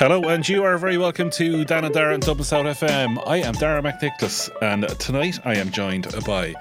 Hello, 0.00 0.30
and 0.30 0.48
you 0.48 0.64
are 0.64 0.78
very 0.78 0.96
welcome 0.96 1.28
to 1.28 1.62
Dan 1.66 1.84
and 1.84 1.92
Dara 1.92 2.14
and 2.14 2.22
Dublin 2.22 2.42
South 2.42 2.64
FM. 2.64 3.22
I 3.26 3.36
am 3.36 3.52
Dara 3.52 3.82
McNicholas, 3.82 4.48
and 4.62 4.88
tonight 4.98 5.38
I 5.44 5.56
am 5.56 5.70
joined 5.70 6.06
by, 6.24 6.54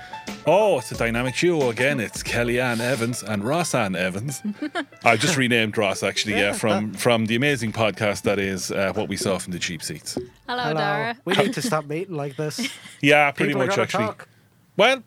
oh, 0.45 0.79
it's 0.79 0.91
a 0.91 0.97
dynamic 0.97 1.37
duo 1.37 1.69
again. 1.69 2.01
It's 2.01 2.21
Kellyanne 2.21 2.81
Evans 2.81 3.23
and 3.23 3.43
Rossann 3.43 3.95
Evans. 3.95 4.41
I 5.05 5.15
just 5.15 5.37
renamed 5.37 5.77
Ross 5.77 6.03
actually, 6.03 6.33
yeah, 6.33 6.51
from 6.51 6.93
from 6.93 7.27
the 7.27 7.37
amazing 7.37 7.71
podcast 7.71 8.23
that 8.23 8.39
is 8.39 8.71
uh, 8.71 8.91
what 8.91 9.07
we 9.07 9.15
saw 9.15 9.37
from 9.37 9.53
the 9.53 9.59
cheap 9.59 9.83
seats. 9.83 10.17
Hello, 10.45 10.61
Hello. 10.61 10.73
Dara. 10.73 11.17
We 11.23 11.33
need 11.35 11.53
to 11.53 11.61
stop 11.69 11.85
meeting 11.85 12.17
like 12.17 12.35
this. 12.35 12.69
Yeah, 12.99 13.31
pretty 13.31 13.53
People 13.53 13.67
much 13.67 13.69
gonna 13.69 13.83
actually. 13.83 14.03
talk. 14.03 14.27
Well, 14.75 15.01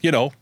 you 0.00 0.12
know, 0.12 0.32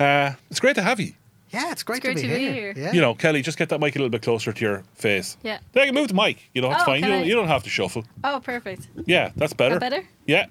uh, 0.00 0.32
it's 0.50 0.58
great 0.58 0.74
to 0.74 0.82
have 0.82 0.98
you. 0.98 1.12
Yeah, 1.50 1.72
it's 1.72 1.82
great, 1.82 1.98
it's 2.04 2.04
great 2.04 2.16
to, 2.18 2.22
be, 2.22 2.28
to 2.28 2.34
be 2.34 2.40
here. 2.40 2.52
here. 2.52 2.74
Yeah. 2.76 2.92
You 2.92 3.00
know, 3.00 3.14
Kelly, 3.14 3.42
just 3.42 3.58
get 3.58 3.68
that 3.70 3.80
mic 3.80 3.94
a 3.96 3.98
little 3.98 4.10
bit 4.10 4.22
closer 4.22 4.52
to 4.52 4.60
your 4.64 4.84
face. 4.94 5.36
Yeah. 5.42 5.58
They 5.72 5.86
can 5.86 5.94
move 5.94 6.08
the 6.08 6.14
mic. 6.14 6.38
You 6.54 6.62
know, 6.62 6.70
it's 6.70 6.82
Oh, 6.82 6.86
fine. 6.86 6.96
You 6.98 7.02
can 7.02 7.10
don't, 7.10 7.22
I- 7.22 7.26
you 7.26 7.34
don't 7.34 7.48
have 7.48 7.62
to 7.64 7.70
shuffle. 7.70 8.04
Oh, 8.24 8.40
perfect. 8.42 8.88
Yeah, 9.06 9.30
that's 9.36 9.52
better. 9.52 9.78
That 9.78 9.90
better? 9.90 10.06
Yeah, 10.26 10.46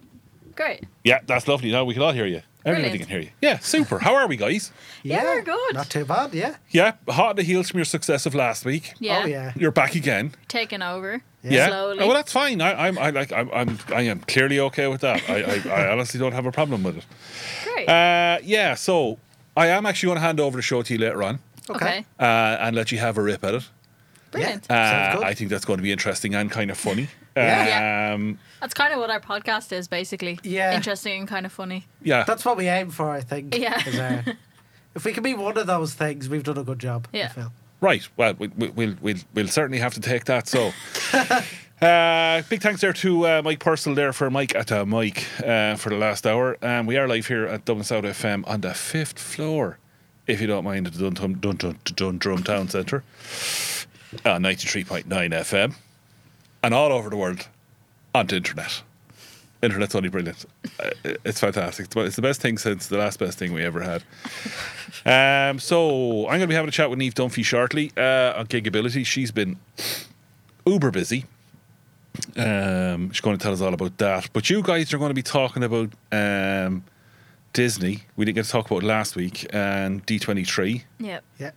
Great. 0.55 0.83
yeah, 1.03 1.19
that's 1.25 1.47
lovely. 1.47 1.71
Now 1.71 1.85
we 1.85 1.93
can 1.93 2.03
all 2.03 2.11
hear 2.11 2.25
you. 2.25 2.41
Everybody 2.65 2.89
Brilliant. 2.99 3.09
can 3.09 3.21
hear 3.21 3.21
you. 3.21 3.31
Yeah, 3.41 3.59
super. 3.59 3.99
How 3.99 4.15
are 4.15 4.27
we, 4.27 4.35
guys? 4.35 4.73
Yeah, 5.01 5.23
we're 5.23 5.41
good. 5.43 5.73
Not 5.75 5.89
too 5.89 6.03
bad, 6.03 6.33
yeah. 6.33 6.57
Yeah, 6.71 6.91
hot 7.07 7.29
on 7.29 7.35
the 7.37 7.43
heels 7.43 7.69
from 7.69 7.77
your 7.77 7.85
success 7.85 8.25
of 8.25 8.35
last 8.35 8.65
week. 8.65 8.93
Yeah. 8.99 9.21
Oh, 9.23 9.27
yeah. 9.27 9.53
You're 9.55 9.71
back 9.71 9.95
again. 9.95 10.33
Taking 10.49 10.81
over. 10.81 11.21
Yeah. 11.41 11.69
Slowly. 11.69 11.99
Oh, 12.01 12.07
well, 12.07 12.15
that's 12.15 12.33
fine. 12.33 12.59
I, 12.59 12.87
I'm, 12.87 12.97
I 12.99 13.11
like, 13.11 13.31
I'm, 13.31 13.49
I'm, 13.53 13.79
I 13.95 14.01
am 14.01 14.19
clearly 14.19 14.59
okay 14.59 14.87
with 14.87 14.99
that. 15.01 15.21
I, 15.29 15.41
I, 15.71 15.83
I 15.85 15.91
honestly 15.93 16.19
don't 16.19 16.33
have 16.33 16.45
a 16.45 16.51
problem 16.51 16.83
with 16.83 16.97
it. 16.97 17.05
Great. 17.63 17.87
Uh, 17.87 18.39
yeah. 18.43 18.75
So 18.75 19.17
I 19.59 19.67
am 19.67 19.85
actually 19.85 20.07
going 20.07 20.17
to 20.17 20.21
hand 20.21 20.39
over 20.39 20.57
the 20.57 20.61
show 20.61 20.81
to 20.81 20.93
you 20.93 20.99
later 20.99 21.21
on 21.23 21.39
okay. 21.69 22.05
uh, 22.19 22.23
and 22.59 22.75
let 22.75 22.91
you 22.91 22.97
have 22.99 23.17
a 23.17 23.21
rip 23.21 23.43
at 23.43 23.53
it. 23.55 23.69
Brilliant. 24.31 24.67
Yeah. 24.69 24.91
Sounds 24.91 25.15
Uh, 25.15 25.19
good. 25.19 25.27
I 25.27 25.33
think 25.33 25.49
that's 25.49 25.65
going 25.65 25.77
to 25.77 25.83
be 25.83 25.91
interesting 25.91 26.35
and 26.35 26.49
kind 26.51 26.69
of 26.71 26.77
funny. 26.77 27.07
Yeah. 27.35 28.11
Um, 28.13 28.37
That's 28.59 28.73
kind 28.73 28.93
of 28.93 28.99
what 28.99 29.09
our 29.09 29.19
podcast 29.21 29.71
is, 29.71 29.87
basically. 29.87 30.39
Yeah. 30.43 30.75
Interesting 30.75 31.19
and 31.21 31.27
kind 31.27 31.45
of 31.45 31.51
funny. 31.51 31.85
yeah. 32.03 32.23
That's 32.25 32.43
what 32.45 32.57
we 32.57 32.67
aim 32.67 32.89
for, 32.91 33.09
I 33.09 33.21
think. 33.21 33.57
Yeah. 33.57 33.81
is, 33.87 33.97
uh, 33.97 34.23
if 34.95 35.05
we 35.05 35.13
can 35.13 35.23
be 35.23 35.33
one 35.33 35.57
of 35.57 35.65
those 35.67 35.93
things, 35.93 36.27
we've 36.29 36.43
done 36.43 36.57
a 36.57 36.63
good 36.63 36.79
job. 36.79 37.07
I 37.13 37.17
Yeah. 37.17 37.27
feel. 37.29 37.51
Right. 37.81 38.07
Well, 38.17 38.33
we, 38.37 38.47
we, 38.49 38.67
we'll, 38.69 38.95
we'll, 39.01 39.15
we'll 39.33 39.47
certainly 39.47 39.79
have 39.79 39.93
to 39.93 40.01
take 40.01 40.25
that. 40.25 40.47
So, 40.47 40.73
uh, 41.81 42.41
big 42.49 42.61
thanks 42.61 42.81
there 42.81 42.93
to 42.93 43.25
uh, 43.25 43.41
Mike 43.43 43.59
Purcell 43.59 43.95
there 43.95 44.11
for 44.13 44.29
Mike 44.29 44.53
at 44.55 44.71
uh, 44.71 44.85
Mike 44.85 45.25
uh, 45.45 45.75
for 45.75 45.89
the 45.89 45.95
last 45.97 46.27
hour. 46.27 46.57
Um, 46.61 46.85
we 46.85 46.97
are 46.97 47.07
live 47.07 47.27
here 47.27 47.45
at 47.45 47.65
Dublin 47.65 47.83
South 47.85 48.03
FM 48.03 48.47
on 48.47 48.61
the 48.61 48.73
fifth 48.73 49.17
floor, 49.19 49.77
if 50.27 50.41
you 50.41 50.47
don't 50.47 50.63
mind, 50.65 50.87
at 50.87 50.93
the 50.93 51.09
Dun, 51.09 51.33
Dun, 51.95 52.17
Drum 52.17 52.43
Town 52.43 52.67
Centre, 52.67 53.03
uh, 54.25 54.37
93.9 54.37 55.05
FM, 55.07 55.73
and 56.63 56.73
all 56.73 56.91
over 56.91 57.09
the 57.09 57.17
world 57.17 57.47
on 58.13 58.27
the 58.27 58.35
internet. 58.37 58.81
Internet's 59.61 59.93
only 59.95 60.07
brilliant. 60.09 60.45
Uh, 60.79 60.89
It's 61.25 61.39
fantastic. 61.39 61.85
It's- 61.87 62.07
It's 62.07 62.15
the 62.15 62.21
best 62.21 62.41
thing 62.41 62.57
since 62.57 62.87
the 62.87 62.97
last 62.97 63.19
best 63.19 63.37
thing 63.37 63.53
we 63.53 63.63
ever 63.63 63.81
had. 63.81 64.03
Um, 65.05 65.59
so 65.59 66.21
I'm 66.27 66.31
going 66.39 66.41
to 66.41 66.47
be 66.47 66.55
having 66.55 66.69
a 66.69 66.71
chat 66.71 66.89
with 66.89 66.99
Neve 66.99 67.13
Dunphy 67.13 67.43
shortly 67.43 67.91
uh, 67.97 68.33
on 68.37 68.47
Gigability. 68.47 69.05
She's 69.05 69.31
been 69.31 69.57
uber 70.65 70.91
busy. 70.91 71.25
Um, 72.35 73.11
she's 73.11 73.21
going 73.21 73.37
to 73.37 73.43
tell 73.43 73.53
us 73.53 73.61
all 73.61 73.73
about 73.73 73.97
that. 73.97 74.29
But 74.33 74.49
you 74.49 74.61
guys 74.61 74.93
are 74.93 74.97
going 74.97 75.09
to 75.09 75.15
be 75.15 75.23
talking 75.23 75.63
about 75.63 75.93
um, 76.11 76.83
Disney. 77.53 78.03
We 78.15 78.25
didn't 78.25 78.35
get 78.35 78.45
to 78.45 78.51
talk 78.51 78.69
about 78.69 78.83
it 78.83 78.85
last 78.85 79.15
week 79.15 79.45
and 79.53 80.05
D23. 80.05 80.83
Yep. 80.99 81.23
Yeah. 81.39 81.51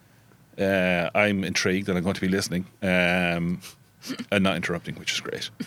Uh, 0.58 1.10
I'm 1.16 1.44
intrigued 1.44 1.88
and 1.88 1.96
I'm 1.96 2.04
going 2.04 2.14
to 2.14 2.20
be 2.20 2.28
listening 2.28 2.66
um, 2.82 3.60
and 4.30 4.44
not 4.44 4.56
interrupting, 4.56 4.94
which 4.96 5.12
is 5.12 5.20
great. 5.20 5.50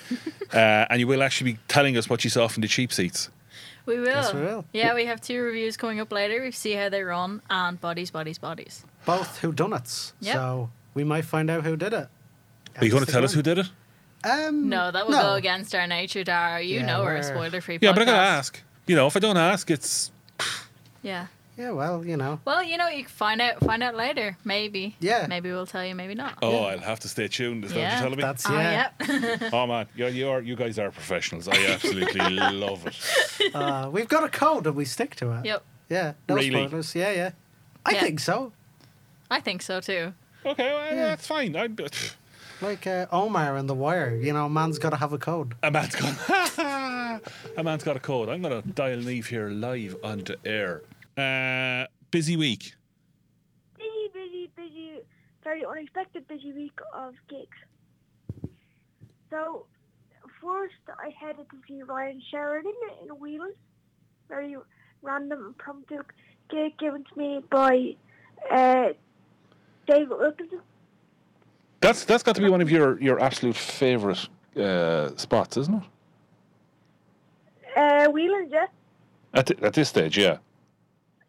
Uh, 0.53 0.85
and 0.91 0.99
you 0.99 1.07
will 1.07 1.23
actually 1.23 1.53
be 1.53 1.59
telling 1.67 1.97
us 1.97 2.07
what 2.07 2.23
you 2.23 2.29
saw 2.29 2.47
from 2.47 2.61
the 2.61 2.67
cheap 2.67 2.93
seats. 2.93 3.29
We 3.85 3.99
will. 3.99 4.05
Yes, 4.05 4.33
we 4.33 4.41
will. 4.41 4.63
Yeah, 4.73 4.93
we 4.93 5.05
have 5.05 5.19
two 5.19 5.41
reviews 5.41 5.75
coming 5.75 5.99
up 5.99 6.11
later. 6.11 6.41
We 6.41 6.51
see 6.51 6.73
how 6.73 6.87
they 6.87 7.01
run 7.03 7.41
and 7.49 7.81
bodies, 7.81 8.11
bodies, 8.11 8.37
bodies. 8.37 8.85
Both 9.05 9.39
who 9.39 9.51
done 9.51 9.73
it. 9.73 10.13
Yep. 10.21 10.35
So 10.35 10.69
we 10.93 11.03
might 11.03 11.25
find 11.25 11.49
out 11.49 11.63
who 11.63 11.75
did 11.75 11.93
it. 11.93 12.07
Are 12.77 12.85
you 12.85 12.91
going 12.91 13.03
to 13.03 13.11
tell 13.11 13.23
us 13.23 13.33
who 13.33 13.41
did 13.41 13.57
it? 13.57 13.67
Um, 14.23 14.69
No, 14.69 14.91
that 14.91 15.05
would 15.05 15.13
no. 15.13 15.21
go 15.21 15.33
against 15.35 15.75
our 15.75 15.85
nature, 15.87 16.23
Dar. 16.23 16.61
You 16.61 16.79
Yeah, 16.79 16.85
know 16.85 17.03
we're 17.03 17.11
a 17.17 17.19
we're- 17.19 17.23
spoiler 17.23 17.61
free 17.61 17.77
Yeah, 17.81 17.91
but 17.91 18.01
I 18.01 18.05
got 18.05 18.13
to 18.13 18.17
ask. 18.17 18.61
You 18.87 18.95
know, 18.95 19.07
if 19.07 19.15
I 19.15 19.19
don't 19.19 19.37
ask, 19.37 19.69
it's 19.69 20.11
Yeah. 21.03 21.27
Yeah, 21.57 21.71
well, 21.71 22.05
you 22.05 22.17
know. 22.17 22.41
Well, 22.43 22.61
you 22.61 22.75
know, 22.77 22.89
you 22.89 23.03
can 23.03 23.11
find 23.11 23.39
out 23.41 23.59
find 23.61 23.81
out 23.81 23.95
later. 23.95 24.35
Maybe. 24.43 24.97
Yeah. 24.99 25.25
Maybe 25.29 25.49
we'll 25.51 25.65
tell 25.65 25.85
you, 25.85 25.95
maybe 25.95 26.13
not. 26.13 26.37
oh, 26.41 26.65
I'll 26.65 26.79
have 26.79 26.99
to 27.01 27.07
stay 27.07 27.29
tuned. 27.29 27.63
Is 27.63 27.71
that 27.71 27.79
Yeah. 27.79 27.85
what 27.85 27.91
you're 27.91 28.01
telling 28.01 28.17
me? 28.17 28.21
That's, 28.23 28.49
Oh, 28.49 28.53
yeah. 28.53 28.89
yep. 29.41 29.53
Oh 29.53 29.65
man, 29.67 29.87
you 29.95 30.07
you 30.07 30.27
are 30.29 30.41
you 30.41 30.55
guys 30.57 30.77
are 30.79 30.91
professionals. 30.91 31.47
I 31.47 31.55
absolutely 31.67 32.19
love 32.65 32.85
it. 32.87 33.55
Uh, 33.55 33.89
we've 33.91 34.09
got 34.09 34.23
a 34.25 34.29
code 34.29 34.67
and 34.67 34.75
we 34.75 34.83
stick 34.85 35.15
to 35.17 35.31
it. 35.31 35.45
yep. 35.45 35.63
Yeah. 35.89 36.13
No 36.27 36.35
Really? 36.35 36.49
spoilers. 36.49 36.93
Yeah, 36.93 37.11
yeah. 37.11 37.31
I 37.85 37.91
Yeah. 37.91 38.01
think 38.01 38.19
so. 38.19 38.51
I 39.31 39.39
think 39.39 39.61
so 39.61 39.79
too. 39.79 40.13
Okay, 40.45 40.73
well, 40.73 40.93
Yeah. 40.93 41.05
that's 41.05 41.25
fine. 41.27 41.55
I, 41.55 41.69
Like 42.61 42.87
uh, 42.87 43.05
Omar 43.11 43.57
and 43.57 43.69
The 43.69 43.73
Wire. 43.73 44.15
You 44.15 44.33
know, 44.33 44.45
a 44.45 44.49
man's 44.49 44.79
got 44.79 44.91
to 44.91 44.95
have 44.95 45.13
a 45.13 45.17
code. 45.17 45.55
a 45.61 45.71
man's 45.71 45.95
got 45.95 46.59
a 47.57 47.63
man's 47.63 47.83
got 47.83 47.97
a 47.97 47.99
code. 47.99 48.29
I'm 48.29 48.41
gonna 48.41 48.61
dial 48.61 48.97
leave 48.99 49.27
here 49.27 49.49
live 49.49 49.97
onto 50.03 50.35
air. 50.45 50.83
Uh, 51.17 51.87
busy 52.11 52.37
week. 52.37 52.73
busy, 53.77 54.09
busy, 54.13 54.49
busy, 54.55 54.91
very 55.43 55.65
unexpected 55.65 56.27
busy 56.27 56.53
week 56.53 56.79
of 56.93 57.13
gigs. 57.29 57.57
So, 59.29 59.65
first 60.41 60.73
I 60.87 61.09
headed 61.19 61.49
to 61.49 61.57
see 61.67 61.83
Ryan 61.83 62.21
Sheridan 62.31 62.73
in 63.03 63.09
Whelan. 63.09 63.53
Very 64.29 64.55
random, 65.01 65.47
impromptu 65.47 66.03
gig 66.49 66.77
given 66.77 67.03
to 67.03 67.19
me 67.19 67.41
by 67.49 67.95
uh, 68.49 68.93
David 69.87 70.09
Wilkinson. 70.09 70.61
That's 71.81 72.05
that's 72.05 72.23
got 72.23 72.35
to 72.35 72.41
be 72.41 72.49
one 72.49 72.61
of 72.61 72.71
your 72.71 72.99
your 73.01 73.19
absolute 73.19 73.55
favourite 73.55 74.27
uh, 74.57 75.15
spots, 75.17 75.57
isn't 75.57 75.75
it? 75.75 75.83
Uh, 77.77 78.09
Whelan, 78.09 78.49
yeah. 78.49 78.67
At 79.33 79.47
th- 79.47 79.61
at 79.61 79.73
this 79.73 79.89
stage, 79.89 80.17
yeah. 80.17 80.37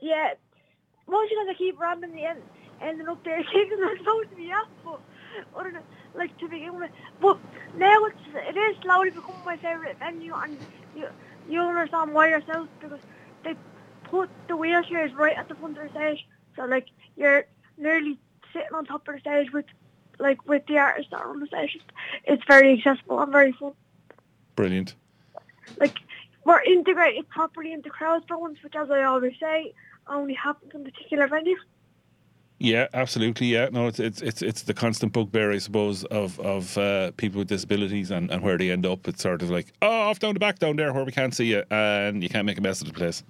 Yeah. 0.00 0.34
Mostly 1.08 1.36
because 1.36 1.48
I 1.50 1.54
keep 1.54 1.78
ramming 1.78 2.12
the 2.12 2.24
end, 2.24 2.42
ending 2.80 3.08
up 3.08 3.22
there 3.24 3.36
and 3.36 3.84
I'm 3.84 3.98
supposed 3.98 4.30
to 4.30 4.36
be 4.36 4.50
at, 4.50 4.66
but 4.84 5.00
than, 5.62 5.78
like, 6.14 6.36
to 6.38 6.48
begin 6.48 6.78
with. 6.78 6.90
But 7.20 7.38
now 7.76 8.04
it's, 8.04 8.18
it 8.34 8.56
is 8.56 8.76
slowly 8.82 9.10
becoming 9.10 9.44
my 9.44 9.56
favourite 9.56 9.98
venue 9.98 10.34
and 10.34 10.58
you, 10.96 11.08
you 11.48 11.60
understand 11.60 12.12
why 12.12 12.28
yourself 12.28 12.68
because 12.80 13.00
they 13.44 13.54
put 14.04 14.30
the 14.48 14.56
wheelchairs 14.56 15.14
right 15.14 15.36
at 15.36 15.48
the 15.48 15.54
front 15.54 15.78
of 15.78 15.84
the 15.84 15.90
stage. 15.90 16.26
So, 16.56 16.64
like, 16.64 16.88
you're 17.16 17.44
nearly 17.76 18.18
sitting 18.52 18.72
on 18.72 18.86
top 18.86 19.06
of 19.08 19.14
the 19.14 19.20
stage 19.20 19.52
with, 19.52 19.66
like, 20.18 20.46
with 20.48 20.66
the 20.66 20.78
artists 20.78 21.10
that 21.10 21.20
are 21.20 21.30
on 21.30 21.40
the 21.40 21.46
stage. 21.46 21.78
It's 22.24 22.42
very 22.46 22.78
accessible 22.78 23.20
and 23.20 23.32
very 23.32 23.52
fun. 23.52 23.72
Brilliant. 24.54 24.94
Like, 25.78 25.98
we're 26.44 26.62
integrated 26.62 27.28
properly 27.28 27.72
into 27.72 27.90
crowd 27.90 28.26
performance, 28.26 28.62
which, 28.62 28.74
as 28.76 28.90
I 28.90 29.02
always 29.02 29.34
say, 29.40 29.72
only 30.08 30.34
happens 30.34 30.72
in 30.74 30.84
particular 30.84 31.28
venues. 31.28 31.56
Yeah, 32.58 32.86
absolutely. 32.94 33.48
Yeah, 33.48 33.68
no, 33.70 33.86
it's 33.88 34.00
it's 34.00 34.22
it's 34.22 34.40
it's 34.40 34.62
the 34.62 34.72
constant 34.72 35.12
bugbear, 35.12 35.52
I 35.52 35.58
suppose, 35.58 36.04
of 36.04 36.40
of 36.40 36.78
uh, 36.78 37.10
people 37.18 37.40
with 37.40 37.48
disabilities 37.48 38.10
and, 38.10 38.30
and 38.30 38.42
where 38.42 38.56
they 38.56 38.70
end 38.70 38.86
up. 38.86 39.06
It's 39.06 39.20
sort 39.22 39.42
of 39.42 39.50
like, 39.50 39.74
oh, 39.82 39.88
off 39.90 40.20
down 40.20 40.32
the 40.32 40.40
back 40.40 40.58
down 40.58 40.76
there 40.76 40.90
where 40.94 41.04
we 41.04 41.12
can't 41.12 41.34
see 41.34 41.46
you, 41.50 41.64
and 41.70 42.22
you 42.22 42.30
can't 42.30 42.46
make 42.46 42.56
a 42.56 42.62
mess 42.62 42.80
of 42.80 42.86
the 42.86 42.94
place. 42.94 43.22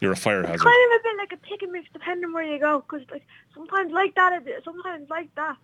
You're 0.00 0.10
a 0.10 0.16
fire 0.16 0.40
It's 0.40 0.48
hazard. 0.48 0.64
kind 0.64 0.92
of 0.94 1.00
a 1.00 1.02
bit 1.04 1.16
like 1.16 1.32
a 1.32 1.36
pick 1.36 1.62
and 1.62 1.70
mix 1.70 1.86
depending 1.92 2.32
where 2.32 2.42
you 2.42 2.58
go, 2.58 2.80
because 2.80 3.06
like 3.12 3.24
sometimes 3.54 3.92
like 3.92 4.16
that, 4.16 4.42
it- 4.44 4.64
sometimes 4.64 5.08
like 5.08 5.32
that, 5.36 5.56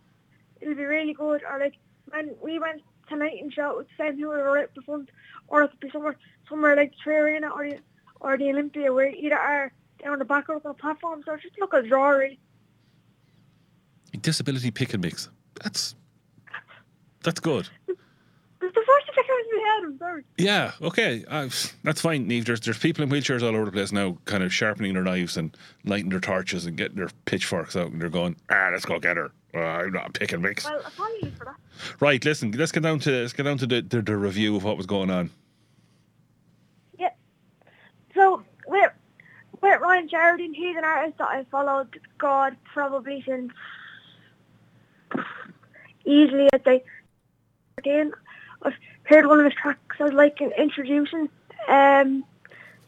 it'll 0.60 0.74
be 0.74 0.84
really 0.84 1.14
good. 1.14 1.42
Or 1.50 1.58
like 1.58 1.74
when 2.06 2.34
we 2.40 2.58
went 2.58 2.82
to 3.08 3.16
Nightingale 3.16 3.50
show, 3.50 3.78
it's 3.80 3.90
the 3.98 4.04
same 4.04 4.18
who 4.18 4.28
were 4.28 4.42
right 4.52 4.64
up 4.64 4.74
the 4.74 4.82
front, 4.82 5.10
or 5.48 5.62
it 5.62 5.70
could 5.70 5.80
be 5.80 5.90
somewhere 5.90 6.16
somewhere 6.48 6.76
like 6.76 6.92
3Arena 7.04 7.50
or 7.50 7.68
the 7.68 7.78
or 8.20 8.36
the 8.36 8.50
Olympia, 8.50 8.92
where 8.92 9.08
you 9.08 9.26
either 9.26 9.38
are 9.38 9.72
down 10.02 10.18
the 10.18 10.24
back 10.24 10.48
or 10.48 10.56
up 10.56 10.66
on 10.66 10.72
the 10.72 10.78
platform. 10.78 11.22
So 11.24 11.36
just 11.36 11.58
look 11.58 11.74
at 11.74 11.82
the 11.82 11.88
draw 11.88 12.08
really. 12.10 12.38
Disability 14.20 14.70
pick 14.70 14.94
and 14.94 15.02
mix. 15.02 15.28
That's 15.62 15.94
that's 17.22 17.40
good. 17.40 17.68
It's 18.60 18.74
the 18.74 18.82
first 18.84 19.06
thing 19.06 19.14
that 19.16 19.26
comes 19.26 19.46
to 19.48 19.56
my 19.56 19.68
head. 19.68 19.84
I'm 19.84 19.98
sorry. 19.98 20.24
Yeah, 20.36 20.72
okay, 20.82 21.24
uh, 21.28 21.48
that's 21.84 22.00
fine, 22.00 22.26
Neve. 22.26 22.44
There's 22.44 22.60
there's 22.60 22.78
people 22.78 23.04
in 23.04 23.08
wheelchairs 23.08 23.42
all 23.42 23.54
over 23.54 23.66
the 23.66 23.72
place 23.72 23.92
now, 23.92 24.18
kind 24.24 24.42
of 24.42 24.52
sharpening 24.52 24.94
their 24.94 25.04
knives 25.04 25.36
and 25.36 25.56
lighting 25.84 26.10
their 26.10 26.20
torches 26.20 26.66
and 26.66 26.76
getting 26.76 26.96
their 26.96 27.10
pitchforks 27.24 27.76
out, 27.76 27.92
and 27.92 28.02
they're 28.02 28.08
going, 28.08 28.36
ah, 28.50 28.70
let's 28.72 28.84
go 28.84 28.98
get 28.98 29.16
her. 29.16 29.30
Uh, 29.54 29.58
I'm 29.58 29.92
not 29.92 30.08
a 30.08 30.12
pick 30.12 30.32
and 30.32 30.42
mix. 30.42 30.64
Well, 30.64 30.80
apologies 30.84 31.32
for 31.38 31.46
that. 31.46 31.56
Right, 32.00 32.22
listen, 32.24 32.52
let's 32.52 32.72
get 32.72 32.82
down 32.82 32.98
to 33.00 33.10
let's 33.10 33.32
get 33.32 33.44
down 33.44 33.58
to 33.58 33.66
the, 33.66 33.80
the, 33.80 34.02
the 34.02 34.16
review 34.16 34.56
of 34.56 34.64
what 34.64 34.76
was 34.76 34.86
going 34.86 35.10
on. 35.10 35.30
Yeah. 36.98 37.10
So 38.14 38.42
with 38.66 38.92
with 39.62 39.80
Ryan 39.80 40.08
Sheridan, 40.08 40.54
he's 40.54 40.76
an 40.76 40.84
artist 40.84 41.18
that 41.18 41.28
I 41.28 41.44
followed 41.50 41.98
God 42.18 42.56
probably 42.64 43.22
since 43.26 43.52
easily 46.04 46.48
I'd 46.52 46.64
say 46.64 46.84
again. 47.78 48.12
I've 48.62 48.74
heard 49.04 49.26
one 49.26 49.38
of 49.38 49.44
his 49.44 49.54
tracks 49.54 49.96
I 49.98 50.04
was 50.04 50.12
like 50.12 50.40
an 50.40 50.52
introducing 50.58 51.28
um, 51.68 52.24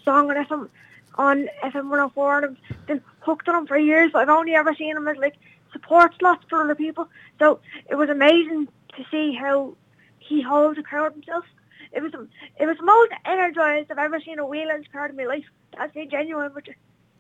song 0.05 0.31
on 0.31 0.37
FM 0.45 0.69
on 1.17 1.49
FM 1.63 1.89
104 1.89 2.39
and 2.39 2.57
I've 2.71 2.87
been 2.87 3.03
hooked 3.21 3.49
on 3.49 3.57
him 3.57 3.67
for 3.67 3.79
years, 3.79 4.11
but 4.13 4.23
I've 4.23 4.29
only 4.29 4.55
ever 4.55 4.75
seen 4.75 4.97
him 4.97 5.09
as 5.09 5.17
like 5.17 5.35
support 5.73 6.21
lots 6.23 6.45
for 6.49 6.63
other 6.63 6.75
people. 6.75 7.09
So 7.39 7.61
it 7.89 7.95
was 7.95 8.09
amazing 8.09 8.69
to 8.97 9.05
see 9.11 9.35
how 9.35 9.77
he 10.19 10.43
holds 10.43 10.79
a 10.79 10.83
crowd 10.83 11.13
himself. 11.13 11.45
It 11.93 12.03
was 12.03 12.13
it 12.59 12.67
was 12.67 12.77
the 12.77 12.85
most 12.85 13.13
energized 13.25 13.91
I've 13.91 13.99
ever 13.99 14.21
seen 14.21 14.39
a 14.39 14.47
Whelan's 14.47 14.87
crowd 14.89 15.11
in 15.11 15.17
my 15.17 15.25
life. 15.25 15.45
That's 15.77 15.93
being 15.93 16.11
genuine 16.11 16.53
with 16.55 16.69
you. 16.69 16.75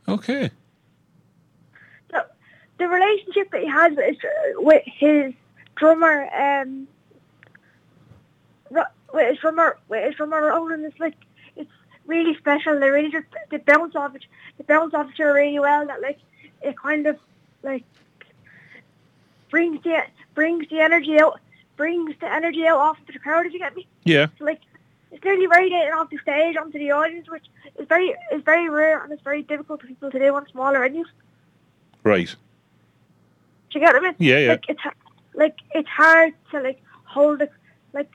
Okay. 0.08 0.50
So 2.10 2.22
the 2.78 2.88
relationship 2.88 3.50
that 3.50 3.62
he 3.62 3.68
has 3.68 3.96
with 3.96 4.06
his, 4.06 4.18
with 4.56 4.82
his 4.86 5.34
drummer, 5.76 6.28
um, 6.34 6.88
with 8.70 9.28
his 9.28 9.38
drummer, 9.38 9.78
with 9.88 10.04
his 10.04 10.14
drummer 10.14 10.42
Ronan 10.42 10.84
is 10.84 10.92
like 10.98 11.16
it's 11.56 11.70
really 12.06 12.36
special. 12.36 12.78
They 12.78 12.90
really 12.90 13.10
just 13.10 13.26
they 13.50 13.58
bounce 13.58 13.96
off 13.96 14.14
it, 14.14 14.24
they 14.56 14.64
bounce 14.64 14.94
off 14.94 15.10
each 15.12 15.20
other 15.20 15.34
really 15.34 15.58
well. 15.58 15.86
That 15.86 16.00
like 16.00 16.18
it 16.62 16.76
kind 16.78 17.06
of 17.06 17.18
like 17.62 17.84
brings 19.50 19.82
the 19.82 20.02
brings 20.34 20.68
the 20.68 20.80
energy 20.80 21.18
out, 21.20 21.40
brings 21.76 22.14
the 22.20 22.32
energy 22.32 22.66
out 22.66 22.78
off 22.78 22.98
the 23.06 23.18
crowd. 23.18 23.46
If 23.46 23.52
you 23.52 23.58
get 23.58 23.74
me, 23.74 23.86
Yeah. 24.04 24.26
so, 24.38 24.44
like 24.44 24.60
it's 25.10 25.24
nearly 25.24 25.46
radiating 25.46 25.92
off 25.92 26.08
the 26.10 26.18
stage 26.18 26.56
onto 26.56 26.78
the 26.78 26.92
audience, 26.92 27.28
which 27.28 27.44
is 27.78 27.86
very 27.88 28.14
is 28.32 28.42
very 28.42 28.68
rare 28.68 29.02
and 29.02 29.12
it's 29.12 29.22
very 29.22 29.42
difficult 29.42 29.80
for 29.80 29.86
people 29.86 30.10
to 30.10 30.18
do 30.18 30.34
on 30.34 30.48
smaller 30.48 30.80
venues. 30.80 31.06
Right. 32.02 32.34
Do 33.70 33.78
you 33.78 33.80
get 33.80 33.94
what 33.94 34.02
I 34.02 34.06
mean? 34.06 34.14
Yeah, 34.18 34.38
yeah. 34.38 34.48
Like 34.52 34.64
it's 34.68 34.80
like 35.34 35.56
it's 35.74 35.88
hard 35.88 36.34
to 36.52 36.60
like 36.60 36.82
hold 37.04 37.40
the 37.40 37.50
like 37.92 38.10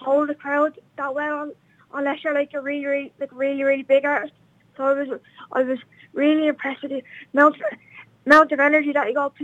hold 0.00 0.28
the 0.28 0.34
crowd 0.34 0.78
that 0.96 1.14
well 1.14 1.52
unless 1.92 2.22
you're 2.22 2.34
like 2.34 2.54
a 2.54 2.60
really, 2.60 2.86
really 2.86 3.12
like 3.20 3.30
really 3.32 3.62
really 3.62 3.82
big 3.82 4.04
artist. 4.04 4.32
So 4.76 4.84
I 4.84 4.92
was 4.92 5.20
I 5.52 5.62
was 5.62 5.78
really 6.12 6.48
impressed 6.48 6.82
with 6.82 6.90
the 6.92 7.02
amount 7.34 7.56
of, 7.56 7.78
amount 8.26 8.52
of 8.52 8.60
energy 8.60 8.92
that 8.92 9.08
you 9.08 9.14
got. 9.14 9.34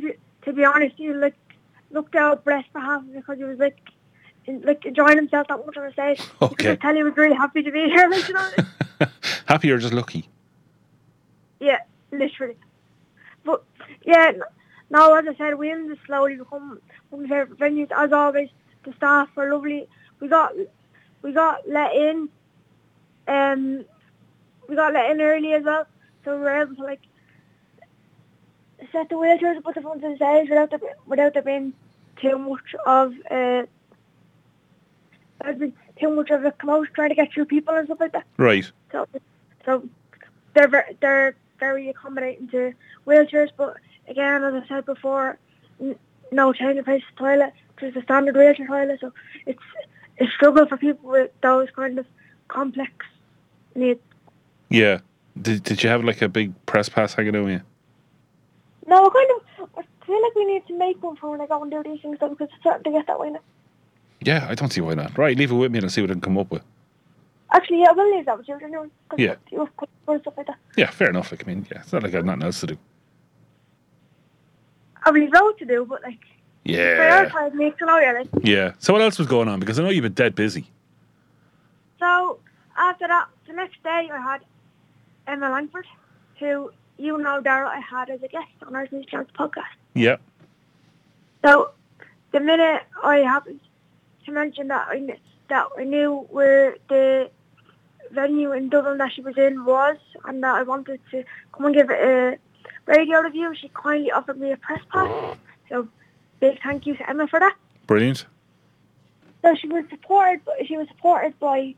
To 0.47 0.53
be 0.53 0.65
honest, 0.65 0.95
he 0.97 1.13
like 1.13 1.35
looked 1.91 2.15
out 2.17 2.45
blessed 2.45 2.69
for 2.73 2.81
half 2.81 3.03
because 3.13 3.37
he 3.37 3.45
was 3.45 3.59
like 3.59 3.79
in, 4.47 4.63
like 4.63 4.85
enjoying 4.87 5.17
himself 5.17 5.47
that 5.49 5.65
much 5.67 5.77
on 5.77 5.85
the 5.87 5.93
stage. 5.93 6.21
You 6.41 6.47
Okay. 6.47 6.71
could 6.71 6.81
tell 6.81 6.95
he 6.95 7.03
was 7.03 7.17
really 7.17 7.37
happy 7.37 7.63
to 7.63 7.71
be 7.71 7.85
here. 7.85 8.09
Like, 8.11 8.27
you 8.29 8.35
know? 8.35 8.51
Happy 9.47 9.71
or 9.71 9.79
just 9.79 9.93
lucky? 9.93 10.29
Yeah, 11.61 11.81
literally. 12.13 12.57
But 13.45 13.63
yeah, 14.05 14.33
now 14.91 15.15
as 15.15 15.27
I 15.29 15.35
said, 15.37 15.55
Whelan 15.55 15.89
has 15.89 15.99
slowly 16.07 16.37
become 16.37 16.81
one 17.11 17.25
of 17.25 17.29
my 17.31 17.37
favourite 17.37 17.61
venues. 17.61 17.91
As 17.97 18.13
always, 18.13 18.49
the 18.85 18.93
staff 18.95 19.29
were 19.37 19.53
lovely. 19.53 19.89
We 20.21 20.29
got 20.29 20.53
we 21.23 21.33
got 21.33 21.69
let 21.69 21.95
in. 21.95 22.29
Um, 23.29 23.85
we 24.69 24.77
got 24.77 24.93
let 24.93 25.11
in 25.11 25.21
early 25.21 25.53
as 25.53 25.65
well, 25.65 25.87
so 26.25 26.37
we 26.37 26.43
were 26.43 26.61
able 26.63 26.77
to 26.77 26.83
like 26.83 27.01
set 28.97 29.09
the 29.11 29.17
wheelchairs 29.17 29.63
put 29.63 29.75
the 29.75 29.83
front 29.83 30.03
of 30.03 30.19
the 30.19 30.47
without 30.49 30.71
there, 30.71 30.81
without 31.07 31.35
there 31.35 31.43
being 31.43 31.73
too 32.21 32.39
much 32.39 32.75
of 32.87 33.13
uh, 33.31 33.65
too 36.01 36.11
much 36.11 36.31
of 36.31 36.45
a 36.45 36.53
commotion 36.53 36.95
trying 36.95 37.11
to 37.11 37.15
get 37.15 37.33
through 37.33 37.45
people 37.45 37.75
and 37.75 37.87
stuff 37.87 38.01
like 38.01 38.13
that. 38.13 38.27
Right. 38.39 38.71
So, 38.93 39.07
so 39.65 39.87
they're 40.55 40.69
very, 40.69 40.97
they're 41.01 41.37
very 41.61 41.91
accommodating 41.91 42.49
to 42.49 42.73
wheelchairs. 43.07 43.51
But 43.57 43.77
again, 44.09 44.43
as 44.45 44.55
I 44.55 44.67
said 44.67 44.87
before, 44.87 45.39
n- 45.81 45.99
no 46.33 46.53
change 46.55 46.79
of 46.79 46.87
place 46.87 47.03
toilet, 47.17 47.53
just 47.79 47.97
a 47.97 48.03
standard 48.03 48.35
wheelchair 48.35 48.67
toilet. 48.67 49.01
So 49.01 49.13
it's 49.45 49.61
a 50.19 50.27
struggle 50.29 50.67
for 50.67 50.79
people 50.79 51.11
with 51.11 51.31
those 51.43 51.69
kind 51.71 51.99
of 51.99 52.07
complex 52.49 52.93
needs. 53.75 54.01
Yeah. 54.71 55.01
Did, 55.41 55.63
did 55.65 55.83
you 55.83 55.91
have 55.91 56.03
like 56.03 56.23
a 56.23 56.31
big 56.31 56.55
press 56.65 56.89
pass 56.89 57.13
hanging 57.13 57.37
over 57.37 57.51
you? 57.51 57.61
No, 58.87 59.07
I 59.07 59.11
kind 59.11 59.31
of 59.61 59.69
I 59.79 60.07
feel 60.07 60.23
like 60.23 60.35
we 60.35 60.45
need 60.45 60.67
to 60.69 60.79
make 60.79 61.03
one 61.03 61.17
for 61.17 61.31
when 61.31 61.41
I 61.41 61.47
go 61.47 61.61
and 61.63 61.71
do 61.71 61.83
these 61.83 62.01
things 62.01 62.19
though, 62.21 62.29
because 62.29 62.49
it's 62.53 62.61
starting 62.61 62.85
to 62.93 62.99
get 62.99 63.07
that 63.07 63.19
way 63.19 63.31
now. 63.31 63.41
Yeah, 64.21 64.47
I 64.49 64.55
don't 64.55 64.73
see 64.73 64.81
why 64.81 64.95
not. 64.95 65.17
Right, 65.19 65.37
leave 65.37 65.51
it 65.51 65.55
with 65.55 65.73
me 65.73 65.79
and 65.79 65.85
I'll 65.85 65.91
see 65.91 66.01
what 66.01 66.11
I 66.11 66.15
can 66.15 66.21
come 66.21 66.39
up 66.39 66.51
with. 66.51 66.63
Actually, 67.53 67.81
yeah, 67.81 67.91
I 67.91 67.93
will 67.93 68.15
leave 68.17 68.27
that 68.27 68.39
with 68.39 68.49
you. 68.49 68.59
Yeah. 69.17 69.35
you 69.51 69.61
have 69.61 69.77
quite 69.77 69.89
a 70.07 70.11
lot 70.11 70.17
of 70.17 70.23
stuff 70.23 70.35
like 70.37 70.47
that. 70.47 70.57
Yeah, 70.77 70.91
fair 70.91 71.11
enough. 71.11 71.31
Like, 71.31 71.45
I 71.45 71.47
mean, 71.47 71.67
yeah, 71.71 71.81
it's 71.81 71.93
not 71.93 72.03
like 72.03 72.13
I 72.13 72.17
have 72.17 72.25
nothing 72.25 72.43
else 72.43 72.61
to 72.61 72.67
do. 72.69 72.79
I 75.05 75.13
mean, 75.13 75.31
loads 75.31 75.59
to 75.61 75.65
do, 75.65 75.85
but 75.85 76.03
like 76.03 76.19
Yeah. 76.65 77.27
prioritize 77.29 77.55
me. 77.55 77.67
Know, 77.81 77.87
oh, 77.89 77.99
yeah, 77.99 78.13
like. 78.13 78.29
Yeah. 78.43 78.73
So 78.79 78.93
what 78.93 79.03
else 79.03 79.19
was 79.19 79.29
going 79.29 79.49
on? 79.49 79.61
Because 79.61 79.79
I 79.79 79.83
know 79.85 79.91
you've 79.91 80.03
been 80.03 80.13
dead 80.13 80.35
busy. 80.35 80.67
So 82.01 82.39
after 82.77 83.07
that, 83.07 83.29
the 83.47 83.53
next 83.53 83.83
day 83.83 84.11
I 84.13 84.21
had 84.21 84.41
Emma 85.27 85.51
Langford, 85.51 85.87
who 86.41 86.73
you 86.99 87.19
know, 87.19 87.41
Dara, 87.41 87.69
I 87.69 87.81
had 87.81 88.11
as 88.11 88.23
a 88.23 88.29
guest 88.29 88.49
on 88.67 88.75
our 88.75 88.89
News 88.91 89.07
Chance 89.07 89.29
podcast. 89.39 89.65
Yeah. 89.95 90.17
So 91.45 91.71
the 92.33 92.41
minute 92.41 92.83
I 93.03 93.19
happened 93.19 93.61
to 94.25 94.33
mention 94.33 94.69
that 94.69 94.89
I 94.89 94.99
kn- 94.99 95.19
that 95.49 95.67
I 95.79 95.85
knew 95.85 96.27
where 96.31 96.77
the 96.89 97.31
venue 98.11 98.53
in 98.53 98.69
Dublin 98.69 98.99
that 98.99 99.13
she 99.13 99.21
was 99.21 99.37
in 99.37 99.65
was, 99.65 99.97
and 100.25 100.43
that 100.43 100.55
I 100.55 100.63
wanted 100.63 101.01
to 101.11 101.25
come 101.53 101.67
and 101.67 101.75
give 101.75 101.91
it 101.91 102.01
a 102.01 102.39
radio 102.87 103.21
review, 103.21 103.55
she 103.55 103.71
kindly 103.75 104.11
offered 104.11 104.39
me 104.41 104.53
a 104.53 104.57
press 104.57 104.81
pass. 104.91 105.37
So 105.69 105.89
big 106.41 106.61
thank 106.63 106.87
you 106.87 106.97
to 106.97 107.09
Emma 107.09 107.27
for 107.27 107.41
that. 107.41 107.57
Brilliant. 107.87 108.27
So 109.43 109.55
she 109.55 109.69
was 109.69 109.85
supported. 109.91 110.41
She 110.67 110.77
was 110.77 110.89
supported 110.89 111.39
by 111.39 111.75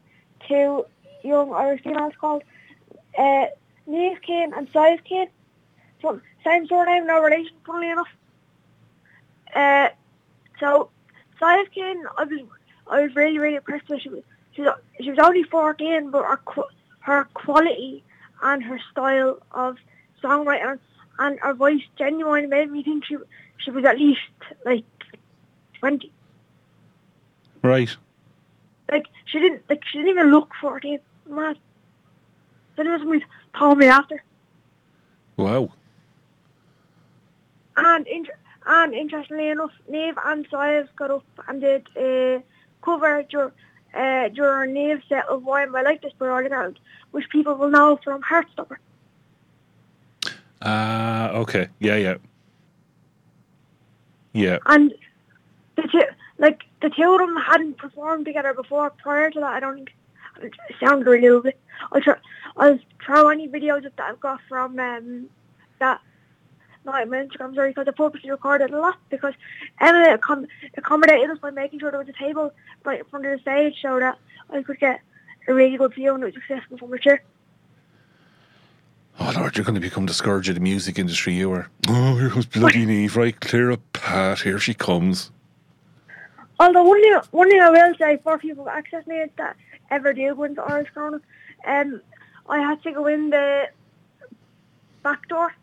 two 0.47 0.87
young 1.23 1.53
Irish 1.53 1.83
females 1.83 2.15
called 2.19 2.43
uh, 3.19 3.47
Neve 3.89 4.21
Kane 4.23 4.53
and 4.55 4.69
Sive 4.73 5.03
Kane. 5.05 5.29
So 6.01 6.21
same 6.45 6.67
surname, 6.69 7.07
no 7.07 7.21
relation, 7.21 7.57
funnily 7.67 7.91
enough. 7.91 8.09
Uh, 9.55 9.89
so 10.61 10.91
Sive 11.41 11.71
Kane, 11.73 12.05
I 12.17 12.25
was 12.25 12.41
I 12.87 13.03
was 13.03 13.17
really 13.17 13.39
really 13.39 13.57
impressed 13.57 13.89
with. 13.89 14.03
She 14.03 14.11
was 14.11 14.23
she 14.53 14.63
was, 14.63 14.75
she 15.01 15.11
was 15.11 15.19
only 15.19 15.43
fourteen, 15.43 16.11
but 16.11 16.25
her 16.25 16.39
her 17.01 17.25
quality 17.35 18.05
and 18.43 18.63
her 18.63 18.79
style 18.93 19.39
of 19.53 19.79
songwriting 20.23 20.79
and 21.19 21.41
her 21.41 21.55
voice 21.55 21.83
genuinely 21.97 22.47
made 22.47 22.71
me 22.71 22.83
think 22.83 23.05
she 23.07 23.17
she 23.57 23.71
was 23.71 23.85
at 23.85 23.99
least 23.99 24.21
like 24.65 24.85
twenty. 25.81 26.13
Right. 27.63 27.97
like 28.91 29.07
she 29.25 29.41
didn't 29.41 29.63
like 29.69 29.83
she 29.85 29.99
didn't 29.99 30.11
even 30.11 30.31
look 30.31 30.53
fourteen. 30.61 31.01
Mad. 31.27 31.59
It 32.87 32.91
was 32.91 33.03
me 33.03 33.25
told 33.57 33.79
me 33.79 33.87
after. 33.87 34.23
Wow. 35.37 35.71
And 37.77 38.07
inter- 38.07 38.37
and 38.67 38.95
interestingly 38.95 39.49
enough, 39.49 39.73
Neve 39.89 40.19
and 40.25 40.47
Sive 40.51 40.89
got 40.97 41.11
up 41.11 41.25
and 41.47 41.61
did 41.61 41.89
a 41.97 42.43
cover 42.83 43.23
dur- 43.23 43.53
uh, 43.95 44.29
during 44.29 44.75
Neve's 44.75 45.05
set 45.09 45.27
of 45.27 45.45
Why 45.45 45.63
Am 45.63 45.75
I 45.75 45.83
Like 45.83 46.03
This 46.03 46.13
by 46.19 46.27
Orla 46.27 46.49
Gartland, 46.49 46.77
which 47.13 47.29
people 47.31 47.55
will 47.55 47.71
know 47.71 47.99
from 48.03 48.21
Heartstopper. 48.23 48.77
Ah, 50.61 51.31
okay. 51.31 51.69
Yeah, 51.79 51.97
yeah. 51.97 52.17
Yeah. 54.33 54.59
And 54.67 54.93
the 55.77 55.83
two, 55.83 56.03
like 56.39 56.65
the 56.83 56.91
two 56.91 57.13
of 57.13 57.21
them 57.21 57.37
hadn't 57.37 57.79
performed 57.79 58.27
together 58.27 58.53
before. 58.53 58.91
Prior 58.91 59.31
to 59.31 59.41
that, 59.41 59.53
I 59.53 59.61
don't 59.61 59.77
think 59.77 59.95
it 60.41 60.55
sounded 60.81 61.07
really 61.07 61.29
lovely. 61.29 61.55
I'll 61.93 62.01
try, 62.01 62.17
I'll 62.57 62.79
try 62.99 63.33
any 63.33 63.49
videos 63.49 63.83
that 63.83 63.93
I've 63.99 64.21
got 64.21 64.41
from 64.49 64.79
um, 64.79 65.29
that 65.79 66.01
night 66.85 67.03
on 67.03 67.11
my 67.11 67.17
Instagram 67.19 67.53
story 67.53 67.71
because 67.71 67.89
I 67.89 67.93
purposely 67.93 68.31
recorded 68.31 68.71
a 68.71 68.81
lot 68.81 68.97
because 69.11 69.35
Emma 69.81 70.17
accom- 70.17 70.49
accommodated 70.77 71.31
us 71.31 71.39
by 71.39 71.51
making 71.51 71.81
sure 71.81 71.91
there 71.91 72.01
was 72.01 72.09
a 72.09 72.13
table 72.13 72.53
right 72.85 73.01
in 73.01 73.05
front 73.07 73.27
of 73.27 73.33
the 73.33 73.43
stage 73.43 73.77
so 73.81 73.99
that 74.01 74.19
I 74.51 74.63
could 74.63 74.81
get 74.81 75.01
a 75.47 75.55
really 75.55 75.77
good 75.77 75.95
view 75.95 76.15
and 76.15 76.23
it 76.23 76.27
was 76.27 76.37
accessible 76.37 76.79
from 76.79 76.91
my 76.91 76.99
chair. 76.99 77.23
Oh 79.21 79.33
Lord, 79.37 79.57
you're 79.57 79.65
going 79.65 79.75
to 79.75 79.81
become 79.81 80.07
the 80.07 80.15
scourge 80.15 80.49
of 80.49 80.55
the 80.55 80.61
music 80.61 80.99
industry. 80.99 81.35
You 81.35 81.53
are. 81.53 81.69
Oh, 81.89 82.17
here 82.17 82.31
comes 82.31 82.47
bloody 82.47 82.87
Neve. 82.87 83.17
Right, 83.17 83.39
clear 83.41 83.71
a 83.71 83.77
path. 83.77 84.43
Here 84.43 84.59
she 84.61 84.75
comes. 84.75 85.33
Although 86.61 86.85
one 86.85 87.01
thing, 87.03 87.19
one 87.31 87.51
thing 87.51 87.61
I 87.61 87.71
will 87.71 87.95
say 87.97 88.19
for 88.23 88.39
people 88.39 88.65
with 88.65 88.75
access 88.75 89.07
needs 89.07 89.31
that 89.37 89.57
ever 89.91 90.13
do 90.13 90.35
go 90.35 90.45
into 90.45 90.63
Irish 90.63 90.91
Corner, 90.93 91.21
um, 91.65 92.01
I 92.49 92.59
had 92.59 92.83
to 92.83 92.93
go 92.93 93.07
in 93.07 93.31
the 93.31 93.69
back 95.03 95.29
door. 95.29 95.55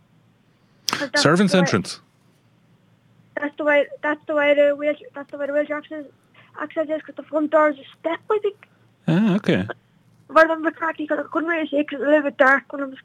Servants 1.16 1.54
entrance. 1.54 2.00
That's 3.40 3.56
the 3.58 3.66
way. 3.66 3.86
That's 4.02 4.26
the 4.28 4.36
way 4.36 4.54
the 4.54 4.76
wheelchair. 4.76 5.08
That's 5.14 5.30
the 5.32 5.38
way 5.38 5.48
the 5.48 5.54
wheelchair 5.54 5.78
access 5.78 6.06
access 6.60 6.88
is 6.88 7.02
because 7.02 7.16
the 7.16 7.24
front 7.24 7.52
door 7.52 7.70
is 7.70 7.78
a 7.78 7.84
step. 8.00 8.20
I 8.32 8.40
think. 8.42 8.68
Ah, 9.08 9.36
okay. 9.36 9.68
If 10.30 10.38
I 10.38 10.42
remember 10.44 10.72
correctly, 10.72 11.06
because 11.06 11.26
I 11.26 11.28
couldn't 11.30 11.50
really 11.50 11.68
see 11.68 11.80
because 11.80 12.00
it 12.00 12.00
was 12.00 12.08
a 12.08 12.12
little 12.12 12.24
bit 12.24 12.38
dark 12.38 12.72
when 12.72 12.82
I 12.82 12.86
was 12.86 12.98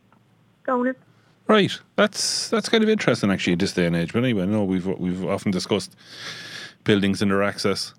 going 0.63 0.89
in. 0.91 0.95
Right. 1.49 1.77
That's 1.97 2.49
that's 2.49 2.69
kind 2.69 2.85
of 2.85 2.89
interesting 2.89 3.33
actually 3.33 3.55
at 3.55 3.59
this 3.59 3.73
day 3.73 3.87
and 3.87 3.97
age. 3.97 4.13
But 4.13 4.23
anyway, 4.23 4.47
no, 4.47 4.63
we've 4.63 4.87
we've 4.87 5.25
often 5.25 5.51
discussed 5.51 5.97
buildings 6.85 7.23
and 7.23 7.31
their 7.31 7.43
access. 7.43 7.95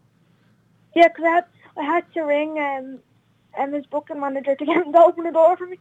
Yeah, 0.95 1.07
'cause 1.09 1.25
I 1.25 1.29
had, 1.35 1.45
I 1.77 1.83
had 1.83 2.13
to 2.13 2.21
ring 2.21 2.59
um, 2.59 2.99
Emma's 3.57 3.85
booking 3.85 4.19
manager 4.19 4.55
to 4.55 4.65
get 4.65 4.77
him 4.77 4.91
to 4.93 4.99
open 4.99 5.23
the 5.23 5.31
door 5.31 5.55
for 5.57 5.65
me. 5.65 5.77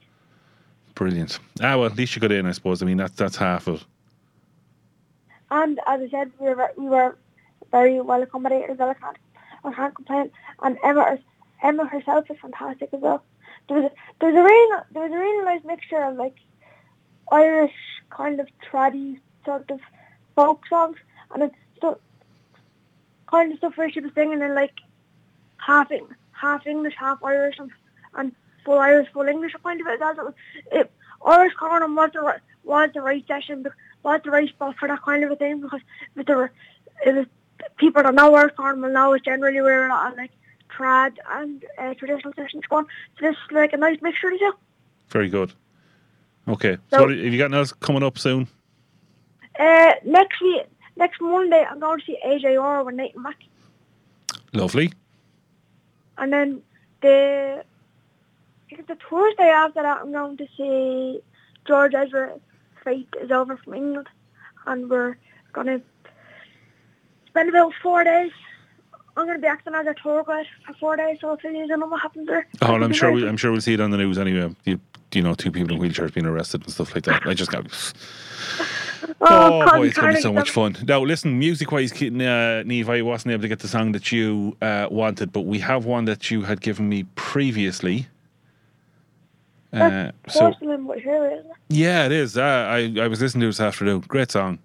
Brilliant. 0.95 1.39
Ah, 1.63 1.77
well, 1.77 1.87
at 1.87 1.97
least 1.97 2.15
you 2.15 2.21
got 2.21 2.33
in, 2.33 2.47
I 2.47 2.53
suppose. 2.53 2.83
I 2.83 2.87
mean, 2.87 2.99
that's 2.99 3.15
that's 3.15 3.37
half 3.37 3.67
of. 3.67 3.85
And 5.51 5.81
as 5.87 6.01
I 6.03 6.09
said, 6.11 6.31
we 6.39 6.49
were 6.55 6.71
we 6.77 6.87
were 6.87 7.17
very 7.71 8.01
well 8.01 8.23
accommodated 8.23 8.71
as 8.71 8.79
well. 8.79 8.91
I 8.91 8.95
can't 8.95 9.17
I 9.65 9.73
can't 9.73 9.95
complain. 9.95 10.31
And 10.63 10.79
Emma 10.85 11.19
Emma 11.63 11.87
herself 11.87 12.31
is 12.31 12.39
fantastic 12.41 12.91
as 12.93 13.01
well. 13.01 13.25
There 13.69 13.81
was 13.81 13.91
a, 13.91 13.95
there 14.21 14.31
was 14.31 14.39
a 14.39 14.43
really 14.43 14.83
there 14.93 15.03
was 15.03 15.13
a 15.13 15.19
really 15.19 15.45
nice 15.45 15.65
mixture 15.65 16.03
of 16.03 16.17
like 16.17 16.37
Irish 17.33 17.75
kind 18.11 18.41
of 18.41 18.49
traddy 18.71 19.21
sort 19.45 19.71
of 19.71 19.81
folk 20.37 20.67
songs, 20.69 20.97
and 21.33 21.45
it's 21.45 21.55
kind 23.31 23.53
of 23.53 23.59
stuff 23.59 23.77
where 23.77 23.91
she 23.91 24.01
was 24.01 24.13
singing 24.15 24.43
in 24.43 24.55
like 24.55 24.73
half 25.59 25.91
Eng- 25.91 26.15
half 26.33 26.67
English, 26.67 26.95
half 26.99 27.23
Irish, 27.23 27.59
and, 27.59 27.71
and 28.15 28.33
full 28.65 28.79
Irish, 28.79 29.09
full 29.13 29.29
English 29.29 29.55
kind 29.63 29.81
of 29.81 29.87
it. 29.87 29.99
That 30.01 30.17
was 30.17 30.35
it. 30.73 30.91
Irish 31.25 31.55
corner 31.55 31.87
was 31.87 32.11
the 32.13 32.21
right, 32.21 32.41
was 32.65 32.91
the 32.95 33.03
right 33.03 33.25
session, 33.27 33.67
was 34.03 34.21
the 34.25 34.31
right 34.31 34.49
spot 34.49 34.77
for 34.79 34.89
that 34.89 35.03
kind 35.03 35.23
of 35.25 35.31
a 35.31 35.37
thing 35.37 35.61
because 35.61 35.81
there 36.15 36.37
were 36.37 36.53
it 37.07 37.15
was 37.15 37.27
people 37.77 38.03
that 38.03 38.15
know 38.15 38.35
Irish 38.35 38.55
corner 38.55 38.81
will 38.81 38.93
know 38.93 39.13
it's 39.13 39.25
generally 39.25 39.61
where 39.61 39.87
a 39.87 39.89
lot 39.91 40.13
of 40.13 40.17
like 40.19 40.31
trad 40.75 41.17
and 41.31 41.65
uh, 41.79 41.93
traditional 41.95 42.33
sessions 42.35 42.65
going. 42.71 42.87
So 43.19 43.27
this 43.27 43.37
is 43.37 43.53
like 43.53 43.73
a 43.73 43.77
nice 43.77 44.01
mixture 44.01 44.29
of 44.29 44.35
the 44.35 44.39
two. 44.39 44.53
Very 45.09 45.29
good. 45.29 45.53
Okay. 46.49 46.79
So, 46.91 46.99
So- 46.99 47.09
have 47.09 47.19
you 47.19 47.39
got 47.39 47.45
anything 47.47 47.55
else 47.59 47.73
coming 47.73 48.03
up 48.03 48.17
soon? 48.19 48.49
Uh, 49.59 49.93
next 50.05 50.41
week, 50.41 50.63
next 50.97 51.21
Monday, 51.21 51.67
I'm 51.69 51.81
going 51.81 52.01
to 52.01 52.07
see 52.07 52.19
AJ 52.27 52.63
Orr 52.63 52.85
with 52.85 52.95
Nathan 52.95 53.23
Mack. 53.23 53.39
Lovely. 54.53 54.93
And 56.19 56.33
then 56.33 56.63
the 57.03 57.65
I 58.73 58.83
the 58.83 58.97
Thursday 59.09 59.49
after 59.49 59.83
that, 59.83 59.99
I'm 60.03 60.13
going 60.13 60.37
to 60.37 60.47
see 60.57 61.21
George 61.67 61.95
Ezra. 61.95 62.39
Fate 62.85 63.09
is 63.21 63.31
over 63.31 63.59
from 63.59 63.75
England, 63.75 64.09
and 64.67 64.89
we're 64.89 65.19
going 65.53 65.67
to 65.67 65.83
spend 67.27 67.51
about 67.51 67.75
four 67.83 68.05
days. 68.05 68.33
I'm 69.17 69.27
going 69.27 69.37
to 69.37 69.43
be 69.43 69.49
acting 69.49 69.75
as 69.75 69.87
a 69.87 69.95
tour 69.95 70.25
guide 70.27 70.47
for 70.67 70.73
four 70.75 70.97
days, 70.97 71.19
so 71.21 71.33
if 71.33 71.45
you 71.45 71.67
don't 71.67 71.81
know 71.81 71.87
what 71.87 72.01
happens 72.01 72.27
there. 72.27 72.47
Oh, 72.63 72.75
I'm 72.75 72.93
sure 72.93 73.13
we, 73.13 73.29
I'm 73.29 73.37
sure 73.37 73.51
we'll 73.53 73.61
see 73.61 73.75
it 73.75 73.81
on 73.81 73.91
the 73.91 73.99
news 73.99 74.19
anyway. 74.19 74.55
You, 74.65 74.81
you 75.13 75.23
know, 75.23 75.35
two 75.35 75.51
people 75.51 75.75
in 75.75 75.81
wheelchairs 75.81 76.15
being 76.15 76.27
arrested 76.27 76.63
and 76.63 76.73
stuff 76.73 76.95
like 76.95 77.05
that. 77.05 77.27
I 77.27 77.35
just 77.35 77.51
got. 77.51 77.67
Oh, 79.23 79.63
Oh, 79.63 79.77
boy, 79.77 79.87
it's 79.89 79.99
going 79.99 80.13
to 80.13 80.17
be 80.17 80.23
so 80.23 80.33
much 80.33 80.51
fun. 80.51 80.77
Now, 80.87 81.01
listen, 81.03 81.39
music 81.39 81.71
wise, 81.73 81.93
uh, 81.93 82.63
Neve, 82.65 82.89
I 82.89 83.03
wasn't 83.03 83.33
able 83.33 83.43
to 83.43 83.49
get 83.49 83.59
the 83.59 83.69
song 83.69 83.93
that 83.93 84.11
you 84.11 84.57
uh, 84.63 84.89
wanted, 84.91 85.31
but 85.33 85.43
we 85.43 85.59
have 85.59 85.85
one 85.85 86.07
that 86.07 86.31
you 86.31 86.43
had 86.43 86.61
given 86.63 86.89
me 86.89 87.05
previously. 87.17 88.07
Uh, 89.73 90.11
so, 90.29 90.53
here, 90.61 90.73
isn't 90.75 90.91
it? 91.01 91.47
yeah, 91.69 92.07
it 92.07 92.13
is. 92.13 92.37
Uh, 92.37 92.43
I, 92.43 92.93
I 93.01 93.07
was 93.09 93.21
listening 93.21 93.43
to 93.43 93.47
it 93.47 93.51
this 93.51 93.61
afternoon. 93.61 94.01
Great 94.09 94.31
song. 94.31 94.59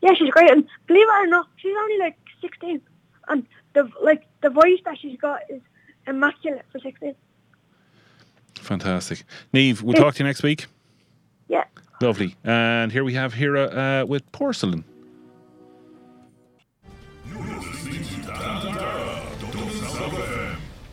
Yeah, 0.00 0.14
she's 0.14 0.30
great, 0.30 0.50
and 0.50 0.66
believe 0.86 1.06
it 1.06 1.12
or 1.12 1.26
not, 1.26 1.46
she's 1.56 1.76
only 1.78 1.98
like 1.98 2.16
16, 2.40 2.80
and 3.28 3.46
the 3.74 3.90
like 4.02 4.24
the 4.40 4.48
voice 4.48 4.78
that 4.86 4.98
she's 4.98 5.18
got 5.18 5.42
is 5.50 5.60
immaculate 6.06 6.64
for 6.72 6.78
16. 6.78 7.14
Fantastic. 8.54 9.24
Neve, 9.52 9.82
we'll 9.82 9.94
Yeah. 9.96 10.04
talk 10.04 10.14
to 10.14 10.20
you 10.20 10.26
next 10.26 10.42
week. 10.42 10.66
Yeah. 11.48 11.64
Lovely. 12.00 12.34
And 12.44 12.90
here 12.90 13.04
we 13.04 13.14
have 13.14 13.34
Hira 13.34 13.64
uh, 14.02 14.06
with 14.06 14.30
Porcelain. 14.32 14.84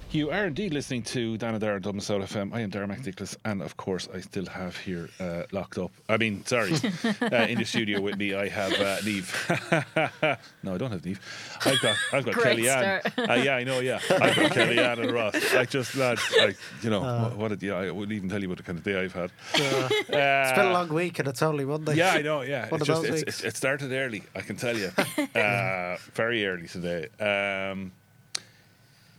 You 0.09 0.31
are 0.31 0.45
indeed 0.45 0.73
listening 0.73 1.03
to 1.03 1.37
Dan 1.37 1.53
and 1.53 1.59
Dara 1.61 1.81
Dublin 1.81 1.99
South 1.99 2.21
FM. 2.33 2.53
I 2.53 2.61
am 2.61 2.69
Dara 2.69 2.87
McNicholas, 2.87 3.35
and 3.43 3.61
of 3.61 3.75
course, 3.75 4.07
I 4.13 4.21
still 4.21 4.45
have 4.45 4.77
here 4.77 5.09
uh, 5.19 5.43
locked 5.51 5.77
up. 5.77 5.91
I 6.07 6.15
mean, 6.15 6.45
sorry, 6.45 6.71
uh, 7.21 7.35
in 7.49 7.57
the 7.59 7.65
studio 7.65 7.99
with 7.99 8.17
me, 8.17 8.33
I 8.33 8.47
have 8.47 8.71
uh, 8.79 8.97
Neve. 9.05 10.39
no, 10.63 10.73
I 10.73 10.77
don't 10.77 10.91
have 10.91 11.03
Neve. 11.05 11.19
I've 11.65 11.81
got, 11.81 11.95
I've 12.13 12.25
got 12.25 12.33
Great 12.35 12.59
Kellyanne. 12.59 13.01
start. 13.11 13.29
Uh, 13.29 13.33
yeah, 13.33 13.57
I 13.57 13.65
know. 13.65 13.79
Yeah, 13.81 13.99
I've 14.09 14.33
got 14.35 14.51
Kellyanne 14.53 14.99
and 14.99 15.11
Ross. 15.11 15.53
I 15.53 15.65
just, 15.65 15.93
lads, 15.97 16.21
I, 16.39 16.55
you 16.81 16.89
know, 16.89 17.03
Uh. 17.03 17.23
what, 17.23 17.37
what 17.37 17.47
did, 17.49 17.61
yeah, 17.63 17.75
I 17.75 17.91
wouldn't 17.91 18.15
even 18.15 18.29
tell 18.29 18.41
you 18.41 18.47
what 18.47 18.59
the 18.59 18.63
kind 18.63 18.77
of 18.79 18.85
day 18.85 18.99
I've 18.99 19.13
had. 19.13 19.29
Uh, 19.55 19.89
it's 19.91 20.09
been 20.57 20.67
a 20.67 20.71
long 20.73 20.87
week 20.87 21.19
and 21.19 21.27
it's 21.27 21.41
only 21.41 21.65
Monday. 21.65 21.95
Yeah, 21.95 22.13
I 22.13 22.21
know. 22.21 22.41
Yeah, 22.41 22.61
One 22.69 22.79
it's 22.79 22.89
of 22.89 22.95
just, 22.95 23.01
those 23.03 23.21
it's, 23.23 23.25
weeks. 23.25 23.43
it 23.43 23.57
started 23.57 23.91
early. 23.91 24.23
I 24.33 24.39
can 24.41 24.55
tell 24.55 24.77
you, 24.77 24.89
uh, 25.35 25.97
very 26.13 26.45
early 26.45 26.67
today. 26.67 27.09
Um, 27.19 27.91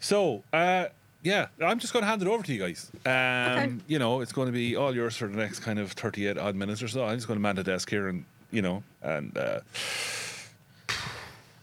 so, 0.01 0.43
uh, 0.53 0.87
yeah, 1.23 1.47
I'm 1.61 1.79
just 1.79 1.93
going 1.93 2.03
to 2.03 2.07
hand 2.07 2.23
it 2.23 2.29
over 2.29 2.43
to 2.43 2.53
you 2.53 2.59
guys. 2.61 2.91
Um, 3.05 3.81
You 3.89 3.99
know, 3.99 4.21
it's 4.21 4.33
going 4.33 4.47
to 4.47 4.53
be 4.53 4.77
all 4.77 4.95
yours 4.95 5.17
for 5.17 5.27
the 5.29 5.37
next 5.37 5.61
kind 5.61 5.79
of 5.79 5.93
38 5.93 6.39
odd 6.39 6.55
minutes 6.55 6.83
or 6.83 6.89
so. 6.89 7.05
I'm 7.05 7.17
just 7.17 7.27
going 7.27 7.39
to 7.39 7.43
man 7.43 7.57
the 7.57 7.65
desk 7.65 7.91
here 7.91 8.09
and 8.09 8.25
you 8.51 8.63
know 8.63 8.83
and 9.03 9.37
uh, 9.37 9.61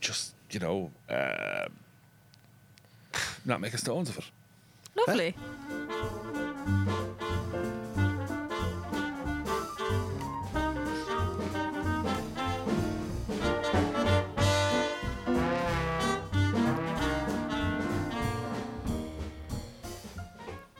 just 0.01 0.33
you 0.51 0.59
know 0.59 0.91
uh, 1.09 1.65
not 3.45 3.59
make 3.61 3.73
a 3.73 3.77
stones 3.77 4.09
of 4.09 4.17
it. 4.19 4.25
Lovely. 5.07 5.35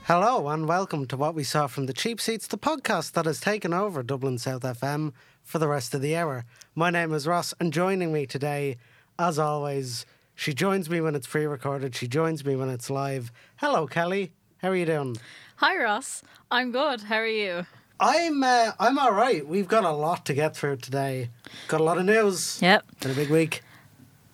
Hello 0.06 0.46
and 0.50 0.68
welcome 0.68 1.04
to 1.06 1.16
what 1.16 1.34
we 1.34 1.42
saw 1.42 1.66
from 1.66 1.86
the 1.86 1.92
cheap 1.92 2.20
seats, 2.20 2.46
the 2.46 2.56
podcast 2.56 3.10
that 3.14 3.24
has 3.24 3.40
taken 3.40 3.72
over 3.72 4.04
Dublin 4.04 4.38
South 4.38 4.62
FM 4.62 5.12
for 5.42 5.58
the 5.58 5.66
rest 5.66 5.94
of 5.94 6.00
the 6.00 6.14
hour. 6.14 6.44
My 6.76 6.90
name 6.90 7.12
is 7.12 7.26
Ross, 7.26 7.52
and 7.58 7.72
joining 7.72 8.12
me 8.12 8.24
today, 8.24 8.76
as 9.18 9.36
always, 9.36 10.06
she 10.36 10.54
joins 10.54 10.88
me 10.88 11.00
when 11.00 11.16
it's 11.16 11.26
pre-recorded. 11.26 11.96
She 11.96 12.06
joins 12.06 12.44
me 12.44 12.54
when 12.54 12.68
it's 12.68 12.88
live. 12.88 13.32
Hello, 13.56 13.88
Kelly. 13.88 14.30
How 14.58 14.68
are 14.68 14.76
you 14.76 14.86
doing? 14.86 15.16
Hi, 15.56 15.76
Ross. 15.76 16.22
I'm 16.52 16.70
good. 16.70 17.00
How 17.00 17.16
are 17.16 17.26
you? 17.26 17.66
I'm 17.98 18.44
uh, 18.44 18.72
I'm 18.78 19.00
all 19.00 19.12
right. 19.12 19.44
We've 19.44 19.66
got 19.66 19.82
a 19.82 19.90
lot 19.90 20.24
to 20.26 20.34
get 20.34 20.54
through 20.54 20.76
today. 20.76 21.30
Got 21.66 21.80
a 21.80 21.84
lot 21.84 21.98
of 21.98 22.04
news. 22.04 22.60
Yep. 22.62 22.84
Been 23.00 23.10
a 23.10 23.14
big 23.14 23.30
week. 23.30 23.62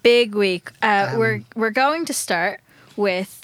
Big 0.03 0.35
week. 0.35 0.71
Uh, 0.83 1.13
Um, 1.13 1.19
we're 1.19 1.43
we're 1.57 1.71
going 1.71 2.05
to 2.05 2.13
start 2.13 2.61
with 2.97 3.41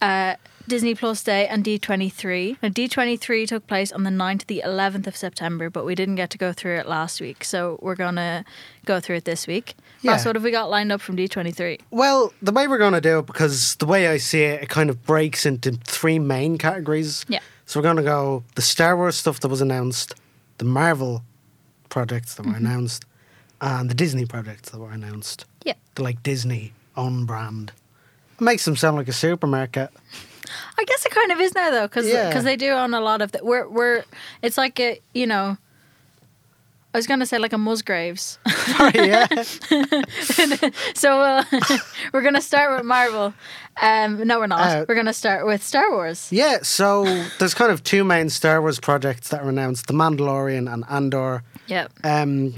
uh, 0.00 0.34
Disney 0.68 0.94
Plus 0.94 1.22
Day 1.22 1.46
and 1.46 1.64
D23. 1.64 2.58
Now, 2.62 2.68
D23 2.68 3.46
took 3.46 3.66
place 3.66 3.92
on 3.92 4.02
the 4.04 4.10
9th 4.10 4.40
to 4.40 4.46
the 4.46 4.62
11th 4.64 5.06
of 5.06 5.16
September, 5.16 5.70
but 5.70 5.84
we 5.84 5.94
didn't 5.94 6.16
get 6.16 6.30
to 6.30 6.38
go 6.38 6.52
through 6.52 6.76
it 6.78 6.86
last 6.86 7.20
week, 7.20 7.44
so 7.44 7.78
we're 7.82 7.94
gonna 7.94 8.44
go 8.84 9.00
through 9.00 9.16
it 9.16 9.24
this 9.24 9.46
week. 9.46 9.74
Yeah. 10.02 10.12
Ross, 10.12 10.26
what 10.26 10.34
have 10.34 10.42
we 10.42 10.50
got 10.50 10.68
lined 10.68 10.90
up 10.90 11.00
from 11.00 11.16
D23? 11.16 11.80
Well, 11.90 12.32
the 12.42 12.52
way 12.52 12.66
we're 12.66 12.78
going 12.78 12.92
to 12.94 13.00
do 13.00 13.20
it, 13.20 13.26
because 13.26 13.76
the 13.76 13.86
way 13.86 14.08
I 14.08 14.16
see 14.16 14.42
it, 14.42 14.62
it 14.64 14.68
kind 14.68 14.90
of 14.90 15.04
breaks 15.04 15.46
into 15.46 15.72
three 15.84 16.18
main 16.18 16.58
categories. 16.58 17.24
Yeah. 17.28 17.38
So 17.66 17.78
we're 17.78 17.84
going 17.84 17.96
to 17.96 18.02
go 18.02 18.42
the 18.56 18.62
Star 18.62 18.96
Wars 18.96 19.16
stuff 19.16 19.40
that 19.40 19.48
was 19.48 19.60
announced, 19.60 20.14
the 20.58 20.64
Marvel 20.64 21.22
projects 21.88 22.34
that 22.34 22.44
were 22.44 22.52
mm-hmm. 22.52 22.66
announced, 22.66 23.04
and 23.60 23.88
the 23.88 23.94
Disney 23.94 24.26
projects 24.26 24.70
that 24.70 24.78
were 24.78 24.90
announced. 24.90 25.44
Yeah. 25.64 25.74
The 25.94 26.02
like 26.02 26.22
Disney 26.22 26.72
own 26.96 27.24
brand. 27.24 27.72
It 28.34 28.40
makes 28.40 28.64
them 28.64 28.76
sound 28.76 28.96
like 28.96 29.08
a 29.08 29.12
supermarket. 29.12 29.90
I 30.78 30.84
guess 30.84 31.06
it 31.06 31.12
kind 31.12 31.32
of 31.32 31.40
is 31.40 31.54
now 31.54 31.70
though, 31.70 31.86
because 31.86 32.06
Yeah. 32.06 32.38
they 32.40 32.56
do 32.56 32.70
own 32.72 32.94
a 32.94 33.00
lot 33.00 33.22
of 33.22 33.32
the. 33.32 33.40
We're 33.42 33.68
we're. 33.68 34.04
It's 34.42 34.56
like 34.58 34.78
a 34.80 35.00
you 35.14 35.26
know. 35.26 35.56
I 36.94 36.98
was 36.98 37.06
gonna 37.06 37.24
say 37.24 37.38
like 37.38 37.54
a 37.54 37.58
Musgraves. 37.58 38.38
yeah. 38.94 39.26
so 40.94 41.20
uh, 41.20 41.44
we're 42.12 42.20
gonna 42.22 42.40
start 42.42 42.76
with 42.76 42.84
Marvel. 42.84 43.32
Um, 43.80 44.26
no, 44.26 44.38
we're 44.38 44.46
not. 44.46 44.60
Uh, 44.60 44.84
we're 44.88 44.94
gonna 44.94 45.14
start 45.14 45.46
with 45.46 45.62
Star 45.62 45.90
Wars. 45.90 46.28
Yeah, 46.30 46.58
so 46.62 47.04
there's 47.38 47.54
kind 47.54 47.72
of 47.72 47.82
two 47.82 48.04
main 48.04 48.28
Star 48.28 48.60
Wars 48.60 48.78
projects 48.78 49.28
that 49.30 49.42
were 49.42 49.48
announced 49.50 49.86
The 49.86 49.94
Mandalorian 49.94 50.70
and 50.72 50.84
Andor. 50.90 51.42
Yeah. 51.66 51.88
Um, 52.04 52.54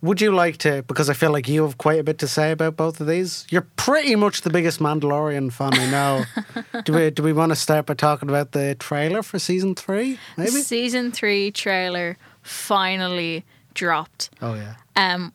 would 0.00 0.20
you 0.20 0.30
like 0.32 0.58
to? 0.58 0.82
Because 0.82 1.10
I 1.10 1.14
feel 1.14 1.32
like 1.32 1.48
you 1.48 1.62
have 1.62 1.78
quite 1.78 1.98
a 1.98 2.04
bit 2.04 2.18
to 2.18 2.28
say 2.28 2.52
about 2.52 2.76
both 2.76 3.00
of 3.00 3.06
these. 3.06 3.46
You're 3.50 3.66
pretty 3.76 4.14
much 4.14 4.42
the 4.42 4.50
biggest 4.50 4.78
Mandalorian 4.78 5.52
fan 5.52 5.74
I 5.74 5.90
know. 5.90 6.24
do 6.84 6.92
we? 6.92 7.10
Do 7.10 7.22
we 7.22 7.32
want 7.32 7.50
to 7.50 7.56
start 7.56 7.86
by 7.86 7.94
talking 7.94 8.28
about 8.28 8.52
the 8.52 8.74
trailer 8.76 9.22
for 9.22 9.38
season 9.38 9.74
three? 9.74 10.18
Maybe. 10.36 10.50
Season 10.50 11.10
three 11.10 11.50
trailer 11.50 12.16
finally 12.42 13.44
dropped. 13.74 14.30
Oh 14.40 14.54
yeah. 14.54 14.74
Um, 14.94 15.32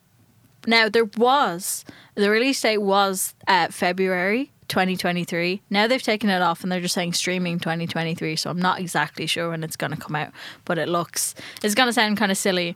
now 0.66 0.90
there 0.90 1.10
was 1.18 1.84
the 2.16 2.30
release 2.30 2.62
date 2.62 2.80
was 2.80 3.36
uh, 3.48 3.68
February 3.70 4.52
2023. 4.68 5.62
Now 5.70 5.88
they've 5.88 6.02
taken 6.02 6.30
it 6.30 6.42
off 6.42 6.64
and 6.64 6.72
they're 6.72 6.82
just 6.82 6.94
saying 6.94 7.14
streaming 7.14 7.60
2023. 7.60 8.36
So 8.36 8.50
I'm 8.50 8.60
not 8.60 8.80
exactly 8.80 9.26
sure 9.28 9.50
when 9.50 9.64
it's 9.64 9.76
going 9.76 9.92
to 9.92 9.98
come 9.98 10.16
out, 10.16 10.32
but 10.66 10.78
it 10.78 10.88
looks 10.88 11.36
it's 11.62 11.76
going 11.76 11.88
to 11.88 11.94
sound 11.94 12.18
kind 12.18 12.32
of 12.32 12.38
silly. 12.38 12.76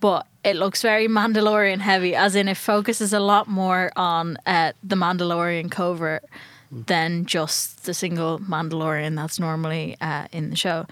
But 0.00 0.26
it 0.44 0.56
looks 0.56 0.82
very 0.82 1.08
Mandalorian 1.08 1.78
heavy, 1.78 2.14
as 2.14 2.34
in 2.34 2.48
it 2.48 2.56
focuses 2.56 3.12
a 3.12 3.20
lot 3.20 3.48
more 3.48 3.90
on 3.96 4.38
uh, 4.46 4.72
the 4.82 4.96
Mandalorian 4.96 5.70
covert 5.70 6.24
than 6.70 7.24
just 7.24 7.84
the 7.84 7.94
single 7.94 8.38
Mandalorian 8.38 9.16
that's 9.16 9.38
normally 9.38 9.96
uh, 10.00 10.26
in 10.32 10.50
the 10.50 10.56
show. 10.56 10.86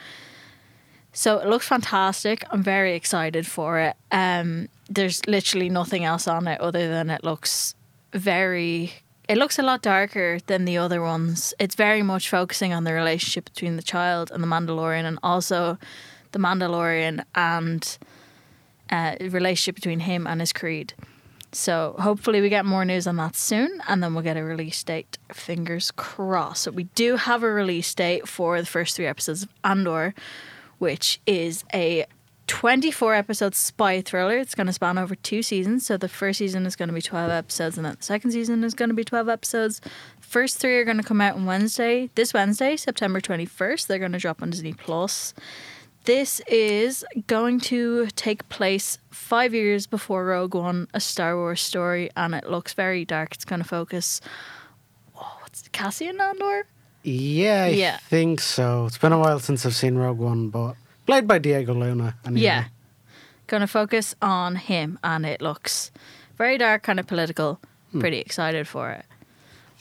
So 1.12 1.38
it 1.38 1.48
looks 1.48 1.68
fantastic. 1.68 2.44
I'm 2.50 2.62
very 2.62 2.94
excited 2.94 3.46
for 3.46 3.78
it. 3.78 3.96
Um, 4.10 4.68
there's 4.90 5.24
literally 5.26 5.68
nothing 5.68 6.04
else 6.04 6.26
on 6.26 6.48
it 6.48 6.60
other 6.60 6.88
than 6.88 7.10
it 7.10 7.22
looks 7.22 7.74
very. 8.12 8.94
It 9.28 9.38
looks 9.38 9.58
a 9.58 9.62
lot 9.62 9.80
darker 9.80 10.40
than 10.46 10.64
the 10.64 10.76
other 10.76 11.00
ones. 11.00 11.54
It's 11.58 11.76
very 11.76 12.02
much 12.02 12.28
focusing 12.28 12.72
on 12.72 12.84
the 12.84 12.92
relationship 12.92 13.44
between 13.44 13.76
the 13.76 13.82
child 13.82 14.30
and 14.32 14.42
the 14.42 14.48
Mandalorian, 14.48 15.04
and 15.04 15.18
also 15.22 15.78
the 16.32 16.38
Mandalorian 16.40 17.24
and 17.34 17.98
uh, 18.90 19.16
relationship 19.20 19.74
between 19.74 20.00
him 20.00 20.26
and 20.26 20.40
his 20.40 20.52
creed. 20.52 20.94
So 21.52 21.94
hopefully 22.00 22.40
we 22.40 22.48
get 22.48 22.64
more 22.64 22.84
news 22.84 23.06
on 23.06 23.16
that 23.16 23.36
soon, 23.36 23.80
and 23.86 24.02
then 24.02 24.14
we'll 24.14 24.24
get 24.24 24.36
a 24.36 24.42
release 24.42 24.82
date. 24.82 25.18
Fingers 25.32 25.92
crossed. 25.92 26.64
So 26.64 26.70
we 26.72 26.84
do 26.84 27.16
have 27.16 27.42
a 27.42 27.50
release 27.50 27.94
date 27.94 28.26
for 28.28 28.60
the 28.60 28.66
first 28.66 28.96
three 28.96 29.06
episodes 29.06 29.44
of 29.44 29.48
Andor, 29.62 30.14
which 30.78 31.20
is 31.26 31.64
a 31.72 32.06
24 32.46 33.14
episode 33.14 33.54
spy 33.54 34.00
thriller. 34.00 34.36
It's 34.36 34.54
going 34.54 34.66
to 34.66 34.72
span 34.72 34.98
over 34.98 35.14
two 35.14 35.42
seasons. 35.42 35.86
So 35.86 35.96
the 35.96 36.08
first 36.08 36.38
season 36.38 36.66
is 36.66 36.76
going 36.76 36.88
to 36.88 36.94
be 36.94 37.00
12 37.00 37.30
episodes, 37.30 37.76
and 37.76 37.86
then 37.86 37.96
the 37.98 38.02
second 38.02 38.32
season 38.32 38.64
is 38.64 38.74
going 38.74 38.90
to 38.90 38.94
be 38.94 39.04
12 39.04 39.28
episodes. 39.28 39.80
First 40.20 40.58
three 40.58 40.76
are 40.76 40.84
going 40.84 40.98
to 40.98 41.02
come 41.02 41.20
out 41.20 41.36
on 41.36 41.46
Wednesday, 41.46 42.10
this 42.16 42.34
Wednesday, 42.34 42.76
September 42.76 43.20
21st. 43.20 43.86
They're 43.86 43.98
going 43.98 44.12
to 44.12 44.18
drop 44.18 44.42
on 44.42 44.50
Disney 44.50 44.72
Plus. 44.72 45.34
This 46.04 46.40
is 46.48 47.04
going 47.26 47.60
to 47.60 48.06
take 48.08 48.46
place 48.50 48.98
five 49.10 49.54
years 49.54 49.86
before 49.86 50.26
Rogue 50.26 50.54
One, 50.54 50.86
a 50.92 51.00
Star 51.00 51.34
Wars 51.36 51.62
story, 51.62 52.10
and 52.14 52.34
it 52.34 52.50
looks 52.50 52.74
very 52.74 53.06
dark. 53.06 53.32
It's 53.34 53.46
going 53.46 53.62
to 53.62 53.68
focus. 53.68 54.20
Oh, 55.16 55.38
what's 55.40 55.66
Cassian 55.68 56.20
Andor? 56.20 56.66
Yeah, 57.02 57.64
I 57.64 57.68
Yeah. 57.68 57.96
think 57.98 58.40
so. 58.40 58.84
It's 58.86 58.98
been 58.98 59.12
a 59.12 59.18
while 59.18 59.38
since 59.40 59.64
I've 59.64 59.74
seen 59.74 59.96
Rogue 59.96 60.18
One, 60.18 60.50
but 60.50 60.74
played 61.06 61.26
by 61.26 61.38
Diego 61.38 61.72
Luna. 61.72 62.16
Anyway. 62.26 62.42
Yeah. 62.42 62.64
Going 63.46 63.62
to 63.62 63.66
focus 63.66 64.14
on 64.20 64.56
him, 64.56 64.98
and 65.02 65.24
it 65.24 65.40
looks 65.40 65.90
very 66.36 66.58
dark, 66.58 66.82
kind 66.82 67.00
of 67.00 67.06
political. 67.06 67.60
Hmm. 67.92 68.00
Pretty 68.00 68.18
excited 68.18 68.68
for 68.68 68.90
it. 68.90 69.06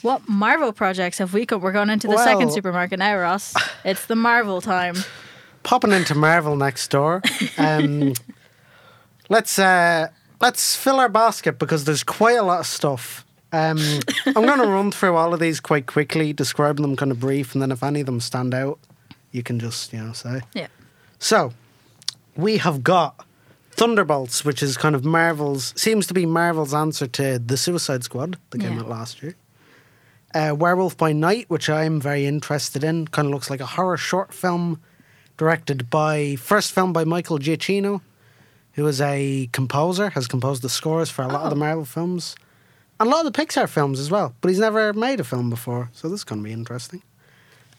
What 0.03 0.27
Marvel 0.29 0.71
projects 0.71 1.17
have 1.17 1.33
we 1.33 1.45
got? 1.45 1.61
We're 1.61 1.71
going 1.73 1.89
into 1.89 2.07
the 2.07 2.17
second 2.17 2.51
supermarket 2.53 2.99
now, 2.99 3.17
Ross. 3.17 3.53
It's 3.85 4.05
the 4.05 4.15
Marvel 4.15 4.61
time. 4.61 4.95
Popping 5.63 5.91
into 5.91 6.15
Marvel 6.15 6.55
next 6.55 6.89
door. 6.89 7.21
Um, 7.57 8.13
let's 9.29 9.57
uh, 9.59 10.07
let's 10.41 10.75
fill 10.75 10.99
our 10.99 11.09
basket 11.09 11.59
because 11.59 11.85
there's 11.85 12.03
quite 12.03 12.37
a 12.37 12.43
lot 12.43 12.59
of 12.61 12.65
stuff. 12.67 13.25
Um, 13.51 13.77
I'm 14.25 14.33
going 14.45 14.59
to 14.59 14.65
run 14.67 14.91
through 14.91 15.15
all 15.15 15.33
of 15.33 15.39
these 15.39 15.59
quite 15.59 15.85
quickly, 15.85 16.33
describing 16.33 16.81
them 16.81 16.95
kind 16.95 17.11
of 17.11 17.19
brief, 17.19 17.53
and 17.53 17.61
then 17.61 17.71
if 17.71 17.83
any 17.83 17.99
of 17.99 18.07
them 18.07 18.19
stand 18.19 18.53
out, 18.53 18.79
you 19.31 19.43
can 19.43 19.59
just 19.59 19.93
you 19.93 20.03
know 20.03 20.13
say. 20.13 20.41
Yeah. 20.53 20.67
So, 21.19 21.53
we 22.35 22.57
have 22.57 22.83
got 22.83 23.23
Thunderbolts, 23.71 24.43
which 24.43 24.61
is 24.63 24.75
kind 24.75 24.95
of 24.95 25.05
Marvel's, 25.05 25.73
seems 25.79 26.07
to 26.07 26.13
be 26.13 26.25
Marvel's 26.25 26.73
answer 26.73 27.07
to 27.07 27.37
The 27.39 27.55
Suicide 27.55 28.03
Squad 28.03 28.37
that 28.49 28.59
came 28.59 28.73
Yeah. 28.73 28.79
out 28.81 28.89
last 28.89 29.21
year. 29.23 29.35
Uh, 30.33 30.55
Werewolf 30.57 30.97
by 30.97 31.13
Night, 31.13 31.45
which 31.49 31.69
I'm 31.69 32.01
very 32.01 32.25
interested 32.25 32.83
in, 32.83 33.07
kind 33.07 33.27
of 33.27 33.31
looks 33.33 33.49
like 33.51 33.61
a 33.61 33.67
horror 33.67 33.97
short 33.97 34.33
film 34.33 34.81
directed 35.37 35.89
by, 35.89 36.35
first 36.35 36.71
film 36.71 36.93
by 36.93 37.03
Michael 37.03 37.39
Giacchino, 37.39 38.01
who 38.73 38.87
is 38.87 39.01
a 39.01 39.49
composer, 39.51 40.09
has 40.11 40.27
composed 40.27 40.61
the 40.61 40.69
scores 40.69 41.09
for 41.09 41.23
a 41.23 41.27
lot 41.27 41.41
of 41.43 41.49
the 41.49 41.55
Oh. 41.55 41.59
Marvel 41.59 41.85
films 41.85 42.35
and 42.99 43.07
a 43.07 43.11
lot 43.11 43.25
of 43.25 43.31
the 43.33 43.37
Pixar 43.45 43.67
films 43.67 43.99
as 43.99 44.09
well, 44.11 44.33
but 44.41 44.49
he's 44.49 44.59
never 44.59 44.93
made 44.93 45.19
a 45.19 45.23
film 45.23 45.49
before, 45.49 45.89
so 45.93 46.07
this 46.09 46.21
is 46.21 46.23
going 46.23 46.41
to 46.41 46.45
be 46.45 46.53
interesting. 46.53 47.01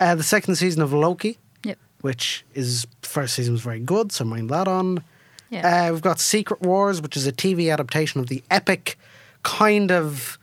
Uh, 0.01 0.15
the 0.15 0.23
second 0.25 0.57
season 0.57 0.83
of 0.83 0.93
Loki, 0.93 1.39
Yep. 1.65 1.79
which 2.01 2.45
is 2.55 2.87
first 3.03 3.35
season 3.35 3.53
was 3.53 3.63
very 3.63 3.81
good, 3.81 4.11
so 4.13 4.25
mind 4.25 4.51
that 4.51 4.69
on. 4.69 5.03
Yeah. 5.51 5.87
Uh, 5.89 5.93
we've 5.93 6.03
got 6.03 6.19
Secret 6.21 6.61
Wars, 6.63 7.01
which 7.01 7.17
is 7.17 7.27
a 7.27 7.33
TV 7.33 7.73
adaptation 7.73 8.21
of 8.21 8.27
the 8.29 8.43
epic, 8.51 8.99
kind 9.45 9.93
of 9.93 10.37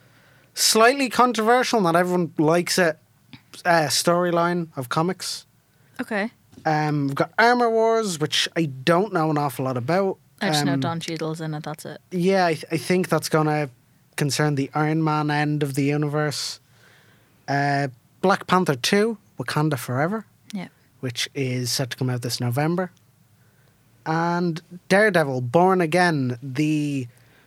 slightly 0.54 1.08
controversial, 1.10 1.80
not 1.82 1.96
everyone 1.96 2.32
likes 2.38 2.78
it, 2.78 2.98
uh, 3.66 3.86
storyline 3.88 4.68
of 4.76 4.88
comics. 4.88 5.46
okay. 6.00 6.30
Um, 6.64 7.06
we've 7.08 7.14
got 7.14 7.32
Armor 7.38 7.70
Wars, 7.70 8.18
which 8.20 8.48
I 8.56 8.66
don't 8.66 9.12
know 9.12 9.30
an 9.30 9.38
awful 9.38 9.64
lot 9.64 9.76
about. 9.76 10.18
I 10.40 10.48
just 10.50 10.64
know 10.64 10.72
Um, 10.74 10.80
Don 10.80 11.00
Cheadle's 11.00 11.40
in 11.40 11.54
it. 11.54 11.62
That's 11.62 11.84
it. 11.84 12.00
Yeah, 12.10 12.46
I, 12.46 12.58
I 12.70 12.76
think 12.76 13.08
that's 13.08 13.28
going 13.28 13.46
to 13.46 13.70
concern 14.16 14.54
the 14.56 14.70
Iron 14.74 15.02
Man 15.02 15.30
end 15.30 15.62
of 15.62 15.74
the 15.74 15.84
universe. 15.84 16.60
Uh, 17.48 17.88
Black 18.20 18.46
Panther 18.46 18.74
2, 18.76 19.16
Wakanda 19.38 19.78
Forever. 19.78 20.24
Yeah. 20.52 20.68
which 21.00 21.28
is 21.34 21.72
set 21.72 21.90
to 21.90 21.96
come 21.96 22.10
out 22.10 22.22
this 22.22 22.40
November. 22.40 22.92
And 24.04 24.60
Daredevil, 24.88 25.40
Born 25.42 25.80
Again, 25.80 26.38
the 26.42 27.06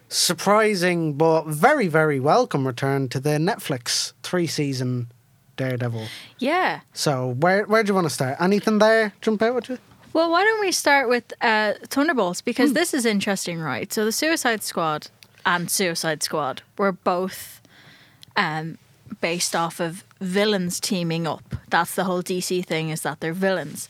surprising 0.10 1.13
but 1.13 1.43
very, 1.45 1.88
very 1.88 2.19
welcome 2.19 2.65
return 2.65 3.10
to 3.10 3.19
the 3.19 3.32
Netflix 3.32 4.13
three 4.23 4.47
season 4.47 5.12
Daredevil. 5.57 6.07
Yeah. 6.39 6.81
So, 6.93 7.35
where 7.39 7.63
where 7.65 7.83
do 7.83 7.89
you 7.89 7.95
want 7.95 8.05
to 8.07 8.13
start? 8.13 8.37
Anything 8.39 8.79
there 8.79 9.13
jump 9.21 9.41
out 9.41 9.57
at 9.57 9.69
you? 9.69 9.77
Well, 10.13 10.31
why 10.31 10.43
don't 10.43 10.61
we 10.61 10.71
start 10.71 11.09
with 11.09 11.33
uh, 11.41 11.73
Thunderbolts 11.89 12.39
Hmm. 12.39 12.45
because 12.45 12.73
this 12.73 12.93
is 12.93 13.05
interesting, 13.05 13.59
right? 13.59 13.91
So 13.91 14.05
the 14.05 14.11
Suicide 14.13 14.63
Squad 14.63 15.07
and 15.45 15.69
Suicide 15.69 16.23
Squad 16.23 16.61
were 16.77 16.93
both 16.93 17.61
um, 18.37 18.77
based 19.21 19.55
off 19.55 19.79
of 19.79 20.03
villains 20.21 20.79
teaming 20.79 21.27
up. 21.27 21.55
That's 21.69 21.95
the 21.95 22.05
whole 22.05 22.23
DC 22.23 22.65
thing 22.65 22.89
is 22.91 23.01
that 23.01 23.19
they're 23.19 23.33
villains. 23.33 23.89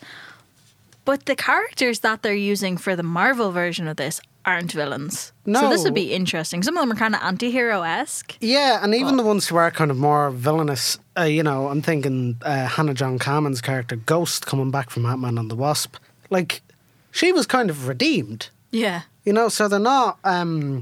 But 1.05 1.25
the 1.27 1.35
characters 1.35 1.99
that 1.99 2.23
they're 2.23 2.33
using 2.33 2.77
for 2.77 2.95
the 2.95 3.03
Marvel 3.03 3.51
version 3.51 3.87
of 3.87 3.97
this 3.97 4.19
aren't 4.43 4.71
villains. 4.71 5.31
No. 5.45 5.61
So 5.61 5.69
this 5.69 5.83
would 5.83 5.93
be 5.93 6.13
interesting. 6.13 6.63
Some 6.63 6.75
of 6.77 6.81
them 6.81 6.91
are 6.91 6.99
kind 6.99 7.13
of 7.15 7.21
anti-hero 7.21 7.83
esque. 7.83 8.35
Yeah, 8.41 8.83
and 8.83 8.93
even 8.95 9.15
the 9.17 9.23
ones 9.23 9.47
who 9.47 9.55
are 9.57 9.69
kind 9.71 9.91
of 9.91 9.97
more 9.97 10.31
villainous, 10.31 10.97
uh, 11.17 11.23
you 11.23 11.43
know, 11.43 11.67
I'm 11.67 11.81
thinking 11.81 12.37
uh, 12.41 12.67
Hannah 12.67 12.93
John-Kamen's 12.93 13.61
character, 13.61 13.95
Ghost, 13.95 14.45
coming 14.45 14.71
back 14.71 14.89
from 14.89 15.05
Ant 15.05 15.21
Man 15.21 15.37
and 15.37 15.49
the 15.49 15.55
Wasp. 15.55 15.95
Like, 16.29 16.61
she 17.11 17.31
was 17.31 17.45
kind 17.45 17.69
of 17.69 17.87
redeemed. 17.87 18.49
Yeah. 18.71 19.01
You 19.23 19.33
know, 19.33 19.49
so 19.49 19.67
they're 19.67 19.79
not. 19.79 20.19
Um, 20.23 20.81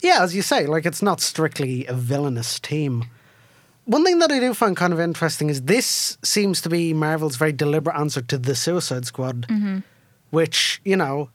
yeah, 0.00 0.22
as 0.22 0.34
you 0.34 0.42
say, 0.42 0.66
like 0.66 0.86
it's 0.86 1.02
not 1.02 1.20
strictly 1.20 1.86
a 1.86 1.92
villainous 1.94 2.58
team. 2.60 3.04
One 3.84 4.04
thing 4.04 4.18
that 4.18 4.30
I 4.30 4.38
do 4.38 4.52
find 4.54 4.76
kind 4.76 4.92
of 4.92 5.00
interesting 5.00 5.48
is 5.48 5.62
this 5.62 6.18
seems 6.22 6.60
to 6.62 6.68
be 6.68 6.92
Marvel's 6.92 7.36
very 7.36 7.52
deliberate 7.52 7.96
answer 7.96 8.20
to 8.20 8.36
the 8.38 8.54
Suicide 8.54 9.06
Squad, 9.06 9.46
which 10.30 10.80
you 10.84 10.94
know 10.96 11.30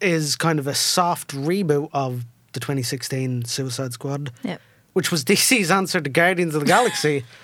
is 0.00 0.36
kind 0.36 0.58
of 0.60 0.66
a 0.68 0.74
soft 0.74 1.34
reboot 1.34 1.88
of 1.92 2.24
the 2.52 2.60
2016 2.60 3.44
Suicide 3.46 3.92
Squad, 3.92 4.30
Yep. 4.44 4.60
which 4.92 5.10
was 5.10 5.24
DC's 5.24 5.70
answer 5.80 6.00
to 6.00 6.08
Guardians 6.08 6.54
of 6.54 6.60
the 6.60 6.66
Galaxy. 6.66 7.24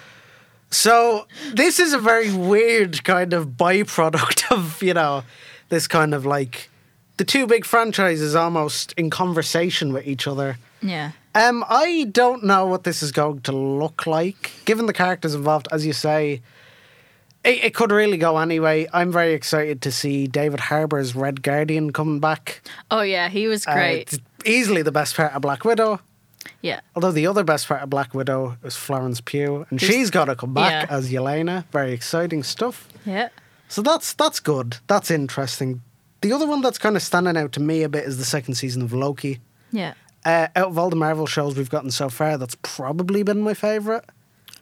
So 0.71 1.27
this 1.53 1.79
is 1.79 1.93
a 1.93 1.99
very 1.99 2.33
weird 2.35 3.05
kind 3.05 3.33
of 3.33 3.51
byproduct 3.51 4.51
of 4.57 4.83
you 4.83 4.95
know 4.95 5.23
this 5.69 5.87
kind 5.87 6.15
of 6.15 6.27
like 6.27 6.69
the 7.17 7.25
two 7.25 7.47
big 7.47 7.65
franchises 7.65 8.35
almost 8.35 8.93
in 8.97 9.09
conversation 9.11 9.93
with 9.93 10.07
each 10.07 10.27
other. 10.27 10.59
Yeah. 10.83 11.13
Um, 11.37 11.65
I 11.69 12.07
don't 12.13 12.45
know 12.45 12.67
what 12.67 12.85
this 12.85 13.03
is 13.03 13.11
going 13.13 13.41
to 13.43 13.53
look 13.53 14.07
like, 14.07 14.53
given 14.67 14.87
the 14.87 14.93
characters 14.93 15.35
involved. 15.35 15.67
As 15.73 15.85
you 15.87 15.93
say, 15.93 16.43
it, 17.45 17.65
it 17.65 17.75
could 17.75 17.91
really 17.91 18.17
go 18.19 18.39
anyway. 18.39 18.87
I'm 18.93 19.11
very 19.11 19.33
excited 19.35 19.81
to 19.83 19.91
see 19.93 20.27
David 20.29 20.61
Harbour's 20.61 21.15
Red 21.17 21.43
Guardian 21.43 21.93
coming 21.93 22.21
back. 22.21 22.63
Oh 22.91 23.01
yeah, 23.03 23.29
he 23.29 23.47
was 23.49 23.67
Uh, 23.67 23.75
great. 23.75 24.01
it's 24.13 24.19
easily 24.45 24.83
the 24.83 24.93
best 24.93 25.17
part 25.17 25.33
of 25.33 25.43
Black 25.43 25.65
Widow. 25.65 26.01
Yeah. 26.63 26.81
Although 26.95 27.13
the 27.13 27.27
other 27.27 27.45
best 27.45 27.69
part 27.69 27.83
of 27.83 27.91
Black 27.91 28.15
Widow 28.15 28.57
is 28.65 28.77
Florence 28.77 29.21
Pugh, 29.21 29.67
and 29.71 29.81
Who's- 29.81 29.93
she's 29.93 30.11
got 30.11 30.27
to 30.27 30.37
come 30.37 30.55
back 30.55 30.89
Yeah. 30.89 30.95
as 30.97 31.11
Yelena. 31.13 31.65
Very 31.73 31.93
exciting 31.93 32.43
stuff. 32.43 32.89
Yeah. 33.05 33.29
So 33.69 33.83
that's 33.83 34.13
that's 34.15 34.41
good. 34.41 34.77
That's 34.87 35.11
interesting. 35.11 35.83
The 36.21 36.33
other 36.33 36.47
one 36.47 36.61
that's 36.63 36.79
kind 36.79 36.97
of 36.97 37.03
standing 37.03 37.37
out 37.37 37.53
to 37.53 37.61
me 37.61 37.83
a 37.83 37.89
bit 37.89 38.05
is 38.05 38.17
the 38.19 38.25
second 38.25 38.55
season 38.55 38.83
of 38.83 38.93
Loki. 38.93 39.41
Yeah. 39.73 39.95
Uh, 40.25 40.49
out 40.57 40.69
of 40.69 40.79
all 40.79 40.89
the 40.89 40.97
Marvel 40.97 41.27
shows 41.27 41.55
we've 41.57 41.69
gotten 41.69 41.91
so 41.91 42.09
far, 42.09 42.39
that's 42.39 42.57
probably 42.63 43.23
been 43.23 43.43
my 43.43 43.53
favourite. 43.53 44.05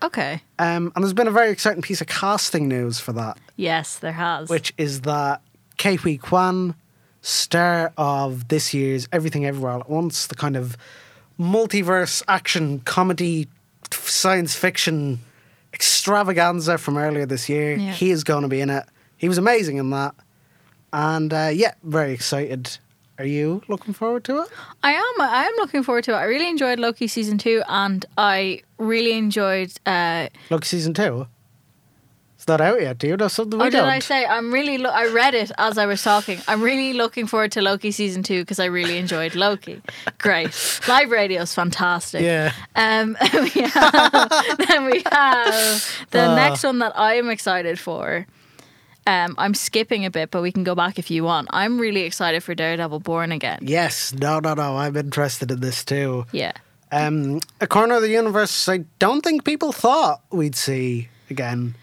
Okay. 0.02 0.42
Um, 0.58 0.90
and 0.96 1.04
there's 1.04 1.12
been 1.12 1.28
a 1.28 1.32
very 1.32 1.50
exciting 1.52 1.82
piece 1.82 2.00
of 2.00 2.08
casting 2.08 2.66
news 2.66 2.98
for 2.98 3.12
that, 3.12 3.38
Yes, 3.54 3.96
there 4.00 4.10
has. 4.10 4.48
which 4.48 4.74
is 4.76 5.02
that 5.02 5.40
Ke 5.78 5.96
Huy 6.00 6.18
Quan, 6.18 6.74
star 7.20 7.92
of 7.96 8.48
this 8.48 8.74
year's 8.74 9.06
Everything 9.12 9.46
Everywhere 9.46 9.72
All 9.74 9.80
at 9.80 9.88
Once, 9.90 10.26
the 10.26 10.34
kind 10.34 10.56
of 10.56 10.76
multiverse 11.38 12.22
action 12.28 12.80
comedy 12.80 13.48
science 13.90 14.54
fiction 14.54 15.18
extravaganza 15.72 16.78
from 16.78 16.96
earlier 16.96 17.26
this 17.26 17.48
year. 17.48 17.76
Yeah. 17.76 17.92
He 17.92 18.10
is 18.10 18.24
going 18.24 18.42
to 18.42 18.48
be 18.48 18.60
in 18.60 18.70
it. 18.70 18.84
He 19.16 19.28
was 19.28 19.38
amazing 19.38 19.76
in 19.76 19.90
that. 19.90 20.14
And 20.92 21.32
uh, 21.32 21.50
yeah, 21.52 21.74
very 21.82 22.12
excited. 22.12 22.78
Are 23.18 23.24
you 23.24 23.62
looking 23.68 23.94
forward 23.94 24.24
to 24.24 24.42
it? 24.42 24.48
I 24.82 24.92
am. 24.92 25.20
I 25.20 25.44
am 25.44 25.52
looking 25.58 25.82
forward 25.82 26.04
to 26.04 26.12
it. 26.12 26.16
I 26.16 26.24
really 26.24 26.48
enjoyed 26.48 26.78
Loki 26.78 27.06
season 27.06 27.38
two, 27.38 27.62
and 27.68 28.04
I 28.18 28.62
really 28.78 29.12
enjoyed. 29.12 29.72
Uh, 29.86 30.28
Look, 30.50 30.64
season 30.64 30.92
two. 30.94 31.26
It's 32.42 32.48
not 32.48 32.60
out 32.60 32.80
yet, 32.82 32.98
do 32.98 33.06
you? 33.06 33.16
That's 33.16 33.34
something 33.34 33.56
we 33.56 33.66
oh, 33.66 33.70
did. 33.70 33.78
I 33.82 34.00
say 34.00 34.26
I'm 34.26 34.52
really? 34.52 34.76
Lo- 34.76 34.90
I 34.90 35.06
read 35.06 35.32
it 35.32 35.52
as 35.58 35.78
I 35.78 35.86
was 35.86 36.02
talking. 36.02 36.40
I'm 36.48 36.60
really 36.60 36.92
looking 36.92 37.28
forward 37.28 37.52
to 37.52 37.62
Loki 37.62 37.92
season 37.92 38.24
two 38.24 38.42
because 38.42 38.58
I 38.58 38.64
really 38.64 38.98
enjoyed 38.98 39.36
Loki. 39.36 39.80
Great 40.18 40.50
live 40.88 41.12
radio 41.12 41.42
is 41.42 41.54
fantastic. 41.54 42.20
Yeah. 42.20 42.52
Um, 42.74 43.16
we 43.32 43.48
have, 43.50 44.56
then 44.58 44.86
we 44.86 45.04
have 45.12 46.04
the 46.10 46.30
Uh. 46.30 46.34
next 46.34 46.64
one 46.64 46.80
that 46.80 46.98
I 46.98 47.14
am 47.14 47.30
excited 47.30 47.78
for. 47.78 48.26
Um, 49.06 49.36
I'm 49.38 49.54
skipping 49.54 50.04
a 50.04 50.10
bit, 50.10 50.32
but 50.32 50.42
we 50.42 50.50
can 50.50 50.64
go 50.64 50.74
back 50.74 50.98
if 50.98 51.12
you 51.12 51.22
want. 51.22 51.46
I'm 51.52 51.78
really 51.78 52.00
excited 52.00 52.42
for 52.42 52.56
Daredevil 52.56 52.98
Born 52.98 53.30
Again. 53.30 53.60
Yes. 53.62 54.12
No, 54.12 54.40
no, 54.40 54.54
no. 54.54 54.76
I'm 54.78 54.96
interested 54.96 55.52
in 55.52 55.60
this 55.60 55.84
too. 55.84 56.26
Yeah. 56.32 56.54
Um, 56.90 57.38
a 57.60 57.68
corner 57.68 57.94
of 57.94 58.02
the 58.02 58.10
universe 58.10 58.68
I 58.68 58.78
don't 58.98 59.20
think 59.22 59.44
people 59.44 59.70
thought 59.70 60.22
we'd 60.32 60.56
see 60.56 61.08
again. 61.30 61.76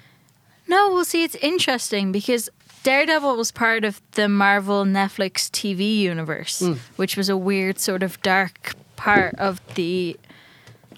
No, 0.70 0.92
well, 0.94 1.04
see, 1.04 1.24
it's 1.24 1.36
interesting 1.36 2.12
because 2.12 2.48
Daredevil 2.84 3.36
was 3.36 3.52
part 3.52 3.84
of 3.84 4.00
the 4.12 4.30
Marvel 4.30 4.86
Netflix 4.86 5.50
TV 5.50 5.98
universe, 5.98 6.62
which 6.96 7.18
was 7.18 7.28
a 7.28 7.36
weird 7.36 7.80
sort 7.80 8.04
of 8.04 8.22
dark 8.22 8.76
part 8.96 9.34
of 9.36 9.60
the 9.74 10.16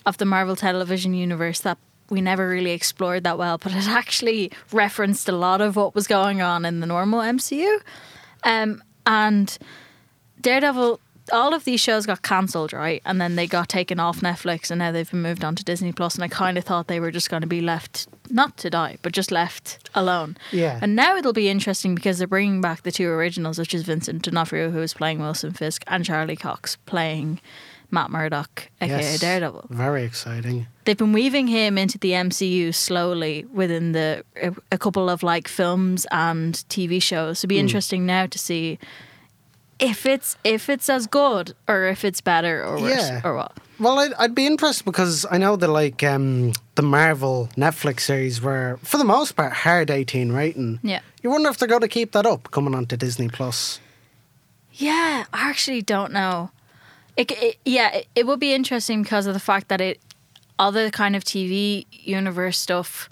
of 0.05 0.17
the 0.17 0.25
Marvel 0.25 0.55
television 0.55 1.13
universe 1.13 1.62
that 1.62 1.77
we 2.10 2.19
never 2.21 2.49
really 2.49 2.71
explored 2.71 3.23
that 3.23 3.38
well. 3.38 3.57
But 3.57 3.71
it 3.73 3.88
actually 3.88 4.51
referenced 4.73 5.29
a 5.29 5.31
lot 5.31 5.62
of 5.62 5.75
what 5.77 5.95
was 5.95 6.05
going 6.05 6.41
on 6.41 6.65
in 6.65 6.81
the 6.81 6.88
normal 6.88 7.21
MCU, 7.21 7.79
um, 8.43 8.84
and 9.05 9.57
Daredevil. 10.41 10.99
All 11.31 11.53
of 11.53 11.63
these 11.63 11.79
shows 11.79 12.05
got 12.05 12.23
cancelled, 12.23 12.73
right? 12.73 13.01
And 13.05 13.21
then 13.21 13.38
they 13.38 13.47
got 13.47 13.69
taken 13.69 14.01
off 14.01 14.19
Netflix, 14.19 14.69
and 14.69 14.79
now 14.79 14.91
they've 14.91 15.10
been 15.10 15.21
moved 15.21 15.45
on 15.45 15.55
to 15.55 15.63
Disney 15.63 15.93
Plus. 15.93 16.15
And 16.15 16.25
I 16.25 16.27
kind 16.27 16.57
of 16.57 16.65
thought 16.65 16.88
they 16.88 16.99
were 16.99 17.12
just 17.12 17.29
going 17.29 17.41
to 17.41 17.47
be 17.47 17.62
left 17.62 18.07
not 18.33 18.57
to 18.57 18.69
die, 18.69 18.97
but 19.01 19.11
just 19.13 19.31
left 19.31 19.89
alone. 19.93 20.37
Yeah. 20.51 20.79
And 20.81 20.95
now 20.95 21.15
it'll 21.17 21.33
be 21.33 21.49
interesting 21.49 21.95
because 21.95 22.17
they're 22.17 22.27
bringing 22.27 22.61
back 22.61 22.83
the 22.83 22.91
two 22.91 23.07
originals, 23.09 23.59
which 23.59 23.73
is 23.73 23.83
Vincent 23.83 24.23
D'Onofrio, 24.23 24.71
who 24.71 24.81
is 24.81 24.93
playing 24.93 25.19
Wilson 25.19 25.53
Fisk, 25.53 25.83
and 25.87 26.03
Charlie 26.05 26.35
Cox 26.35 26.77
playing 26.85 27.39
Matt 27.93 28.09
Murdock, 28.09 28.69
aka 28.79 28.99
Yes. 28.99 29.19
Daredevil. 29.19 29.67
Very 29.69 30.03
exciting. 30.05 30.67
They've 30.85 30.97
been 30.97 31.11
weaving 31.13 31.47
him 31.47 31.77
into 31.77 31.97
the 31.97 32.11
MCU 32.13 32.73
slowly 32.73 33.45
within 33.53 33.91
the 33.91 34.23
a, 34.41 34.53
a 34.71 34.77
couple 34.77 35.09
of 35.09 35.23
like 35.23 35.47
films 35.49 36.07
and 36.11 36.53
TV 36.69 37.01
shows. 37.01 37.39
It'll 37.39 37.49
be 37.49 37.55
Hmm. 37.57 37.65
interesting 37.65 38.05
now 38.05 38.27
to 38.27 38.39
see 38.39 38.79
if 39.81 40.05
it's 40.05 40.37
if 40.45 40.69
it's 40.69 40.89
as 40.89 41.07
good 41.07 41.53
or 41.67 41.85
if 41.87 42.05
it's 42.05 42.21
better 42.21 42.63
or 42.63 42.79
worse 42.79 43.09
Yeah. 43.09 43.21
or 43.25 43.35
what. 43.35 43.57
Well, 43.79 43.97
I'd, 43.99 44.13
I'd 44.19 44.35
be 44.35 44.45
interested 44.45 44.85
because 44.85 45.25
I 45.31 45.37
know 45.39 45.55
that 45.55 45.67
like 45.67 46.03
um, 46.03 46.53
the 46.75 46.83
Marvel 46.83 47.49
Netflix 47.57 48.01
series 48.01 48.39
were, 48.39 48.77
for 48.83 48.97
the 48.97 49.03
most 49.03 49.31
part, 49.35 49.53
hard 49.53 49.89
18 49.89 50.31
rating. 50.31 50.79
Yeah. 50.83 50.99
You 51.23 51.31
wonder 51.31 51.49
if 51.49 51.57
they're 51.57 51.67
going 51.67 51.81
to 51.81 51.87
keep 51.87 52.11
that 52.11 52.27
up 52.27 52.51
coming 52.51 52.75
onto 52.75 52.95
Disney 52.95 53.27
Plus. 53.27 53.79
Yeah, 54.73 55.25
I 55.33 55.49
actually 55.49 55.81
don't 55.81 56.13
know. 56.13 56.51
It, 57.17 57.31
it, 57.31 57.57
yeah, 57.65 57.91
it, 57.91 58.07
it 58.15 58.27
would 58.27 58.39
be 58.39 58.53
interesting 58.53 59.01
because 59.03 59.25
of 59.25 59.33
the 59.33 59.39
fact 59.39 59.67
that 59.69 59.81
it 59.81 59.99
other 60.59 60.91
kind 60.91 61.15
of 61.15 61.23
TV 61.23 61.87
universe 61.91 62.59
stuff 62.59 63.09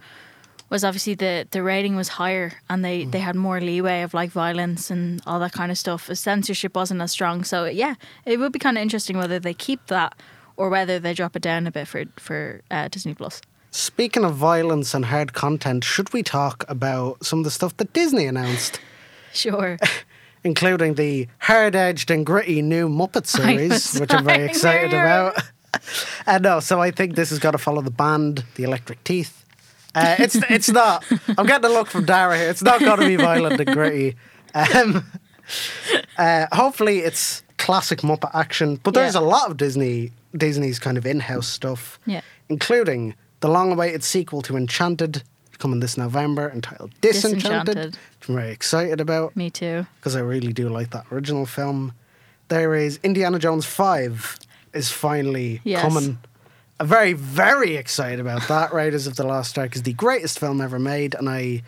was 0.69 0.83
obviously 0.83 1.15
the 1.15 1.47
the 1.51 1.61
rating 1.63 1.95
was 1.95 2.09
higher 2.09 2.53
and 2.69 2.83
they 2.85 3.05
they 3.05 3.19
had 3.19 3.35
more 3.35 3.59
leeway 3.59 4.01
of 4.01 4.13
like 4.13 4.29
violence 4.31 4.91
and 4.91 5.21
all 5.25 5.39
that 5.39 5.51
kind 5.53 5.71
of 5.71 5.77
stuff. 5.77 6.09
Censorship 6.13 6.75
wasn't 6.75 7.01
as 7.01 7.11
strong, 7.11 7.43
so 7.43 7.65
yeah, 7.65 7.95
it 8.25 8.39
would 8.39 8.51
be 8.51 8.59
kind 8.59 8.77
of 8.77 8.81
interesting 8.81 9.17
whether 9.17 9.39
they 9.39 9.53
keep 9.53 9.85
that 9.87 10.13
or 10.57 10.69
whether 10.69 10.99
they 10.99 11.13
drop 11.13 11.35
it 11.35 11.41
down 11.41 11.67
a 11.67 11.71
bit 11.71 11.87
for 11.87 12.03
for 12.17 12.61
uh, 12.71 12.87
Disney 12.87 13.13
Plus. 13.13 13.41
Speaking 13.71 14.25
of 14.25 14.35
violence 14.35 14.93
and 14.95 15.05
hard 15.05 15.33
content, 15.33 15.83
should 15.83 16.11
we 16.11 16.23
talk 16.23 16.65
about 16.67 17.23
some 17.23 17.39
of 17.39 17.45
the 17.45 17.51
stuff 17.51 17.77
that 17.77 17.93
Disney 17.93 18.25
announced, 18.25 18.79
Sure. 19.33 19.77
including 20.43 20.95
the 20.95 21.27
hard 21.39 21.75
edged 21.75 22.09
and 22.09 22.25
gritty 22.25 22.61
new 22.63 22.89
Muppet 22.89 23.25
series, 23.37 23.99
which 23.99 24.11
I'm 24.13 24.25
very 24.25 24.45
excited 24.45 24.89
about? 24.89 25.39
uh, 26.25 26.39
no, 26.39 26.59
so 26.59 26.81
I 26.81 26.89
think 26.91 27.15
this 27.15 27.29
has 27.29 27.37
got 27.39 27.51
to 27.51 27.57
follow 27.59 27.81
the 27.83 27.91
band, 27.91 28.43
the 28.55 28.63
Electric 28.63 29.03
Teeth. 29.03 29.45
Uh, 29.95 30.15
it's 30.19 30.35
it's 30.49 30.69
not. 30.69 31.03
I'm 31.37 31.45
getting 31.45 31.65
a 31.69 31.73
look 31.73 31.87
from 31.87 32.05
Dara 32.05 32.37
here. 32.37 32.49
It's 32.49 32.61
not 32.61 32.79
going 32.79 32.99
to 32.99 33.05
be 33.07 33.15
violent 33.15 33.59
and 33.59 33.71
gritty. 33.73 34.15
Um, 34.53 35.03
uh, 36.17 36.47
hopefully, 36.51 36.99
it's 36.99 37.43
classic 37.57 37.99
Muppet 38.01 38.31
action. 38.33 38.79
But 38.83 38.93
there's 38.93 39.15
Yeah. 39.15 39.21
a 39.21 39.27
lot 39.35 39.49
of 39.51 39.57
Disney 39.57 40.11
Disney's 40.35 40.77
kind 40.79 40.97
of 40.97 41.05
in-house 41.05 41.47
stuff, 41.47 41.99
Yeah. 42.05 42.21
including 42.49 43.15
the 43.39 43.47
long-awaited 43.47 44.03
sequel 44.03 44.41
to 44.43 44.55
Enchanted, 44.55 45.23
coming 45.57 45.79
this 45.79 45.97
November, 45.97 46.51
entitled 46.53 46.91
Disenchanted. 47.01 47.65
Disenchanted. 47.75 47.97
Which 48.19 48.29
I'm 48.29 48.35
very 48.35 48.51
excited 48.51 49.01
about 49.01 49.35
Me 49.35 49.49
too. 49.49 49.87
because 49.99 50.15
I 50.15 50.19
really 50.19 50.53
do 50.53 50.69
like 50.69 50.91
that 50.91 51.05
original 51.11 51.45
film. 51.47 51.93
There 52.49 52.75
is 52.75 52.99
Indiana 53.01 53.39
Jones 53.39 53.65
5 53.65 54.37
is 54.73 54.91
finally 54.91 55.61
Yes. 55.63 55.81
coming. 55.81 56.19
I'm 56.79 56.87
very, 56.87 57.13
very 57.13 57.75
excited 57.75 58.21
about 58.21 58.47
that. 58.47 58.73
Raiders 58.73 59.05
of 59.05 59.17
the 59.17 59.25
Lost 59.25 59.57
Ark 59.57 59.75
is 59.75 59.83
the 59.83 59.93
greatest 59.93 60.39
film 60.39 60.61
ever 60.61 60.79
made, 60.79 61.13
and 61.13 61.29
I 61.29 61.63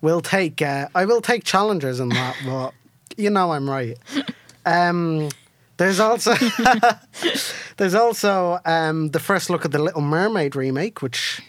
will 0.00 0.20
take 0.20 0.60
uh, 0.60 0.88
I 0.94 1.04
will 1.04 1.20
take 1.20 1.44
challengers 1.44 2.00
in 2.00 2.08
that, 2.10 2.36
but 2.44 2.74
you 3.16 3.30
know 3.30 3.52
I'm 3.52 3.70
right. 3.70 3.96
Um, 4.64 5.28
there's 5.76 6.00
also 6.00 6.34
there's 7.76 7.94
also 7.94 8.58
um, 8.64 9.10
the 9.10 9.20
first 9.20 9.50
look 9.50 9.64
at 9.64 9.70
the 9.70 9.78
Little 9.78 10.00
Mermaid 10.00 10.56
remake, 10.56 11.00
which 11.00 11.40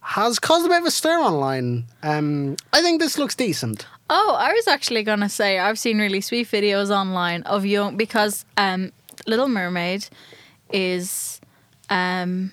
has 0.00 0.38
caused 0.38 0.66
a 0.66 0.68
bit 0.68 0.80
of 0.80 0.86
a 0.86 0.90
stir 0.90 1.18
online. 1.18 1.86
Um, 2.02 2.56
I 2.74 2.82
think 2.82 3.00
this 3.00 3.16
looks 3.16 3.34
decent. 3.34 3.86
Oh, 4.10 4.36
I 4.38 4.52
was 4.52 4.68
actually 4.68 5.02
gonna 5.02 5.30
say 5.30 5.58
I've 5.58 5.78
seen 5.78 5.98
really 5.98 6.20
sweet 6.20 6.48
videos 6.48 6.90
online 6.90 7.42
of 7.44 7.64
young 7.64 7.96
because 7.96 8.44
um, 8.58 8.92
Little 9.26 9.48
Mermaid 9.48 10.08
is 10.70 11.40
um, 11.88 12.52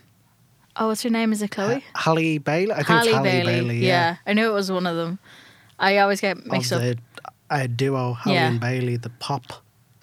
oh, 0.75 0.87
what's 0.87 1.03
her 1.03 1.09
name? 1.09 1.31
Is 1.33 1.41
it 1.41 1.51
Chloe? 1.51 1.83
Halle 1.95 2.37
Bailey. 2.39 2.71
I 2.71 2.75
think 2.77 2.87
Halle, 2.87 3.07
it's 3.07 3.15
Halle 3.15 3.23
Bailey. 3.23 3.53
Bailey. 3.53 3.77
yeah. 3.87 4.17
I 4.25 4.33
knew 4.33 4.49
it 4.49 4.53
was 4.53 4.71
one 4.71 4.85
of 4.87 4.95
them. 4.95 5.19
I 5.79 5.97
always 5.97 6.21
get 6.21 6.45
mixed 6.45 6.71
of 6.71 6.81
up. 6.81 6.97
the 6.97 6.97
uh, 7.49 7.67
duo 7.67 8.13
Halle 8.13 8.33
Yeah. 8.35 8.47
and 8.49 8.59
Bailey, 8.59 8.97
the 8.97 9.09
pop 9.09 9.43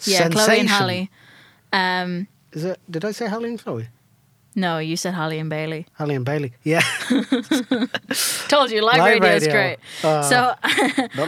yeah, 0.05 0.19
sensation. 0.19 0.33
Chloe 0.33 0.61
and 0.61 0.69
Halle. 0.69 1.11
Um, 1.73 2.29
Is 2.53 2.65
it? 2.65 2.81
Did 2.91 3.05
I 3.05 3.13
say 3.13 3.29
Halle 3.29 3.45
and 3.45 3.59
Chloe? 3.63 3.89
no, 4.57 4.79
you 4.79 4.97
said 4.97 5.15
Halle 5.15 5.39
and 5.39 5.49
Bailey. 5.49 5.87
Halle 5.95 6.15
and 6.15 6.25
Bailey. 6.25 6.53
Yeah. 6.65 6.81
Told 8.49 8.71
you, 8.71 8.83
live, 8.85 8.99
Live 8.99 9.21
radio 9.21 9.31
is 9.31 9.47
great. 9.49 9.79
Uh, 10.03 10.23
so 10.23 10.55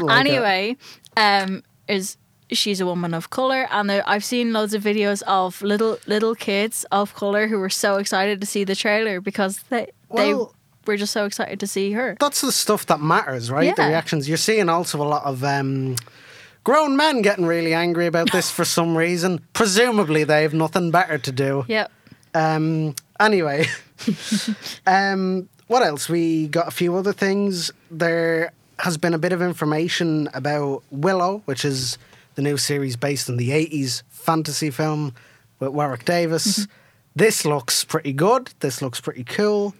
like 0.05 0.27
anyway, 0.27 0.77
um, 1.17 1.63
is 1.89 2.17
she's 2.53 2.81
a 2.81 2.87
woman 2.87 3.15
of 3.15 3.31
color, 3.31 3.67
and 3.71 3.91
I've 3.91 4.25
seen 4.25 4.53
loads 4.53 4.75
of 4.75 4.83
videos 4.83 5.23
of 5.27 5.61
little 5.63 5.99
little 6.07 6.35
kids 6.35 6.85
of 6.91 7.15
color 7.15 7.49
who 7.49 7.59
were 7.59 7.71
so 7.71 7.97
excited 7.97 8.41
to 8.41 8.47
see 8.47 8.65
the 8.65 8.75
trailer 8.75 9.21
because 9.21 9.59
they 9.71 9.87
they 10.15 10.35
Well- 10.35 10.55
were 10.87 10.97
just 10.97 11.13
so 11.13 11.25
excited 11.27 11.61
to 11.61 11.67
see 11.67 11.93
her. 11.93 12.17
That's 12.19 12.41
the 12.41 12.51
stuff 12.53 12.87
that 12.87 13.01
matters, 13.01 13.51
right? 13.51 13.75
The 13.77 13.83
reactions. 13.85 14.29
You're 14.29 14.37
seeing 14.37 14.69
also 14.69 15.01
a 15.01 15.07
lot 15.07 15.25
of 15.25 15.45
um, 15.45 15.95
grown 16.65 16.97
men 16.97 17.23
getting 17.23 17.47
really 17.47 17.73
angry 17.73 18.07
about 18.07 18.33
this 18.33 18.51
for 18.57 18.65
some 18.65 18.97
reason. 18.97 19.41
Presumably, 19.53 20.25
they 20.25 20.43
have 20.43 20.55
nothing 20.55 20.91
better 20.91 21.19
to 21.19 21.33
do. 21.33 21.65
Yep. 21.69 21.91
Um, 22.35 22.95
anyway, 23.21 23.67
um, 24.87 25.49
what 25.69 25.83
else? 25.83 26.09
We 26.09 26.49
got 26.49 26.69
a 26.69 26.71
few 26.71 26.97
other 26.97 27.13
things. 27.13 27.71
There 27.91 28.53
has 28.79 28.97
been 28.97 29.15
a 29.15 29.19
bit 29.19 29.33
of 29.33 29.41
information 29.43 30.29
about 30.35 30.83
Willow, 30.91 31.43
which 31.45 31.65
is 31.65 31.99
the 32.35 32.43
new 32.43 32.57
series 32.57 32.97
based 32.97 33.29
on 33.29 33.37
the 33.37 33.51
80s 33.51 34.03
fantasy 34.09 34.71
film 34.71 35.15
with 35.59 35.71
Warwick 35.71 36.05
Davis. 36.05 36.67
This 37.15 37.45
looks 37.45 37.85
pretty 37.85 38.13
good. 38.13 38.51
This 38.61 38.81
looks 38.81 39.01
pretty 39.01 39.25
cool. 39.25 39.75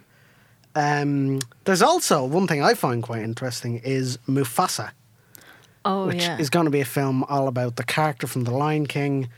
Um, 0.75 1.41
there's 1.65 1.83
also 1.83 2.25
one 2.25 2.47
thing 2.47 2.63
I 2.63 2.75
find 2.75 3.03
quite 3.03 3.23
interesting 3.23 3.79
is 3.85 4.19
Mufasa 4.27 4.93
Oh 5.85 6.07
which 6.07 6.23
yeah. 6.23 6.39
is 6.39 6.51
going 6.51 6.67
to 6.67 6.71
be 6.71 6.81
a 6.81 6.85
film 6.85 7.25
all 7.25 7.49
about 7.49 7.77
the 7.77 7.85
character 7.85 8.27
from 8.27 8.45
The 8.45 8.53
Lion 8.53 8.87
King. 8.87 9.29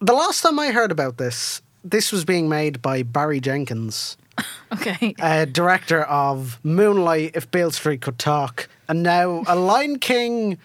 The 0.00 0.12
last 0.12 0.42
time 0.42 0.58
I 0.58 0.72
heard 0.72 0.90
about 0.90 1.16
this, 1.16 1.62
this 1.84 2.10
was 2.12 2.24
being 2.24 2.48
made 2.48 2.82
by 2.82 3.02
Barry 3.02 3.40
Jenkins, 3.40 4.16
okay. 4.72 5.14
uh, 5.20 5.44
director 5.44 6.02
of 6.02 6.58
Moonlight, 6.64 7.32
If 7.34 7.50
Beale 7.50 7.70
Street 7.70 8.00
Could 8.00 8.18
Talk, 8.18 8.68
and 8.88 9.02
now 9.02 9.44
a 9.46 9.56
Lion 9.56 9.98
King. 9.98 10.58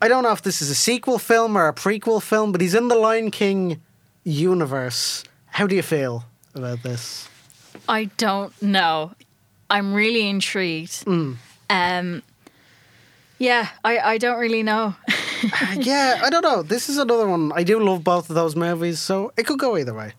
I 0.00 0.08
don't 0.08 0.22
know 0.22 0.32
if 0.32 0.42
this 0.42 0.62
is 0.62 0.70
a 0.70 0.74
sequel 0.74 1.18
film 1.18 1.56
or 1.56 1.66
a 1.66 1.74
prequel 1.74 2.22
film, 2.22 2.52
but 2.52 2.60
he's 2.60 2.74
in 2.74 2.88
the 2.88 2.94
Lion 2.94 3.30
King 3.30 3.80
universe. 4.24 5.24
How 5.46 5.66
do 5.66 5.74
you 5.74 5.82
feel 5.82 6.24
about 6.54 6.82
this? 6.82 7.28
I 7.88 8.04
don't 8.16 8.60
know. 8.62 9.12
I'm 9.70 9.92
really 9.92 10.28
intrigued. 10.28 11.04
Mm. 11.04 11.36
Um, 11.68 12.22
yeah, 13.38 13.68
I, 13.84 13.98
I 13.98 14.18
don't 14.18 14.38
really 14.38 14.62
know. 14.62 14.94
yeah, 15.74 16.20
I 16.22 16.30
don't 16.30 16.42
know. 16.42 16.62
This 16.62 16.88
is 16.88 16.98
another 16.98 17.28
one. 17.28 17.52
I 17.54 17.64
do 17.64 17.80
love 17.80 18.04
both 18.04 18.30
of 18.30 18.36
those 18.36 18.54
movies, 18.54 19.00
so 19.00 19.32
it 19.36 19.46
could 19.46 19.58
go 19.58 19.76
either 19.76 19.94
way. 19.94 20.12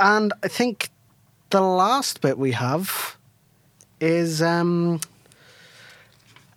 And 0.00 0.32
I 0.42 0.48
think 0.48 0.90
the 1.50 1.60
last 1.60 2.20
bit 2.20 2.38
we 2.38 2.52
have 2.52 3.16
is 4.00 4.42
um, 4.42 5.00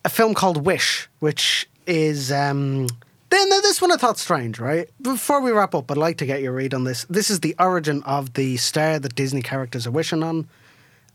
a 0.03 0.09
film 0.09 0.33
called 0.33 0.65
Wish, 0.65 1.07
which 1.19 1.67
is. 1.87 2.31
Um, 2.31 2.87
then 3.29 3.49
this 3.49 3.81
one 3.81 3.91
I 3.91 3.97
thought 3.97 4.17
strange, 4.17 4.59
right? 4.59 4.89
Before 5.01 5.41
we 5.41 5.51
wrap 5.51 5.75
up, 5.75 5.91
I'd 5.91 5.97
like 5.97 6.17
to 6.19 6.25
get 6.25 6.41
your 6.41 6.53
read 6.53 6.73
on 6.73 6.83
this. 6.83 7.05
This 7.09 7.29
is 7.29 7.41
the 7.41 7.55
origin 7.59 8.01
of 8.03 8.33
the 8.33 8.57
star 8.57 8.99
that 8.99 9.15
Disney 9.15 9.41
characters 9.41 9.85
are 9.85 9.91
wishing 9.91 10.23
on 10.23 10.47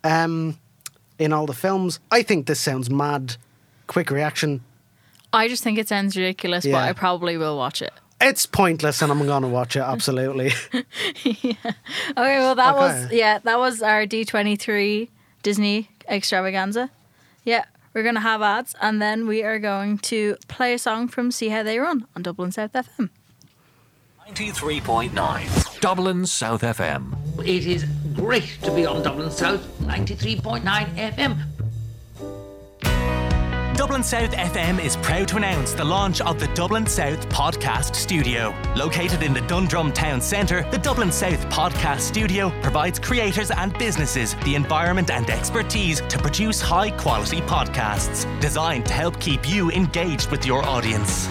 um, 0.05 0.59
in 1.19 1.33
all 1.33 1.47
the 1.47 1.55
films. 1.55 2.01
I 2.11 2.23
think 2.23 2.47
this 2.47 2.61
sounds 2.61 2.91
mad. 2.91 3.37
Quick 3.87 4.11
reaction. 4.11 4.63
I 5.33 5.49
just 5.49 5.63
think 5.63 5.79
it 5.79 5.89
sounds 5.89 6.17
ridiculous, 6.17 6.67
but 6.67 6.75
I 6.75 6.93
probably 6.93 7.37
will 7.37 7.57
watch 7.57 7.81
it. 7.81 7.93
It's 8.21 8.45
pointless, 8.45 9.01
and 9.01 9.11
I'm 9.11 9.25
going 9.25 9.43
to 9.43 9.49
watch 9.49 9.77
it 9.77 9.81
absolutely. 9.81 10.53
Okay, 12.11 12.39
well 12.39 12.55
that 12.57 12.75
was 12.75 13.13
yeah, 13.13 13.39
that 13.39 13.59
was 13.59 13.83
our 13.83 14.05
D 14.05 14.25
twenty 14.25 14.57
three 14.57 15.09
Disney 15.43 15.89
extravaganza. 16.09 16.91
Yeah, 17.45 17.65
we're 17.95 18.03
gonna 18.03 18.21
have 18.21 18.43
ads, 18.43 18.75
and 18.81 19.01
then 19.01 19.27
we 19.27 19.43
are 19.43 19.59
going 19.59 19.99
to 19.99 20.37
play 20.49 20.75
a 20.75 20.79
song 20.79 21.09
from 21.09 21.31
See 21.31 21.49
How 21.49 21.63
They 21.63 21.79
Run 21.79 22.07
on 22.15 22.23
Dublin 22.23 22.53
South 22.53 22.73
FM. 22.73 23.11
93.9 24.29 25.81
Dublin 25.81 26.25
South 26.25 26.63
FM. 26.63 27.17
It 27.41 27.67
is 27.67 27.85
great 28.15 28.59
to 28.63 28.71
be 28.73 28.87
on 28.87 29.03
Dublin 29.03 29.31
South 29.31 29.61
93.9 29.81 30.63
FM. 30.63 31.37
Dublin 33.81 34.05
South 34.05 34.33
FM 34.33 34.79
is 34.79 34.99
proud 34.99 35.27
to 35.29 35.39
announce 35.39 35.73
the 35.73 35.83
launch 35.83 36.21
of 36.21 36.39
the 36.39 36.49
Dublin 36.49 36.85
South 36.85 37.27
Podcast 37.31 37.97
Studio. 37.97 38.55
Located 38.77 39.23
in 39.23 39.33
the 39.33 39.41
Dundrum 39.41 39.91
Town 39.91 40.21
Centre, 40.21 40.69
the 40.71 40.77
Dublin 40.77 41.11
South 41.11 41.41
Podcast 41.49 42.01
Studio 42.01 42.53
provides 42.61 42.99
creators 42.99 43.51
and 43.51 43.73
businesses 43.79 44.35
the 44.45 44.55
environment 44.55 45.09
and 45.09 45.31
expertise 45.31 46.03
to 46.03 46.19
produce 46.19 46.61
high 46.61 46.91
quality 46.91 47.41
podcasts 47.41 48.27
designed 48.39 48.85
to 48.85 48.93
help 48.93 49.19
keep 49.19 49.49
you 49.49 49.71
engaged 49.71 50.31
with 50.31 50.45
your 50.45 50.63
audience. 50.67 51.27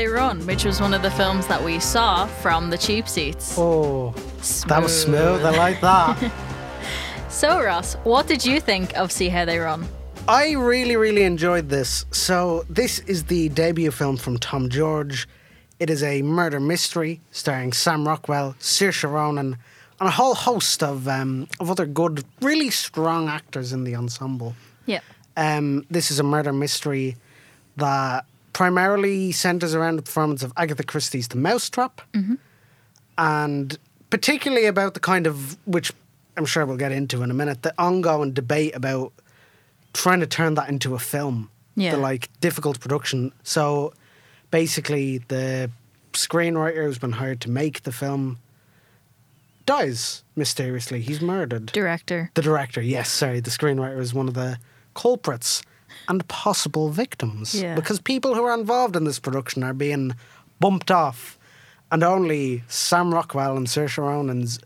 They 0.00 0.06
Run, 0.06 0.46
which 0.46 0.64
was 0.64 0.80
one 0.80 0.94
of 0.94 1.02
the 1.02 1.10
films 1.10 1.46
that 1.48 1.62
we 1.62 1.78
saw 1.78 2.24
from 2.24 2.70
the 2.70 2.78
cheap 2.78 3.06
seats. 3.06 3.54
oh, 3.58 4.14
that 4.66 4.82
was 4.82 5.02
smooth. 5.02 5.44
I 5.44 5.50
like 5.50 5.82
that. 5.82 6.32
So 7.28 7.62
Ross, 7.62 7.96
what 8.04 8.26
did 8.26 8.42
you 8.42 8.60
think 8.60 8.96
of 8.96 9.12
See 9.12 9.28
How 9.28 9.44
They 9.44 9.58
Run? 9.58 9.86
I 10.26 10.52
really, 10.52 10.96
really 10.96 11.24
enjoyed 11.24 11.68
this. 11.68 12.06
So, 12.12 12.64
this 12.70 13.00
is 13.00 13.24
the 13.24 13.50
debut 13.50 13.90
film 13.90 14.16
from 14.16 14.38
Tom 14.38 14.70
George. 14.70 15.28
It 15.78 15.90
is 15.90 16.02
a 16.02 16.22
murder 16.22 16.60
mystery 16.60 17.20
starring 17.30 17.74
Sam 17.74 18.08
Rockwell, 18.08 18.56
Saoirse 18.58 19.04
Ronan, 19.10 19.58
and 20.00 20.08
a 20.08 20.10
whole 20.10 20.34
host 20.34 20.82
of 20.82 21.06
um, 21.08 21.46
of 21.60 21.70
other 21.70 21.84
good, 21.84 22.24
really 22.40 22.70
strong 22.70 23.28
actors 23.28 23.74
in 23.74 23.84
the 23.84 23.94
ensemble. 23.94 24.54
Yeah. 24.86 25.00
Um, 25.36 25.84
this 25.90 26.10
is 26.10 26.18
a 26.18 26.24
murder 26.24 26.54
mystery 26.54 27.16
that 27.76 28.24
primarily 28.52 29.32
centers 29.32 29.74
around 29.74 29.96
the 29.96 30.02
performance 30.02 30.42
of 30.42 30.52
Agatha 30.56 30.82
Christie's 30.82 31.28
The 31.28 31.36
Mousetrap, 31.36 32.00
mm-hmm. 32.12 32.34
and 33.18 33.78
particularly 34.10 34.66
about 34.66 34.94
the 34.94 35.00
kind 35.00 35.26
of 35.26 35.56
which 35.66 35.92
I'm 36.36 36.46
sure 36.46 36.64
we'll 36.66 36.76
get 36.76 36.92
into 36.92 37.22
in 37.22 37.30
a 37.30 37.34
minute, 37.34 37.62
the 37.62 37.74
ongoing 37.78 38.32
debate 38.32 38.74
about 38.74 39.12
trying 39.92 40.20
to 40.20 40.26
turn 40.26 40.54
that 40.54 40.68
into 40.68 40.94
a 40.94 40.98
film. 40.98 41.50
Yeah. 41.76 41.92
The 41.92 41.98
like 41.98 42.28
difficult 42.40 42.80
production. 42.80 43.32
So 43.42 43.94
basically, 44.50 45.18
the 45.18 45.70
screenwriter 46.12 46.84
who's 46.84 46.98
been 46.98 47.12
hired 47.12 47.40
to 47.42 47.50
make 47.50 47.82
the 47.82 47.92
film 47.92 48.38
dies 49.66 50.24
mysteriously. 50.34 51.00
He's 51.00 51.20
murdered. 51.20 51.66
Director. 51.66 52.30
The 52.34 52.42
director, 52.42 52.80
yes, 52.80 53.08
sorry, 53.08 53.40
the 53.40 53.50
screenwriter 53.50 54.00
is 54.00 54.12
one 54.12 54.28
of 54.28 54.34
the 54.34 54.58
culprits 54.94 55.62
and 56.10 56.26
possible 56.26 56.90
victims. 56.90 57.54
Yeah. 57.54 57.76
Because 57.76 58.00
people 58.00 58.34
who 58.34 58.42
are 58.42 58.52
involved 58.52 58.96
in 58.96 59.04
this 59.04 59.20
production 59.20 59.62
are 59.62 59.72
being 59.72 60.14
bumped 60.58 60.90
off, 60.90 61.38
and 61.92 62.02
only 62.02 62.64
Sam 62.68 63.14
Rockwell 63.14 63.56
and 63.56 63.66
Saoirse 63.66 63.96
Ronan's 63.96 64.58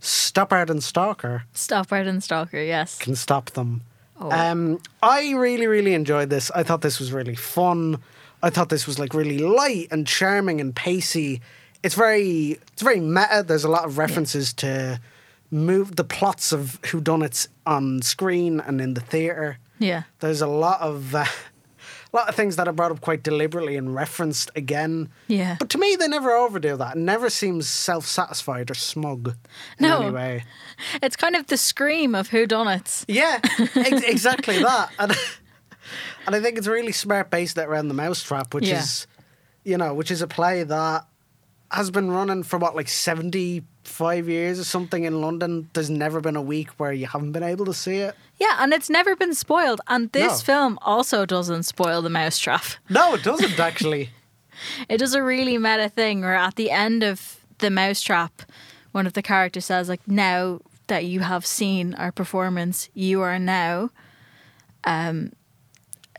Stoppard 0.00 0.70
and 0.70 0.82
Stalker 0.82 1.44
Stoppard 1.54 2.08
and 2.08 2.22
Stalker, 2.22 2.60
yes. 2.60 2.98
can 2.98 3.14
stop 3.14 3.50
them. 3.50 3.82
Oh. 4.18 4.30
Um, 4.30 4.78
I 5.02 5.32
really, 5.32 5.66
really 5.66 5.92
enjoyed 5.94 6.30
this. 6.30 6.50
I 6.52 6.62
thought 6.62 6.80
this 6.80 6.98
was 6.98 7.12
really 7.12 7.34
fun. 7.34 7.98
I 8.42 8.50
thought 8.50 8.70
this 8.70 8.86
was 8.86 8.98
like 8.98 9.12
really 9.14 9.38
light 9.38 9.88
and 9.90 10.06
charming 10.06 10.60
and 10.60 10.74
pacey. 10.74 11.42
It's 11.82 11.94
very, 11.94 12.58
it's 12.72 12.82
very 12.82 13.00
meta. 13.00 13.44
There's 13.46 13.64
a 13.64 13.70
lot 13.70 13.84
of 13.84 13.98
references 13.98 14.54
to 14.54 15.00
move 15.50 15.96
the 15.96 16.04
plots 16.04 16.52
of 16.52 16.80
whodunits 16.82 17.48
on 17.66 18.00
screen 18.02 18.60
and 18.60 18.80
in 18.80 18.94
the 18.94 19.00
theater. 19.00 19.58
Yeah. 19.78 20.04
There's 20.20 20.40
a 20.40 20.46
lot 20.46 20.80
of, 20.80 21.14
uh, 21.14 21.24
a 22.12 22.16
lot 22.16 22.28
of 22.28 22.34
things 22.34 22.56
that 22.56 22.66
are 22.68 22.72
brought 22.72 22.90
up 22.92 23.00
quite 23.00 23.22
deliberately 23.22 23.76
and 23.76 23.94
referenced 23.94 24.50
again. 24.56 25.10
Yeah. 25.28 25.56
But 25.58 25.68
to 25.70 25.78
me, 25.78 25.96
they 25.96 26.08
never 26.08 26.30
overdo 26.32 26.76
that. 26.76 26.96
It 26.96 27.00
never 27.00 27.28
seems 27.30 27.68
self-satisfied 27.68 28.70
or 28.70 28.74
smug 28.74 29.28
in 29.78 29.88
No. 29.88 30.02
any 30.02 30.10
way. 30.10 30.44
It's 31.02 31.16
kind 31.16 31.34
of 31.36 31.46
the 31.46 31.56
scream 31.56 32.14
of 32.14 32.28
whodunits. 32.28 33.04
Yeah, 33.08 33.40
ex- 33.76 34.02
exactly 34.02 34.58
that. 34.62 34.90
And, 34.98 35.12
and 36.26 36.34
I 36.36 36.40
think 36.40 36.58
it's 36.58 36.66
really 36.66 36.92
smart 36.92 37.30
based 37.30 37.56
that 37.56 37.68
around 37.68 37.88
the 37.88 37.94
Mousetrap, 37.94 38.52
which 38.54 38.66
Yeah. 38.68 38.80
is, 38.80 39.06
you 39.64 39.76
know, 39.78 39.94
which 39.94 40.10
is 40.10 40.20
a 40.22 40.26
play 40.26 40.62
that 40.64 41.06
has 41.70 41.90
been 41.90 42.10
running 42.10 42.42
for 42.42 42.58
what, 42.58 42.76
like 42.76 42.88
75 43.86 44.28
years 44.28 44.58
or 44.58 44.64
something 44.64 45.04
in 45.04 45.20
London. 45.20 45.68
There's 45.72 45.90
never 45.90 46.20
been 46.20 46.36
a 46.36 46.42
week 46.42 46.70
where 46.78 46.92
you 46.92 47.06
haven't 47.06 47.32
been 47.32 47.42
able 47.42 47.64
to 47.66 47.74
see 47.74 47.96
it. 47.96 48.14
Yeah, 48.38 48.56
and 48.58 48.72
it's 48.72 48.90
never 48.90 49.16
been 49.16 49.34
spoiled. 49.34 49.80
And 49.86 50.12
this 50.12 50.40
No. 50.40 50.44
film 50.44 50.78
also 50.82 51.24
doesn't 51.26 51.62
spoil 51.64 52.02
the 52.02 52.10
mousetrap. 52.10 52.64
No, 52.88 53.14
it 53.14 53.22
doesn't 53.22 53.58
actually. 53.58 54.10
It 54.88 54.96
does 54.96 55.14
a 55.14 55.22
really 55.22 55.58
meta 55.58 55.90
thing 55.90 56.22
where 56.22 56.34
at 56.34 56.54
the 56.56 56.70
end 56.70 57.02
of 57.02 57.40
the 57.58 57.68
mousetrap, 57.68 58.40
one 58.92 59.06
of 59.06 59.12
the 59.12 59.20
characters 59.20 59.66
says, 59.66 59.86
like, 59.90 60.00
now 60.08 60.60
that 60.86 61.04
you 61.04 61.20
have 61.20 61.44
seen 61.44 61.92
our 61.92 62.10
performance, 62.10 62.88
you 62.94 63.20
are 63.20 63.38
now 63.38 63.90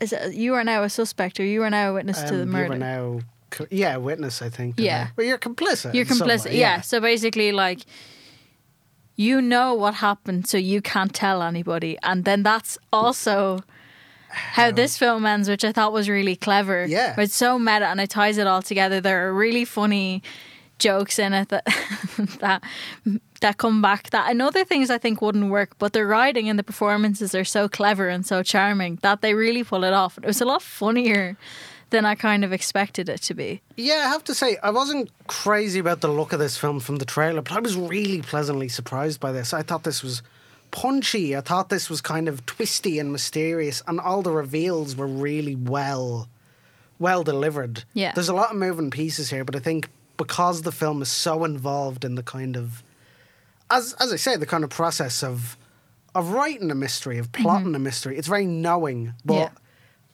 it, 0.00 0.34
you 0.34 0.54
are 0.54 0.62
now 0.62 0.84
a 0.84 0.88
suspect, 0.88 1.40
or 1.40 1.44
you 1.44 1.64
are 1.64 1.70
now 1.70 1.90
a 1.90 1.94
witness 1.94 2.22
to 2.22 2.36
the 2.36 2.42
Um, 2.44 2.50
murder. 2.50 2.64
You 2.64 2.70
were 2.70 2.78
now, 2.78 3.20
co- 3.50 3.66
yeah, 3.70 3.96
witness. 3.96 4.42
I 4.42 4.48
think. 4.48 4.78
Yeah. 4.78 5.08
But 5.16 5.26
you're 5.26 5.38
complicit. 5.38 5.94
You're 5.94 6.04
complicit. 6.04 6.46
way, 6.46 6.58
yeah. 6.58 6.80
So 6.80 7.00
basically, 7.00 7.52
like, 7.52 7.80
you 9.16 9.42
know 9.42 9.74
what 9.74 9.94
happened, 9.94 10.46
so 10.46 10.58
you 10.58 10.80
can't 10.80 11.14
tell 11.14 11.42
anybody. 11.42 11.98
And 12.02 12.24
then 12.24 12.42
that's 12.42 12.78
also 12.92 13.60
how 14.28 14.70
this 14.70 14.98
film 14.98 15.26
ends, 15.26 15.48
which 15.48 15.64
I 15.64 15.72
thought 15.72 15.92
was 15.92 16.08
really 16.08 16.36
clever. 16.36 16.86
Yeah. 16.86 17.14
It's 17.18 17.34
so 17.34 17.58
meta 17.58 17.86
and 17.86 18.00
it 18.00 18.10
ties 18.10 18.38
it 18.38 18.46
all 18.46 18.62
together. 18.62 19.00
There 19.00 19.28
are 19.28 19.32
really 19.32 19.64
funny 19.64 20.22
jokes 20.78 21.18
in 21.18 21.32
it 21.32 21.48
that 21.48 21.64
that 22.40 22.62
that 23.40 23.58
come 23.58 23.82
back 23.82 24.10
that 24.10 24.30
and 24.30 24.40
other 24.40 24.64
things 24.64 24.90
I 24.90 24.98
think 24.98 25.20
wouldn't 25.20 25.50
work, 25.50 25.76
but 25.78 25.92
the 25.92 26.04
writing 26.04 26.48
and 26.48 26.58
the 26.58 26.62
performances 26.62 27.34
are 27.34 27.44
so 27.44 27.68
clever 27.68 28.08
and 28.08 28.24
so 28.24 28.42
charming 28.42 28.98
that 29.02 29.20
they 29.20 29.34
really 29.34 29.64
pull 29.64 29.84
it 29.84 29.92
off. 29.92 30.18
It 30.18 30.24
was 30.26 30.40
a 30.40 30.44
lot 30.44 30.62
funnier 30.62 31.36
than 31.90 32.04
I 32.04 32.14
kind 32.14 32.44
of 32.44 32.52
expected 32.52 33.08
it 33.08 33.22
to 33.22 33.34
be. 33.34 33.62
Yeah, 33.76 34.04
I 34.06 34.08
have 34.08 34.24
to 34.24 34.34
say, 34.34 34.56
I 34.62 34.70
wasn't 34.70 35.10
crazy 35.26 35.78
about 35.78 36.00
the 36.00 36.08
look 36.08 36.32
of 36.32 36.38
this 36.38 36.56
film 36.56 36.80
from 36.80 36.96
the 36.96 37.04
trailer, 37.04 37.40
but 37.40 37.52
I 37.52 37.60
was 37.60 37.76
really 37.76 38.20
pleasantly 38.22 38.68
surprised 38.68 39.20
by 39.20 39.32
this. 39.32 39.54
I 39.54 39.62
thought 39.62 39.84
this 39.84 40.02
was 40.02 40.22
punchy. 40.70 41.36
I 41.36 41.40
thought 41.40 41.70
this 41.70 41.88
was 41.88 42.00
kind 42.00 42.28
of 42.28 42.44
twisty 42.46 42.98
and 42.98 43.10
mysterious, 43.10 43.82
and 43.86 44.00
all 44.00 44.22
the 44.22 44.30
reveals 44.32 44.96
were 44.96 45.06
really 45.06 45.54
well, 45.54 46.28
well 46.98 47.24
delivered. 47.24 47.84
Yeah. 47.94 48.12
there's 48.12 48.28
a 48.28 48.34
lot 48.34 48.50
of 48.50 48.56
moving 48.56 48.90
pieces 48.90 49.30
here, 49.30 49.44
but 49.44 49.56
I 49.56 49.60
think 49.60 49.88
because 50.18 50.62
the 50.62 50.72
film 50.72 51.00
is 51.00 51.08
so 51.08 51.44
involved 51.44 52.04
in 52.04 52.16
the 52.16 52.22
kind 52.22 52.56
of, 52.56 52.82
as 53.70 53.94
as 54.00 54.12
I 54.12 54.16
say, 54.16 54.36
the 54.36 54.46
kind 54.46 54.64
of 54.64 54.70
process 54.70 55.22
of 55.22 55.56
of 56.14 56.30
writing 56.30 56.70
a 56.70 56.74
mystery, 56.74 57.18
of 57.18 57.30
plotting 57.32 57.74
a 57.74 57.78
mystery, 57.78 58.18
it's 58.18 58.28
very 58.28 58.46
knowing, 58.46 59.14
but. 59.24 59.34
Mm-hmm. 59.34 59.54
Yeah. 59.54 59.62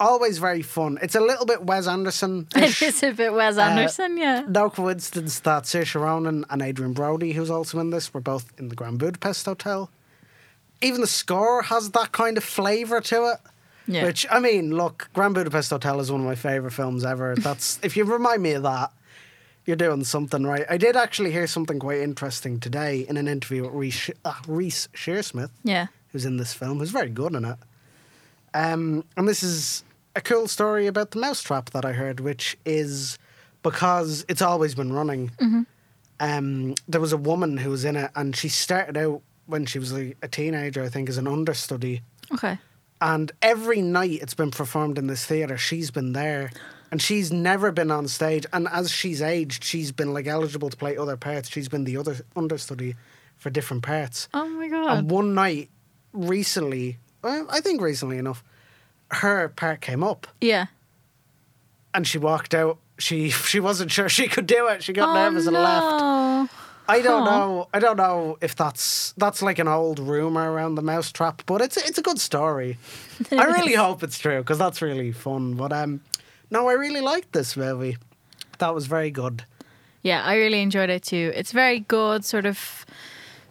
Always 0.05 0.37
very 0.37 0.61
fun. 0.61 0.99
It's 1.01 1.14
a 1.14 1.21
little 1.21 1.47
bit 1.47 1.62
Wes 1.62 1.87
Anderson. 1.87 2.47
It 2.57 2.83
is 2.83 3.03
a 3.03 3.12
bit 3.12 3.33
Wes 3.33 3.57
Anderson, 3.57 4.19
yeah. 4.19 4.45
No 4.47 4.69
coincidence 4.69 5.40
that 5.40 5.62
Saoirse 5.62 5.99
Ronan 5.99 6.45
and 6.51 6.61
Adrien 6.61 6.93
Brody, 6.93 7.33
who's 7.33 7.51
also 7.51 7.79
in 7.79 7.88
this, 7.88 8.12
were 8.12 8.21
both 8.21 8.53
in 8.59 8.69
the 8.69 8.75
Grand 8.75 8.99
Budapest 8.99 9.47
Hotel. 9.47 9.90
Even 10.83 11.01
the 11.01 11.07
score 11.07 11.62
has 11.62 11.93
that 11.93 12.12
kind 12.12 12.37
of 12.37 12.45
flavour 12.45 13.01
to 13.01 13.33
it. 13.33 13.38
Yeah. 13.87 14.05
Which 14.05 14.27
I 14.31 14.40
mean, 14.40 14.77
look, 14.77 15.09
Grand 15.14 15.35
Budapest 15.35 15.71
Hotel 15.71 15.99
is 16.01 16.12
one 16.12 16.21
of 16.21 16.27
my 16.27 16.35
favourite 16.35 16.75
films 16.75 17.03
ever. 17.03 17.35
That's 17.38 17.79
if 17.83 17.97
you 17.97 18.05
remind 18.05 18.43
me 18.43 18.53
of 18.53 18.62
that, 18.64 18.93
you're 19.64 19.75
doing 19.77 20.05
something 20.05 20.45
right. 20.45 20.67
I 20.69 20.77
did 20.77 20.97
actually 20.97 21.33
hear 21.33 21.47
something 21.47 21.79
quite 21.79 22.01
interesting 22.01 22.61
today 22.61 23.07
in 23.09 23.17
an 23.17 23.27
interview 23.27 23.62
with 23.62 23.73
Reese, 23.73 24.11
uh, 24.27 24.35
Reese 24.47 24.87
Shearsmith, 24.93 25.51
Yeah. 25.62 25.87
who's 26.12 26.27
in 26.27 26.37
this 26.37 26.53
film, 26.53 26.81
who's 26.81 26.90
very 26.90 27.09
good 27.09 27.33
in 27.35 27.47
it. 27.47 27.57
Um, 28.53 29.05
and 29.17 29.27
this 29.27 29.43
is 29.43 29.83
a 30.16 30.20
cool 30.20 30.48
story 30.48 30.87
about 30.87 31.11
the 31.11 31.18
mousetrap 31.18 31.70
that 31.70 31.85
I 31.85 31.92
heard, 31.92 32.20
which 32.20 32.57
is 32.64 33.18
because 33.62 34.24
it's 34.29 34.42
always 34.42 34.74
been 34.74 34.92
running. 34.92 35.31
Um, 36.20 36.74
there 36.87 37.00
was 37.00 37.12
a 37.12 37.16
woman 37.16 37.57
who 37.57 37.70
was 37.70 37.85
in 37.85 37.96
it, 37.96 38.11
and 38.14 38.37
she 38.37 38.48
started 38.48 38.96
out 38.96 39.22
when 39.46 39.66
she 39.66 39.79
was 39.79 39.92
like 39.92 40.16
a 40.22 40.29
teenager, 40.29 40.83
I 40.83 40.88
think, 40.88 41.09
as 41.09 41.18
an 41.18 41.27
understudy. 41.27 42.03
Okay. 42.33 42.59
And 43.00 43.33
every 43.42 43.83
night 43.83 44.20
it's 44.22 44.35
been 44.35 44.50
performed 44.50 44.96
in 44.98 45.07
this 45.09 45.27
theatre, 45.27 45.59
she's 45.59 45.90
been 45.90 46.12
there. 46.12 46.50
And 46.90 47.03
she's 47.03 47.33
never 47.33 47.72
been 47.72 47.90
on 47.90 48.07
stage. 48.07 48.46
And 48.53 48.68
as 48.68 48.92
she's 48.92 49.20
aged, 49.20 49.64
she's 49.64 49.90
been 49.90 50.14
like 50.14 50.29
eligible 50.29 50.70
to 50.70 50.77
play 50.77 50.96
other 50.96 51.16
parts. 51.16 51.50
She's 51.50 51.68
been 51.68 51.83
the 51.83 51.96
other 51.96 52.18
understudy 52.37 52.94
for 53.37 53.50
different 53.50 53.83
parts. 53.83 54.29
Oh 54.33 54.48
my 54.48 54.68
god. 54.68 54.98
And 54.98 55.11
one 55.11 55.35
night, 55.35 55.70
recently, 56.12 56.98
I 57.24 57.61
think 57.61 57.83
recently 57.83 58.16
enough, 58.16 58.44
her 59.14 59.48
part 59.48 59.81
came 59.81 60.03
up 60.03 60.27
yeah. 60.40 60.66
and 61.92 62.07
she 62.07 62.18
walked 62.18 62.55
out. 62.55 62.79
She 62.98 63.31
she 63.31 63.61
wasn't 63.61 63.90
sure 63.90 64.09
she 64.09 64.29
could 64.29 64.46
do 64.46 64.68
it. 64.68 64.83
She 64.83 64.92
got 64.92 65.09
oh, 65.09 65.14
nervous 65.14 65.46
and 65.46 65.55
left. 65.55 66.53
I 66.87 67.00
don't 67.00 67.24
know. 67.24 67.68
I 67.72 67.79
don't 67.79 67.96
know 67.96 68.37
if 68.40 68.55
that's 68.55 69.12
that's 69.16 69.40
like 69.40 69.59
an 69.59 69.68
old 69.68 69.98
rumor 69.98 70.53
around 70.53 70.74
the 70.74 70.83
mousetrap, 70.83 71.42
but 71.46 71.61
it's 71.61 71.77
it's 71.77 71.98
a 71.98 72.03
good 72.03 72.20
story. 72.20 72.79
I 73.33 73.44
really 73.46 73.74
hope 73.74 74.03
it's 74.03 74.18
true 74.18 74.38
because 74.38 74.59
that's 74.59 74.83
really 74.83 75.12
fun. 75.12 75.55
But 75.55 75.72
um, 75.72 76.03
no, 76.50 76.68
I 76.68 76.74
really 76.74 77.00
liked 77.00 77.33
this 77.33 77.57
movie. 77.57 77.96
That 78.59 78.74
was 78.74 78.87
very 78.87 79.11
good. 79.11 79.44
Yeah, 80.03 80.22
I 80.22 80.37
really 80.37 80.61
enjoyed 80.61 80.90
it 80.90 81.03
too. 81.03 81.33
It's 81.35 81.53
very 81.53 81.81
good, 81.81 82.24
sort 82.24 82.44
of 82.44 82.85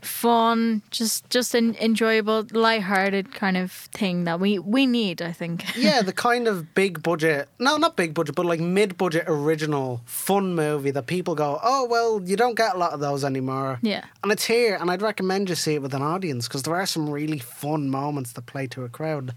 fun, 0.05 0.81
just 0.91 1.29
just 1.29 1.53
an 1.55 1.75
enjoyable, 1.81 2.45
light-hearted 2.51 3.33
kind 3.33 3.57
of 3.57 3.71
thing 3.71 4.23
that 4.25 4.39
we 4.39 4.59
we 4.59 4.85
need. 4.85 5.21
I 5.21 5.31
think. 5.31 5.63
Yeah, 5.75 6.01
the 6.01 6.13
kind 6.13 6.47
of 6.47 6.73
big 6.75 7.03
budget, 7.03 7.49
no, 7.59 7.77
not 7.77 7.97
big 7.97 8.13
budget, 8.13 8.35
but 8.35 8.45
like 8.45 8.59
mid 8.59 8.97
budget 8.97 9.25
original 9.27 10.01
fun 10.05 10.55
movie 10.55 10.91
that 10.91 11.07
people 11.07 11.35
go, 11.35 11.59
oh, 11.63 11.85
well, 11.89 12.21
you 12.23 12.35
don't 12.37 12.55
get 12.55 12.75
a 12.75 12.77
lot 12.77 12.93
of 12.93 12.99
those 12.99 13.25
anymore. 13.25 13.79
Yeah. 13.81 14.05
And 14.21 14.31
it's 14.31 14.45
here, 14.45 14.77
and 14.79 14.89
I'd 14.89 15.01
recommend 15.01 15.49
you 15.49 15.55
see 15.55 15.73
it 15.75 15.81
with 15.81 15.93
an 15.93 16.01
audience 16.01 16.47
because 16.47 16.63
there 16.63 16.75
are 16.75 16.85
some 16.85 17.09
really 17.09 17.39
fun 17.39 17.89
moments 17.89 18.33
that 18.33 18.45
play 18.45 18.67
to 18.67 18.83
a 18.83 18.89
crowd. 18.89 19.33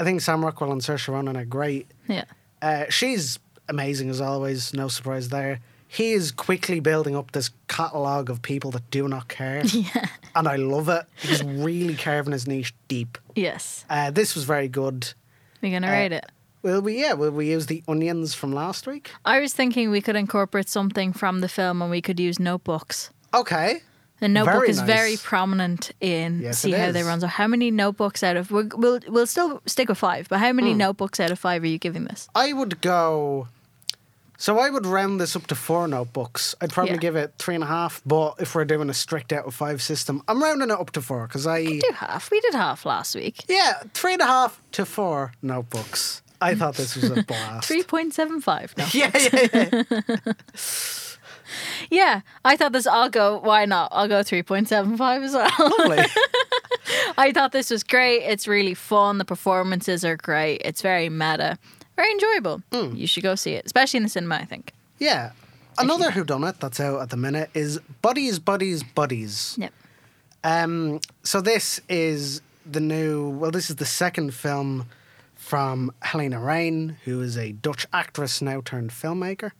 I 0.00 0.04
think 0.04 0.20
Sam 0.20 0.44
Rockwell 0.44 0.72
and 0.72 0.80
Saoirse 0.80 1.08
Ronan 1.08 1.36
are 1.36 1.44
great. 1.44 1.86
yeah. 2.08 2.24
Uh, 2.62 2.84
she's 2.88 3.38
amazing 3.68 4.08
as 4.08 4.20
always, 4.20 4.72
no 4.72 4.88
surprise 4.88 5.28
there. 5.28 5.60
He 5.88 6.12
is 6.12 6.32
quickly 6.32 6.80
building 6.80 7.14
up 7.16 7.32
this 7.32 7.50
catalogue 7.68 8.28
of 8.30 8.42
people 8.42 8.70
that 8.72 8.90
do 8.90 9.08
not 9.08 9.28
care. 9.28 9.62
Yeah. 9.72 10.06
And 10.34 10.46
I 10.48 10.56
love 10.56 10.88
it. 10.90 11.06
He's 11.16 11.42
really 11.42 11.94
carving 11.94 12.32
his 12.32 12.46
niche 12.46 12.74
deep. 12.88 13.16
Yes. 13.34 13.84
Uh, 13.88 14.10
this 14.10 14.34
was 14.34 14.44
very 14.44 14.68
good. 14.68 15.14
We're 15.62 15.72
gonna 15.72 15.86
Uh, 15.88 15.92
rate 15.92 16.12
it. 16.12 16.26
Will 16.62 16.82
we? 16.82 17.00
Yeah, 17.00 17.12
will 17.14 17.30
we 17.30 17.50
use 17.50 17.66
the 17.66 17.82
onions 17.88 18.34
from 18.34 18.52
last 18.52 18.86
week? 18.86 19.12
I 19.24 19.40
was 19.40 19.52
thinking 19.54 19.90
we 19.90 20.00
could 20.02 20.16
incorporate 20.16 20.68
something 20.68 21.12
from 21.12 21.40
the 21.40 21.48
film, 21.48 21.80
and 21.80 21.90
we 21.90 22.02
could 22.02 22.18
use 22.20 22.38
notebooks. 22.40 23.10
Okay. 23.32 23.82
The 24.18 24.28
notebook 24.28 24.54
Very 24.54 24.68
is 24.70 24.78
nice. 24.78 24.86
very 24.86 25.16
prominent 25.18 25.92
in 26.00 26.40
Yes, 26.40 26.58
see 26.58 26.72
how 26.72 26.90
they 26.90 27.02
run. 27.02 27.20
So, 27.20 27.26
how 27.26 27.46
many 27.46 27.70
notebooks 27.70 28.22
out 28.22 28.36
of 28.36 28.50
we'll 28.50 28.68
we'll, 28.74 28.98
we'll 29.08 29.26
still 29.26 29.60
stick 29.66 29.88
with 29.88 29.98
five, 29.98 30.28
but 30.28 30.38
how 30.40 30.52
many 30.52 30.72
Hmm. 30.72 30.78
notebooks 30.78 31.20
out 31.20 31.30
of 31.30 31.38
five 31.38 31.62
are 31.62 31.66
you 31.66 31.78
giving 31.78 32.04
this? 32.04 32.28
I 32.34 32.52
would 32.52 32.80
go. 32.80 33.48
So 34.38 34.58
I 34.58 34.68
would 34.70 34.84
round 34.86 35.20
this 35.20 35.34
up 35.36 35.46
to 35.48 35.54
four 35.54 35.88
notebooks. 35.88 36.54
I'd 36.60 36.70
probably 36.72 36.92
Yeah. 36.94 36.98
give 36.98 37.16
it 37.16 37.34
three 37.38 37.54
and 37.54 37.64
a 37.64 37.66
half. 37.66 38.02
But 38.04 38.34
if 38.38 38.54
we're 38.54 38.64
doing 38.64 38.90
a 38.90 38.94
strict 38.94 39.32
out 39.32 39.46
of 39.46 39.54
five 39.54 39.80
system, 39.82 40.22
I'm 40.28 40.42
rounding 40.42 40.70
it 40.70 40.78
up 40.78 40.90
to 40.92 41.02
four 41.02 41.26
because 41.26 41.46
I. 41.46 41.64
Do 41.64 41.80
half. 41.94 42.30
We 42.30 42.40
did 42.40 42.54
half 42.54 42.84
last 42.84 43.14
week. 43.14 43.44
Yeah, 43.48 43.82
three 43.94 44.12
and 44.14 44.22
a 44.22 44.26
half 44.26 44.60
to 44.72 44.84
four 44.84 45.32
notebooks. 45.42 46.22
I 46.40 46.54
thought 46.54 46.74
this 46.74 46.94
was 46.96 47.10
a 47.10 47.22
blast. 47.26 47.66
Three 47.66 47.82
point 47.82 48.12
seven 48.14 48.40
five. 48.42 48.74
Yeah, 48.92 49.10
yeah, 49.14 49.48
yeah. 49.52 50.32
Yeah, 51.90 52.20
I 52.44 52.56
thought 52.56 52.72
this. 52.72 52.86
I'll 52.86 53.08
go. 53.08 53.38
Why 53.38 53.64
not? 53.66 53.88
I'll 53.92 54.08
go 54.08 54.22
three 54.22 54.42
point 54.42 54.68
seven 54.68 54.96
five 54.96 55.22
as 55.22 55.32
well. 55.32 55.48
Lovely. 55.78 56.04
I 57.16 57.32
thought 57.32 57.52
this 57.52 57.70
was 57.70 57.82
great. 57.84 58.24
It's 58.24 58.48
really 58.48 58.74
fun. 58.74 59.18
The 59.18 59.24
performances 59.24 60.04
are 60.04 60.16
great. 60.16 60.60
It's 60.64 60.82
very 60.82 61.08
meta, 61.08 61.56
very 61.96 62.10
enjoyable. 62.12 62.62
Hmm. 62.72 62.94
You 62.94 63.06
should 63.06 63.22
go 63.22 63.34
see 63.34 63.52
it, 63.54 63.66
especially 63.66 63.98
in 63.98 64.02
the 64.04 64.08
cinema. 64.08 64.36
I 64.36 64.44
think. 64.44 64.72
Yeah. 64.98 65.32
Another 65.78 66.10
whodunit 66.10 66.58
that's 66.58 66.80
out 66.80 67.02
at 67.02 67.10
the 67.10 67.18
minute 67.18 67.50
is 67.52 67.78
Bodies, 68.00 68.38
Bodies, 68.38 68.82
Bodies. 68.82 69.56
Yep. 69.58 69.72
Um, 70.42 71.00
so 71.22 71.42
this 71.42 71.80
is 71.88 72.40
the 72.64 72.80
new. 72.80 73.28
Well, 73.28 73.50
this 73.50 73.68
is 73.68 73.76
the 73.76 73.84
second 73.84 74.32
film 74.32 74.86
from 75.34 75.92
Halina 76.02 76.40
Reijn, 76.40 76.96
who 77.04 77.20
is 77.20 77.36
a 77.36 77.52
Dutch 77.52 77.86
actress 77.92 78.40
now 78.40 78.62
turned 78.64 78.90
filmmaker. 78.90 79.52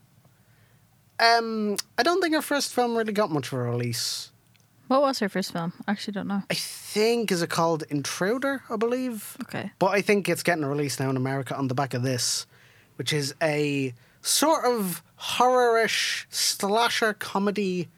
Um, 1.18 1.76
I 1.96 2.02
don't 2.02 2.20
think 2.20 2.34
her 2.34 2.42
first 2.42 2.72
film 2.72 2.96
really 2.96 3.12
got 3.12 3.30
much 3.30 3.48
of 3.48 3.54
a 3.54 3.62
release. 3.62 4.32
What 4.88 5.02
was 5.02 5.18
her 5.18 5.28
first 5.28 5.52
film? 5.52 5.72
I 5.86 5.92
actually 5.92 6.12
don't 6.12 6.28
know. 6.28 6.42
I 6.48 6.54
think 6.54 7.32
is 7.32 7.42
it 7.42 7.50
called 7.50 7.82
Intruder, 7.88 8.62
I 8.70 8.76
believe. 8.76 9.36
Okay. 9.42 9.72
But 9.78 9.88
I 9.88 10.00
think 10.00 10.28
it's 10.28 10.42
getting 10.42 10.64
a 10.64 10.68
release 10.68 11.00
now 11.00 11.10
in 11.10 11.16
America 11.16 11.56
on 11.56 11.68
the 11.68 11.74
back 11.74 11.92
of 11.94 12.02
this, 12.02 12.46
which 12.96 13.12
is 13.12 13.34
a 13.42 13.94
sort 14.22 14.64
of 14.64 15.02
horror-ish 15.16 16.26
slasher 16.30 17.12
comedy 17.14 17.88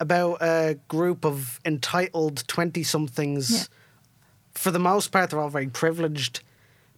about 0.00 0.42
a 0.42 0.78
group 0.88 1.24
of 1.24 1.60
entitled 1.64 2.44
20-somethings. 2.46 3.50
Yeah. 3.50 3.64
For 4.54 4.70
the 4.70 4.78
most 4.78 5.12
part, 5.12 5.30
they're 5.30 5.40
all 5.40 5.50
very 5.50 5.68
privileged, 5.68 6.40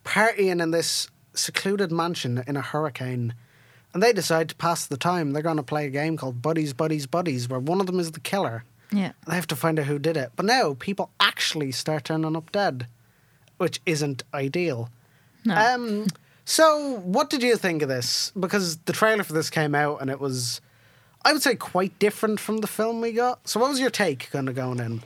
partying 0.04 0.62
in 0.62 0.70
this 0.70 1.08
secluded 1.34 1.92
mansion 1.92 2.42
in 2.46 2.56
a 2.56 2.62
hurricane. 2.62 3.34
And 3.92 4.02
they 4.02 4.12
decide 4.12 4.48
to 4.50 4.54
pass 4.54 4.86
the 4.86 4.96
time. 4.96 5.32
They're 5.32 5.42
going 5.42 5.56
to 5.56 5.62
play 5.62 5.86
a 5.86 5.90
game 5.90 6.16
called 6.16 6.40
Bodies, 6.40 6.72
Bodies, 6.72 7.06
Bodies, 7.06 7.48
where 7.48 7.60
one 7.60 7.80
of 7.80 7.86
them 7.86 8.00
is 8.00 8.12
the 8.12 8.20
killer. 8.20 8.64
Yeah. 8.92 9.12
They 9.26 9.34
have 9.34 9.46
to 9.48 9.56
find 9.56 9.78
out 9.78 9.86
who 9.86 9.98
did 9.98 10.16
it. 10.16 10.32
But 10.36 10.46
now 10.46 10.76
people 10.78 11.10
actually 11.20 11.72
start 11.72 12.04
turning 12.04 12.36
up 12.36 12.50
dead, 12.52 12.86
which 13.58 13.80
isn't 13.86 14.22
ideal. 14.34 14.90
No. 15.44 15.54
Um, 15.54 16.06
so, 16.44 17.00
what 17.04 17.30
did 17.30 17.42
you 17.42 17.56
think 17.56 17.82
of 17.82 17.88
this? 17.88 18.32
Because 18.38 18.78
the 18.78 18.92
trailer 18.92 19.22
for 19.22 19.32
this 19.32 19.50
came 19.50 19.74
out 19.74 20.00
and 20.00 20.10
it 20.10 20.20
was, 20.20 20.60
I 21.24 21.32
would 21.32 21.42
say, 21.42 21.54
quite 21.54 21.96
different 21.98 22.40
from 22.40 22.58
the 22.58 22.66
film 22.66 23.00
we 23.00 23.12
got. 23.12 23.48
So, 23.48 23.60
what 23.60 23.70
was 23.70 23.80
your 23.80 23.90
take 23.90 24.30
kind 24.30 24.48
of 24.48 24.54
going 24.54 24.80
in? 24.80 25.02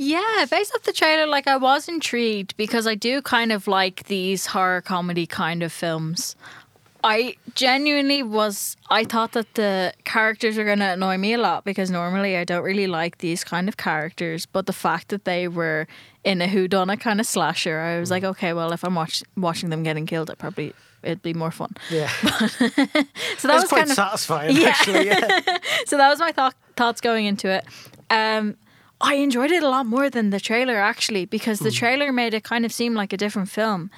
Yeah, 0.00 0.46
based 0.48 0.72
off 0.74 0.84
the 0.84 0.92
trailer, 0.92 1.26
like 1.26 1.48
I 1.48 1.56
was 1.56 1.88
intrigued 1.88 2.56
because 2.56 2.86
I 2.86 2.94
do 2.94 3.20
kind 3.20 3.50
of 3.50 3.66
like 3.66 4.04
these 4.04 4.46
horror 4.46 4.80
comedy 4.80 5.26
kind 5.26 5.62
of 5.62 5.72
films. 5.72 6.36
I 7.04 7.36
genuinely 7.54 8.22
was. 8.22 8.76
I 8.90 9.04
thought 9.04 9.32
that 9.32 9.54
the 9.54 9.92
characters 10.04 10.58
are 10.58 10.64
going 10.64 10.80
to 10.80 10.92
annoy 10.92 11.16
me 11.16 11.34
a 11.34 11.38
lot 11.38 11.64
because 11.64 11.90
normally 11.90 12.36
I 12.36 12.44
don't 12.44 12.64
really 12.64 12.86
like 12.86 13.18
these 13.18 13.44
kind 13.44 13.68
of 13.68 13.76
characters. 13.76 14.46
But 14.46 14.66
the 14.66 14.72
fact 14.72 15.08
that 15.08 15.24
they 15.24 15.48
were 15.48 15.86
in 16.24 16.42
a 16.42 16.48
whodunit 16.48 17.00
kind 17.00 17.20
of 17.20 17.26
slasher, 17.26 17.78
I 17.78 18.00
was 18.00 18.10
like, 18.10 18.24
okay, 18.24 18.52
well, 18.52 18.72
if 18.72 18.84
I'm 18.84 18.94
watch, 18.94 19.22
watching 19.36 19.70
them 19.70 19.82
getting 19.82 20.06
killed, 20.06 20.30
it 20.30 20.38
probably 20.38 20.74
it'd 21.02 21.22
be 21.22 21.34
more 21.34 21.50
fun. 21.50 21.72
Yeah, 21.90 22.08
So 23.38 23.48
that 23.48 23.54
was 23.54 23.68
quite 23.68 23.80
kind 23.80 23.90
of 23.90 23.96
satisfying. 23.96 24.56
Yeah. 24.56 24.68
Actually, 24.68 25.06
yeah. 25.06 25.40
so 25.86 25.96
that 25.96 26.08
was 26.08 26.18
my 26.18 26.32
thought, 26.32 26.54
thoughts 26.76 27.00
going 27.00 27.26
into 27.26 27.48
it. 27.48 27.64
Um, 28.10 28.56
I 29.00 29.14
enjoyed 29.14 29.52
it 29.52 29.62
a 29.62 29.68
lot 29.68 29.86
more 29.86 30.10
than 30.10 30.30
the 30.30 30.40
trailer 30.40 30.76
actually 30.76 31.24
because 31.24 31.60
the 31.60 31.70
trailer 31.70 32.12
made 32.12 32.34
it 32.34 32.42
kind 32.42 32.64
of 32.64 32.72
seem 32.72 32.94
like 32.94 33.12
a 33.12 33.16
different 33.16 33.48
film. 33.48 33.90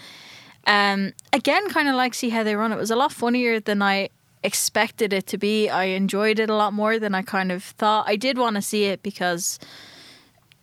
Um, 0.67 1.13
again, 1.33 1.69
kind 1.71 1.89
of 1.89 1.95
like 1.95 2.15
see 2.15 2.29
how 2.31 2.43
they 2.43 2.55
run. 2.57 2.73
It 2.73 2.77
was 2.79 2.91
a 2.91 2.97
lot 2.97 3.13
funnier 3.13 3.61
than 3.61 3.83
I 3.83 4.11
expected 4.43 5.13
it 5.13 5.27
to 5.29 5.39
be. 5.39 5.69
I 5.69 5.85
enjoyed 5.85 6.39
it 6.39 6.49
a 6.51 6.55
lot 6.55 6.73
more 6.73 6.99
than 6.99 7.15
I 7.15 7.23
kind 7.23 7.51
of 7.53 7.63
thought. 7.63 8.07
I 8.09 8.17
did 8.17 8.39
want 8.39 8.57
to 8.57 8.63
see 8.63 8.85
it 8.85 9.03
because 9.03 9.59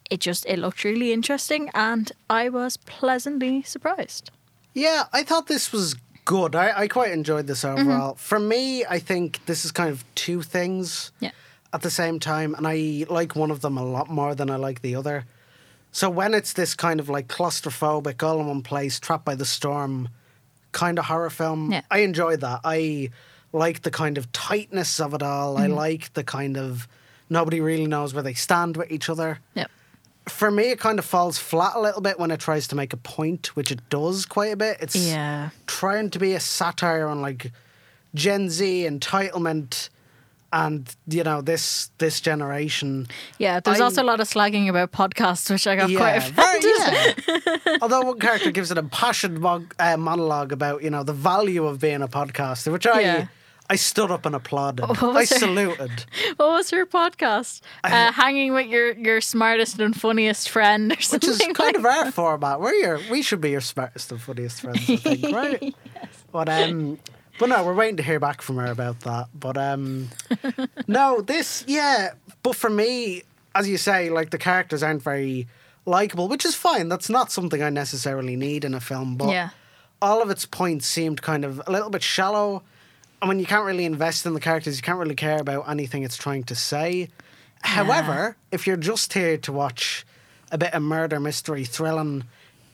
it 0.09 0.19
just 0.19 0.45
it 0.45 0.59
looked 0.59 0.83
really 0.83 1.11
interesting, 1.11 1.69
and 1.73 2.11
I 2.29 2.49
was 2.49 2.77
pleasantly 2.77 3.63
surprised. 3.63 4.31
Yeah, 4.73 5.05
I 5.11 5.23
thought 5.23 5.47
this 5.47 5.71
was 5.73 5.95
good. 6.25 6.55
I, 6.55 6.81
I 6.81 6.87
quite 6.87 7.11
enjoyed 7.11 7.47
this 7.47 7.63
Mm-hmm. 7.63 7.79
overall. 7.89 8.15
For 8.15 8.39
me, 8.39 8.85
I 8.85 8.99
think 8.99 9.39
this 9.47 9.65
is 9.65 9.71
kind 9.71 9.89
of 9.89 10.03
two 10.15 10.41
things 10.43 11.11
Yeah. 11.19 11.31
at 11.73 11.81
the 11.81 11.89
same 11.89 12.19
time, 12.19 12.53
and 12.55 12.65
I 12.67 13.05
like 13.09 13.35
one 13.35 13.51
of 13.51 13.61
them 13.61 13.77
a 13.77 13.83
lot 13.83 14.09
more 14.09 14.35
than 14.35 14.49
I 14.49 14.55
like 14.55 14.81
the 14.81 14.95
other. 14.95 15.25
So 15.97 16.11
when 16.11 16.35
it's 16.35 16.53
this 16.53 16.75
kind 16.75 16.99
of 16.99 17.09
like 17.09 17.27
claustrophobic, 17.27 18.21
all 18.21 18.39
in 18.39 18.45
one 18.45 18.61
place, 18.61 18.99
trapped 18.99 19.25
by 19.25 19.33
the 19.33 19.45
storm 19.45 20.09
kind 20.71 20.99
of 20.99 21.05
horror 21.05 21.31
film, 21.31 21.71
Yeah. 21.71 21.81
I 21.89 21.99
enjoy 22.01 22.35
that. 22.37 22.59
I 22.63 23.09
like 23.51 23.81
the 23.81 23.89
kind 23.89 24.15
of 24.19 24.31
tightness 24.31 24.99
of 24.99 25.15
it 25.15 25.23
all. 25.23 25.55
Mm-hmm. 25.55 25.63
I 25.63 25.75
like 25.75 26.13
the 26.13 26.23
kind 26.23 26.55
of 26.55 26.87
nobody 27.31 27.59
really 27.61 27.87
knows 27.87 28.13
where 28.13 28.21
they 28.21 28.35
stand 28.35 28.77
with 28.77 28.91
each 28.91 29.09
other 29.09 29.39
Yep. 29.55 29.71
for 30.27 30.51
me, 30.51 30.65
it 30.69 30.79
kind 30.79 30.99
of 30.99 31.05
falls 31.05 31.39
flat 31.39 31.75
a 31.75 31.79
little 31.81 32.01
bit 32.01 32.19
when 32.19 32.29
it 32.29 32.39
tries 32.39 32.67
to 32.67 32.75
make 32.75 32.93
a 32.93 32.97
point, 32.97 33.55
which 33.55 33.71
it 33.71 33.79
does 33.89 34.27
quite 34.27 34.53
a 34.53 34.55
bit. 34.55 34.77
It's 34.79 34.95
Yeah. 34.95 35.49
trying 35.65 36.11
to 36.11 36.19
be 36.19 36.33
a 36.33 36.39
satire 36.39 37.07
on 37.07 37.23
like 37.23 37.51
Gen 38.13 38.51
Z 38.51 38.85
entitlement 38.87 39.89
and 40.53 40.95
you 41.07 41.23
know 41.23 41.41
this 41.41 41.91
this 41.97 42.21
generation. 42.21 43.07
Yeah. 43.37 43.59
There's 43.59 43.79
I- 43.81 43.83
also 43.83 44.01
a 44.03 44.05
lot 44.05 44.19
of 44.19 44.27
slagging 44.29 44.69
about 44.69 44.91
podcasts, 44.91 45.49
which 45.49 45.67
I 45.67 45.75
got 45.75 45.89
quite 45.95 46.23
very- 46.23 46.59
offended. 46.59 47.23
yeah. 47.45 47.77
Although 47.81 48.01
one 48.01 48.19
character 48.19 48.51
gives 48.51 48.71
an 48.71 48.77
impassioned 48.77 49.43
uh, 49.45 49.97
monologue 49.97 50.51
about 50.51 50.83
you 50.83 50.89
know 50.89 51.03
the 51.03 51.13
value 51.13 51.65
of 51.65 51.79
being 51.79 52.01
a 52.01 52.07
podcaster, 52.07 52.71
which 52.71 52.87
I 52.87 52.99
Yeah. 53.01 53.27
I 53.69 53.75
stood 53.75 54.11
up 54.11 54.25
and 54.25 54.33
applauded. 54.33 54.85
I 54.85 55.23
it? 55.23 55.27
saluted. 55.27 56.05
What 56.37 56.51
was 56.51 56.69
her 56.69 56.85
podcast? 56.99 57.59
Uh, 57.83 58.13
hanging 58.13 58.53
with 58.53 58.67
your, 58.67 58.93
your 58.93 59.19
smartest 59.19 59.77
and 59.81 59.93
funniest 59.93 60.47
friend 60.49 60.93
or 60.93 61.01
something 61.01 61.29
Which 61.31 61.41
is 61.41 61.47
kind 61.53 61.75
of 61.75 61.85
our 61.85 62.09
format. 62.13 62.61
We're 62.61 62.75
your, 62.75 63.01
we 63.11 63.21
should 63.21 63.41
be 63.41 63.49
your 63.49 63.59
smartest 63.59 64.09
and 64.13 64.21
funniest 64.21 64.61
friends, 64.61 64.89
I 64.89 64.95
think, 64.95 65.35
right? 65.35 65.75
But 66.31 66.47
um, 66.47 66.97
but 67.39 67.49
no, 67.49 67.63
we're 67.63 67.73
waiting 67.73 67.97
to 67.97 68.03
hear 68.03 68.19
back 68.19 68.41
from 68.41 68.57
her 68.57 68.65
about 68.67 68.99
that. 69.01 69.27
But 69.37 69.57
um, 69.57 70.09
no, 70.87 71.21
this 71.21 71.63
yeah. 71.67 72.11
But 72.43 72.55
for 72.55 72.69
me, 72.69 73.23
as 73.55 73.67
you 73.67 73.77
say, 73.77 74.09
like 74.09 74.29
the 74.31 74.37
characters 74.37 74.83
aren't 74.83 75.01
very 75.03 75.47
likable, 75.85 76.27
which 76.27 76.45
is 76.45 76.55
fine. 76.55 76.89
That's 76.89 77.09
not 77.09 77.31
something 77.31 77.61
I 77.63 77.69
necessarily 77.69 78.35
need 78.35 78.65
in 78.65 78.73
a 78.73 78.79
film. 78.79 79.15
But 79.17 79.29
Yeah. 79.29 79.49
all 80.01 80.21
of 80.21 80.29
its 80.29 80.45
points 80.45 80.85
seemed 80.87 81.21
kind 81.21 81.45
of 81.45 81.61
a 81.65 81.71
little 81.71 81.89
bit 81.89 82.03
shallow. 82.03 82.63
And 83.21 83.29
when 83.29 83.39
you 83.39 83.45
can't 83.45 83.65
really 83.65 83.85
invest 83.85 84.25
in 84.25 84.33
the 84.33 84.39
characters, 84.39 84.75
you 84.77 84.83
can't 84.83 84.99
really 84.99 85.15
care 85.15 85.39
about 85.39 85.67
anything 85.69 86.03
it's 86.03 86.17
trying 86.17 86.43
to 86.45 86.55
say. 86.55 87.09
However, 87.61 88.37
if 88.51 88.67
you're 88.67 88.77
just 88.77 89.13
here 89.13 89.37
to 89.37 89.51
watch 89.51 90.05
a 90.51 90.57
bit 90.57 90.73
of 90.73 90.81
murder 90.83 91.19
mystery 91.19 91.65
thrilling, 91.65 92.25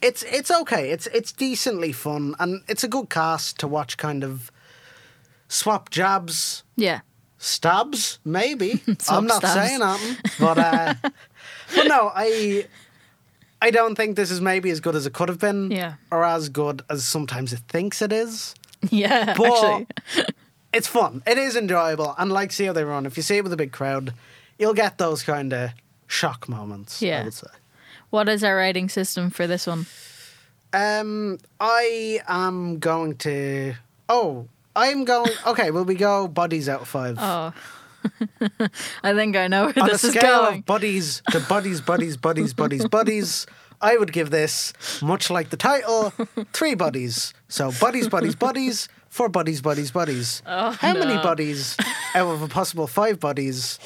it's 0.01 0.23
it's 0.23 0.51
okay. 0.51 0.89
It's 0.91 1.07
it's 1.07 1.31
decently 1.31 1.93
fun 1.93 2.35
and 2.39 2.61
it's 2.67 2.83
a 2.83 2.89
good 2.89 3.09
cast 3.09 3.57
to 3.59 3.67
watch 3.67 3.95
kind 3.97 4.23
of 4.23 4.51
swap 5.53 5.89
jabs, 5.89 6.63
yeah. 6.75 7.01
stabs, 7.37 8.19
maybe. 8.25 8.81
I'm 9.09 9.27
not 9.27 9.37
stabs. 9.37 9.53
saying 9.53 9.79
nothing. 9.79 10.17
But 10.39 10.57
uh 10.57 10.93
but 11.75 11.87
no, 11.87 12.11
I 12.13 12.65
I 13.61 13.71
don't 13.71 13.95
think 13.95 14.15
this 14.15 14.31
is 14.31 14.41
maybe 14.41 14.69
as 14.71 14.79
good 14.81 14.95
as 14.95 15.05
it 15.05 15.13
could 15.13 15.29
have 15.29 15.39
been. 15.39 15.71
Yeah. 15.71 15.93
Or 16.11 16.23
as 16.25 16.49
good 16.49 16.81
as 16.89 17.05
sometimes 17.05 17.53
it 17.53 17.61
thinks 17.69 18.01
it 18.01 18.11
is. 18.11 18.55
Yeah. 18.91 19.33
But 19.37 19.47
actually. 19.53 20.25
it's 20.73 20.87
fun. 20.89 21.23
It 21.25 21.37
is 21.37 21.55
enjoyable. 21.55 22.13
And 22.17 22.29
like 22.33 22.51
see 22.51 22.65
how 22.65 22.73
they 22.73 22.83
run. 22.83 23.05
If 23.05 23.15
you 23.15 23.23
see 23.23 23.37
it 23.37 23.43
with 23.43 23.53
a 23.53 23.57
big 23.57 23.71
crowd, 23.71 24.13
you'll 24.59 24.73
get 24.73 24.97
those 24.97 25.23
kind 25.23 25.53
of 25.53 25.69
shock 26.07 26.49
moments. 26.49 27.01
I 27.01 27.05
Yeah. 27.05 27.23
would 27.23 27.33
say. 27.33 27.47
What 28.09 28.27
is 28.27 28.43
our 28.43 28.57
rating 28.57 28.89
system 28.89 29.29
for 29.29 29.47
this 29.47 29.65
one? 29.65 29.85
Um, 30.73 31.37
I 31.61 32.19
am 32.27 32.79
going 32.79 33.15
to. 33.19 33.75
Oh, 34.09 34.47
I'm 34.75 35.05
going. 35.05 35.31
Okay, 35.47 35.71
will 35.71 35.85
we 35.85 35.95
go 35.95 36.27
bodies 36.27 36.67
out 36.69 36.81
of 36.81 36.87
five? 36.87 37.17
Oh. 37.19 37.53
I 39.03 39.13
think 39.13 39.35
I 39.37 39.47
know 39.47 39.65
where 39.67 39.79
On 39.79 39.87
this 39.87 40.03
a 40.03 40.07
is 40.07 40.13
scale 40.13 40.41
going. 40.45 40.59
of 40.59 40.65
buddies 40.65 41.21
to 41.31 41.39
buddies, 41.41 41.79
buddies, 41.81 42.17
buddies, 42.17 42.53
buddies, 42.53 42.85
buddies, 42.87 43.45
I 43.81 43.95
would 43.97 44.11
give 44.11 44.29
this, 44.29 44.73
much 45.01 45.29
like 45.29 45.49
the 45.51 45.57
title, 45.57 46.11
three 46.53 46.75
buddies. 46.75 47.33
So 47.47 47.71
buddies, 47.79 48.09
buddies, 48.09 48.35
buddies, 48.35 48.89
four 49.09 49.29
buddies, 49.29 49.61
buddies, 49.61 49.91
buddies. 49.91 50.41
Oh, 50.45 50.71
How 50.71 50.93
many 50.93 51.13
Oh, 51.13 51.15
no. 51.17 51.23
buddies 51.23 51.77
out 52.15 52.27
of 52.27 52.41
a 52.41 52.47
possible 52.47 52.87
five 52.87 53.19
buddies? 53.19 53.79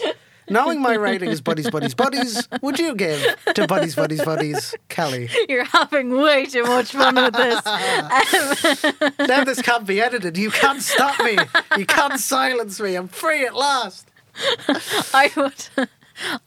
Knowing 0.50 0.82
my 0.82 0.94
rating 0.94 1.30
is 1.30 1.42
buddies, 1.42 1.70
buddies, 1.70 1.94
buddies, 1.94 2.48
would 2.62 2.80
you 2.80 2.96
give 2.96 3.22
to 3.54 3.68
buddies, 3.68 3.96
buddies, 3.96 4.24
buddies, 4.24 4.76
Kelly? 4.90 5.30
You're 5.50 5.66
having 5.66 6.12
way 6.12 6.46
too 6.46 6.64
much 6.64 6.92
fun 6.92 7.16
with 7.16 7.34
this. 7.34 7.62
Now 9.28 9.44
this 9.44 9.62
can't 9.62 9.86
be 9.86 10.02
edited. 10.02 10.38
You 10.38 10.50
can't 10.52 10.82
stop 10.82 11.20
me. 11.24 11.38
You 11.78 11.86
can't 11.86 12.20
silence 12.20 12.80
me. 12.80 12.96
I'm 12.96 13.08
free 13.08 13.46
at 13.46 13.54
last. 13.56 14.08
I 15.14 15.32
would. 15.36 15.68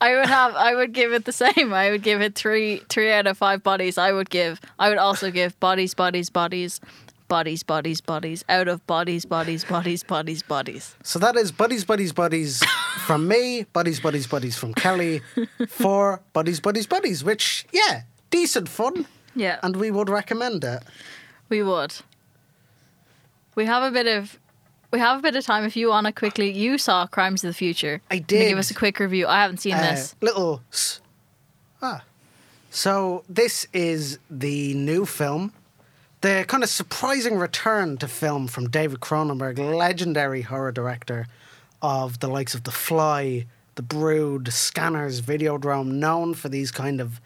I 0.01 0.15
would 0.15 0.25
have. 0.27 0.55
I 0.55 0.75
would 0.75 0.93
give 0.93 1.13
it 1.13 1.25
the 1.25 1.31
same. 1.31 1.73
I 1.73 1.91
would 1.91 2.01
give 2.03 2.21
it 2.21 2.35
three, 2.35 2.81
three 2.89 3.11
out 3.11 3.27
of 3.27 3.37
five 3.37 3.63
bodies. 3.63 3.97
I 3.97 4.11
would 4.11 4.29
give. 4.29 4.59
I 4.79 4.89
would 4.89 4.97
also 4.97 5.31
give 5.31 5.57
bodies, 5.59 5.93
bodies, 5.93 6.29
bodies, 6.29 6.81
bodies, 7.31 7.63
bodies, 7.63 8.01
bodies, 8.01 8.43
out 8.49 8.67
of 8.67 8.85
bodies, 8.87 9.23
bodies, 9.25 9.63
bodies, 9.63 10.03
bodies, 10.03 10.43
bodies. 10.43 10.95
So 11.03 11.17
that 11.19 11.35
is 11.37 11.49
buddies, 11.51 11.85
buddies, 11.85 12.11
buddies 12.11 12.61
from 13.07 13.25
me, 13.27 13.63
buddies, 13.71 13.99
buddies, 14.01 14.27
buddies 14.27 14.57
from 14.57 14.73
Kelly, 14.73 15.21
for 15.69 16.19
buddies, 16.33 16.59
buddies, 16.59 16.87
buddies, 16.87 17.23
which, 17.23 17.65
yeah, 17.71 18.01
decent 18.31 18.67
fun. 18.67 19.05
Yeah, 19.33 19.59
And 19.63 19.77
we 19.77 19.91
would 19.91 20.09
recommend 20.09 20.63
it. 20.65 20.83
we 21.47 21.63
would. 21.63 21.93
We 23.55 23.65
have 23.65 23.83
a 23.83 23.91
bit 23.91 24.07
of. 24.07 24.37
We 24.91 24.99
have 24.99 25.19
a 25.19 25.21
bit 25.21 25.35
of 25.37 25.45
time 25.45 25.63
if 25.63 25.75
you 25.77 25.87
want 25.87 26.07
to 26.07 26.11
quickly. 26.11 26.51
You 26.51 26.77
saw 26.77 27.07
Crimes 27.07 27.43
of 27.45 27.49
the 27.49 27.53
Future. 27.53 28.01
I 28.11 28.17
did. 28.19 28.49
Give 28.49 28.57
us 28.57 28.71
a 28.71 28.73
quick 28.73 28.99
review. 28.99 29.25
I 29.27 29.41
haven't 29.41 29.59
seen 29.61 29.75
Uh, 29.75 29.81
this. 29.91 30.15
little. 30.19 30.61
S- 30.73 30.99
ah. 31.81 32.01
So 32.71 33.23
this 33.29 33.67
is 33.71 34.19
the 34.29 34.73
new 34.73 35.05
film. 35.05 35.53
The 36.21 36.45
kind 36.47 36.63
of 36.63 36.69
surprising 36.69 37.37
return 37.37 37.97
to 37.97 38.07
film 38.07 38.47
from 38.47 38.69
David 38.69 38.99
Cronenberg, 38.99 39.57
legendary 39.57 40.43
horror 40.43 40.71
director 40.71 41.25
of 41.81 42.19
the 42.19 42.27
likes 42.27 42.53
of 42.53 42.63
The 42.63 42.71
Fly, 42.71 43.47
The 43.73 43.81
Brood, 43.81 44.53
Scanners, 44.53 45.19
Videodrome, 45.21 45.93
known 45.93 46.35
for 46.35 46.47
these 46.47 46.69
kind 46.69 47.01
of 47.01 47.19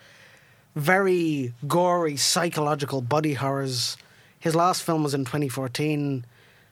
very 0.75 1.53
gory 1.67 2.15
psychological 2.15 3.01
body 3.01 3.33
horrors. 3.33 3.97
His 4.39 4.55
last 4.55 4.83
film 4.83 5.03
was 5.03 5.13
in 5.13 5.25
2014. 5.25 6.25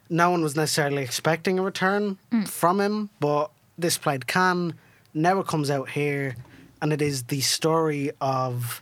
No 0.09 0.29
one 0.29 0.43
was 0.43 0.55
necessarily 0.55 1.03
expecting 1.03 1.59
a 1.59 1.61
return 1.61 2.17
mm. 2.31 2.47
from 2.47 2.79
him, 2.79 3.09
but 3.19 3.51
this 3.77 3.97
played 3.97 4.27
Cannes. 4.27 4.75
Now 5.13 5.39
it 5.39 5.47
comes 5.47 5.69
out 5.69 5.89
here, 5.89 6.37
and 6.81 6.93
it 6.93 7.01
is 7.01 7.23
the 7.23 7.41
story 7.41 8.11
of. 8.21 8.81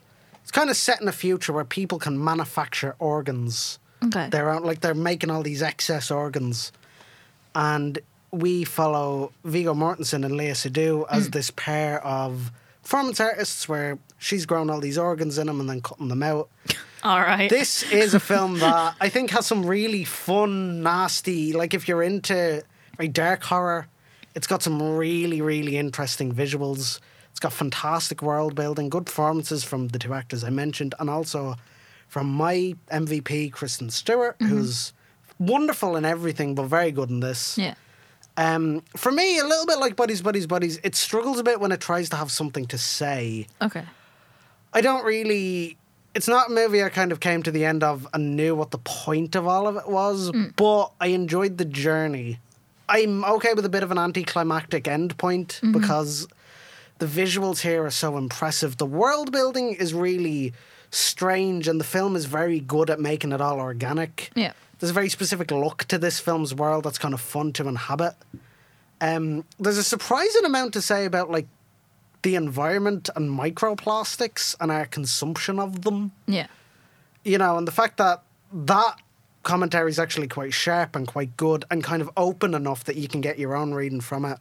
It's 0.52 0.58
kind 0.58 0.70
of 0.70 0.76
set 0.76 1.00
in 1.00 1.08
a 1.08 1.14
future 1.14 1.54
where 1.54 1.64
people 1.64 1.98
can 1.98 2.22
manufacture 2.22 2.98
organs. 3.00 3.80
Okay. 4.04 4.28
They're 4.30 4.50
out, 4.50 4.66
like 4.66 4.82
they're 4.82 4.94
making 4.94 5.32
all 5.32 5.44
these 5.44 5.62
excess 5.62 6.12
organs, 6.12 6.74
and 7.56 7.98
we 8.32 8.66
follow 8.66 9.32
Viggo 9.46 9.74
Mortensen 9.74 10.26
and 10.26 10.34
Léa 10.34 10.52
Seydoux 10.52 11.06
as 11.10 11.28
hmm. 11.28 11.32
this 11.32 11.52
pair 11.52 12.06
of 12.06 12.52
performance 12.84 13.22
artists, 13.22 13.70
where 13.70 13.98
she's 14.18 14.46
grown 14.46 14.70
all 14.70 14.82
these 14.82 14.98
organs 14.98 15.38
in 15.38 15.48
them 15.48 15.62
and 15.62 15.70
then 15.70 15.80
cutting 15.80 16.10
them 16.10 16.22
out. 16.22 16.50
All 17.06 17.22
right. 17.22 17.50
This 17.50 17.90
is 17.90 18.14
a 18.14 18.20
film 18.32 18.60
that 18.60 18.96
I 19.00 19.08
think 19.08 19.30
has 19.30 19.46
some 19.46 19.66
really 19.66 20.04
fun, 20.04 20.84
nasty. 20.84 21.54
Like 21.54 21.74
if 21.74 21.88
you're 21.88 22.04
into 22.04 22.62
very 22.98 23.08
dark 23.08 23.44
horror, 23.44 23.88
it's 24.36 24.48
got 24.48 24.62
some 24.62 24.82
really, 24.98 25.42
really 25.42 25.78
interesting 25.78 26.34
visuals. 26.34 27.00
It's 27.32 27.40
got 27.40 27.54
fantastic 27.54 28.22
world 28.22 28.56
building, 28.56 28.90
good 28.90 29.06
performances 29.06 29.64
from 29.64 29.88
the 29.90 30.00
two 30.00 30.14
actors 30.14 30.44
I 30.44 30.50
mentioned, 30.50 30.94
and 31.00 31.10
also 31.10 31.56
from 32.08 32.28
my 32.32 32.76
MVP, 32.92 33.52
Kristen 33.52 33.90
Stewart, 33.90 34.38
mm-hmm. 34.38 34.48
who's 34.48 34.94
wonderful 35.40 35.96
in 35.96 36.06
everything, 36.06 36.56
but 36.56 36.64
very 36.64 36.92
good 36.92 37.10
in 37.10 37.20
this. 37.22 37.58
Yeah. 37.58 37.76
Um, 38.38 38.84
for 38.96 39.12
me, 39.12 39.40
a 39.40 39.44
little 39.44 39.66
bit 39.66 39.80
like 39.80 39.96
Bodies, 39.96 40.22
Bodies, 40.22 40.48
Bodies, 40.48 40.80
it 40.84 40.96
struggles 40.96 41.40
a 41.40 41.44
bit 41.44 41.60
when 41.60 41.72
it 41.72 41.82
tries 41.82 42.10
to 42.10 42.16
have 42.16 42.32
something 42.32 42.66
to 42.68 42.78
say. 42.78 43.48
Okay. 43.62 43.84
I 44.74 44.82
don't 44.82 45.04
really. 45.04 45.78
It's 46.14 46.28
not 46.28 46.50
a 46.50 46.54
movie 46.54 46.84
I 46.84 46.90
kind 46.90 47.14
of 47.14 47.22
came 47.22 47.42
to 47.44 47.52
the 47.52 47.64
end 47.64 47.84
of 47.84 48.06
and 48.14 48.36
knew 48.36 48.54
what 48.54 48.72
the 48.72 48.78
point 48.80 49.36
of 49.36 49.48
all 49.48 49.68
of 49.68 49.78
it 49.78 49.88
was, 49.88 50.32
mm. 50.32 50.54
but 50.58 50.92
I 51.00 51.08
enjoyed 51.08 51.58
the 51.58 51.66
journey. 51.66 52.40
I'm 52.90 53.24
okay 53.24 53.54
with 53.54 53.64
a 53.64 53.70
bit 53.70 53.84
of 53.84 53.92
an 53.92 53.98
anticlimactic 53.98 54.90
end 54.90 55.18
point 55.18 55.62
mm-hmm. 55.64 55.72
because 55.72 56.28
the 57.02 57.08
visuals 57.08 57.62
here 57.62 57.84
are 57.84 57.90
so 57.90 58.16
impressive. 58.16 58.78
The 58.78 58.86
world 58.86 59.32
building 59.32 59.74
is 59.74 59.92
really 59.92 60.54
strange, 60.92 61.68
and 61.68 61.80
the 61.80 61.84
film 61.84 62.16
is 62.16 62.26
very 62.26 62.60
good 62.60 62.92
at 62.92 63.00
making 63.00 63.32
it 63.32 63.42
all 63.42 63.60
organic. 63.60 64.30
Yeah. 64.36 64.54
There's 64.78 64.92
a 64.92 64.94
very 64.94 65.10
specific 65.10 65.50
look 65.50 65.86
to 65.86 65.98
this 65.98 66.20
film's 66.20 66.54
world 66.54 66.84
that's 66.84 67.00
kind 67.00 67.16
of 67.16 67.20
fun 67.20 67.54
to 67.54 67.68
inhabit. 67.68 68.14
Um, 69.02 69.46
there's 69.60 69.80
a 69.80 69.84
surprising 69.84 70.46
amount 70.46 70.74
to 70.74 70.82
say 70.82 71.06
about 71.06 71.32
like 71.32 71.48
the 72.22 72.36
environment 72.36 73.10
and 73.16 73.32
microplastics 73.32 74.56
and 74.60 74.72
our 74.72 74.86
consumption 74.86 75.58
of 75.58 75.82
them. 75.82 76.12
Yeah. 76.28 76.48
You 77.24 77.40
know, 77.40 77.58
and 77.58 77.68
the 77.68 77.72
fact 77.72 77.98
that 77.98 78.22
that 78.54 78.96
commentary 79.42 79.90
is 79.90 79.98
actually 79.98 80.28
quite 80.28 80.54
sharp 80.54 80.96
and 80.96 81.08
quite 81.08 81.36
good 81.36 81.66
and 81.72 81.84
kind 81.84 82.04
of 82.04 82.12
open 82.16 82.54
enough 82.54 82.84
that 82.84 82.96
you 82.96 83.08
can 83.08 83.22
get 83.22 83.40
your 83.40 83.56
own 83.56 83.74
reading 83.74 84.02
from 84.02 84.24
it. 84.24 84.38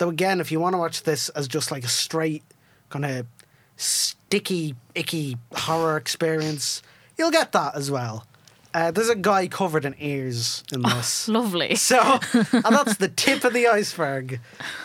Though 0.00 0.08
again, 0.08 0.40
if 0.40 0.50
you 0.50 0.58
want 0.60 0.72
to 0.72 0.78
watch 0.78 1.02
this 1.02 1.28
as 1.28 1.46
just 1.46 1.70
like 1.70 1.84
a 1.84 1.88
straight 1.88 2.42
kind 2.88 3.04
of 3.04 3.26
sticky, 3.76 4.74
icky 4.94 5.36
horror 5.52 5.98
experience, 5.98 6.80
you'll 7.18 7.30
get 7.30 7.52
that 7.52 7.76
as 7.76 7.90
well. 7.90 8.24
Uh, 8.72 8.90
there's 8.90 9.10
a 9.10 9.14
guy 9.14 9.46
covered 9.46 9.84
in 9.84 9.94
ears 9.98 10.64
in 10.72 10.80
this. 10.80 11.28
Lovely. 11.28 11.74
So, 11.74 12.18
and 12.32 12.64
that's 12.74 12.96
the 12.96 13.12
tip 13.14 13.44
of 13.44 13.52
the 13.52 13.66
iceberg. 13.66 14.40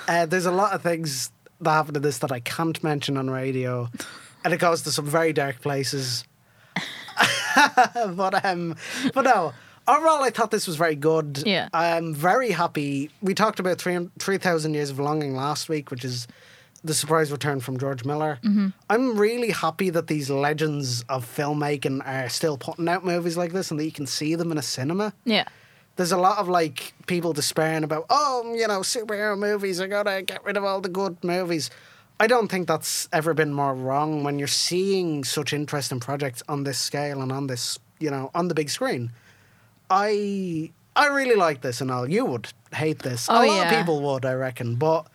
Uh, 0.05 0.25
there's 0.25 0.45
a 0.45 0.51
lot 0.51 0.73
of 0.73 0.81
things 0.81 1.31
that 1.61 1.71
happen 1.71 1.95
in 1.95 2.01
this 2.01 2.17
that 2.17 2.33
I 2.33 2.41
can't 2.41 2.83
mention 2.83 3.15
on 3.15 3.29
radio, 3.29 3.89
and 4.43 4.53
it 4.53 4.57
goes 4.57 4.81
to 4.81 4.91
some 4.91 5.05
very 5.05 5.31
dark 5.31 5.61
places. 5.61 6.25
but 7.95 8.43
um, 8.43 8.75
but 9.13 9.21
no. 9.21 9.53
Overall, 9.87 10.23
I 10.23 10.29
thought 10.31 10.51
this 10.51 10.65
was 10.67 10.75
very 10.77 10.95
good. 10.95 11.43
Yeah. 11.45 11.69
I'm 11.73 12.13
very 12.13 12.51
happy. 12.51 13.11
We 13.21 13.33
talked 13.35 13.59
about 13.59 13.77
three 13.77 14.09
three 14.19 14.37
thousand 14.37 14.73
years 14.73 14.89
of 14.89 14.99
longing 14.99 15.35
last 15.35 15.69
week, 15.69 15.91
which 15.91 16.03
is 16.03 16.27
the 16.83 16.93
surprise 16.93 17.31
return 17.31 17.59
from 17.59 17.77
George 17.79 18.05
Miller. 18.05 18.39
Mm-hmm. 18.43 18.67
I'm 18.89 19.17
really 19.17 19.51
happy 19.51 19.89
that 19.91 20.07
these 20.07 20.29
legends 20.29 21.03
of 21.09 21.25
filmmaking 21.25 22.05
are 22.05 22.29
still 22.29 22.57
putting 22.57 22.87
out 22.87 23.03
movies 23.05 23.37
like 23.37 23.53
this, 23.53 23.71
and 23.71 23.79
that 23.79 23.85
you 23.85 23.91
can 23.91 24.05
see 24.07 24.35
them 24.35 24.51
in 24.51 24.57
a 24.57 24.61
cinema 24.61 25.13
Yeah. 25.23 25.45
there's 25.95 26.11
a 26.11 26.17
lot 26.17 26.37
of 26.37 26.47
like 26.47 26.93
people 27.07 27.33
despairing 27.33 27.83
about 27.83 28.05
oh 28.09 28.53
you 28.55 28.67
know 28.67 28.81
superhero 28.81 29.37
movies 29.37 29.79
are 29.81 29.87
gonna 29.87 30.21
get 30.21 30.43
rid 30.45 30.57
of 30.57 30.63
all 30.63 30.79
the 30.81 30.89
good 30.89 31.15
movies 31.23 31.69
i 32.19 32.27
don't 32.27 32.49
think 32.49 32.67
that's 32.67 33.07
ever 33.13 33.33
been 33.33 33.53
more 33.53 33.73
wrong 33.73 34.23
when 34.23 34.37
you're 34.37 34.47
seeing 34.47 35.23
such 35.23 35.53
interesting 35.53 35.99
projects 35.99 36.43
on 36.47 36.65
this 36.65 36.77
scale 36.77 37.21
and 37.21 37.31
on 37.31 37.47
this 37.47 37.79
you 37.99 38.11
know 38.11 38.29
on 38.35 38.47
the 38.49 38.53
big 38.53 38.69
screen 38.69 39.09
i 39.89 40.71
i 40.95 41.07
really 41.07 41.35
like 41.35 41.61
this 41.61 41.81
and 41.81 42.11
you 42.11 42.25
would 42.25 42.51
hate 42.73 42.99
this 42.99 43.27
Oh, 43.29 43.35
a 43.35 43.45
lot 43.45 43.55
yeah. 43.55 43.71
of 43.71 43.77
people 43.79 44.01
would 44.01 44.25
i 44.25 44.33
reckon 44.33 44.75
but 44.75 45.07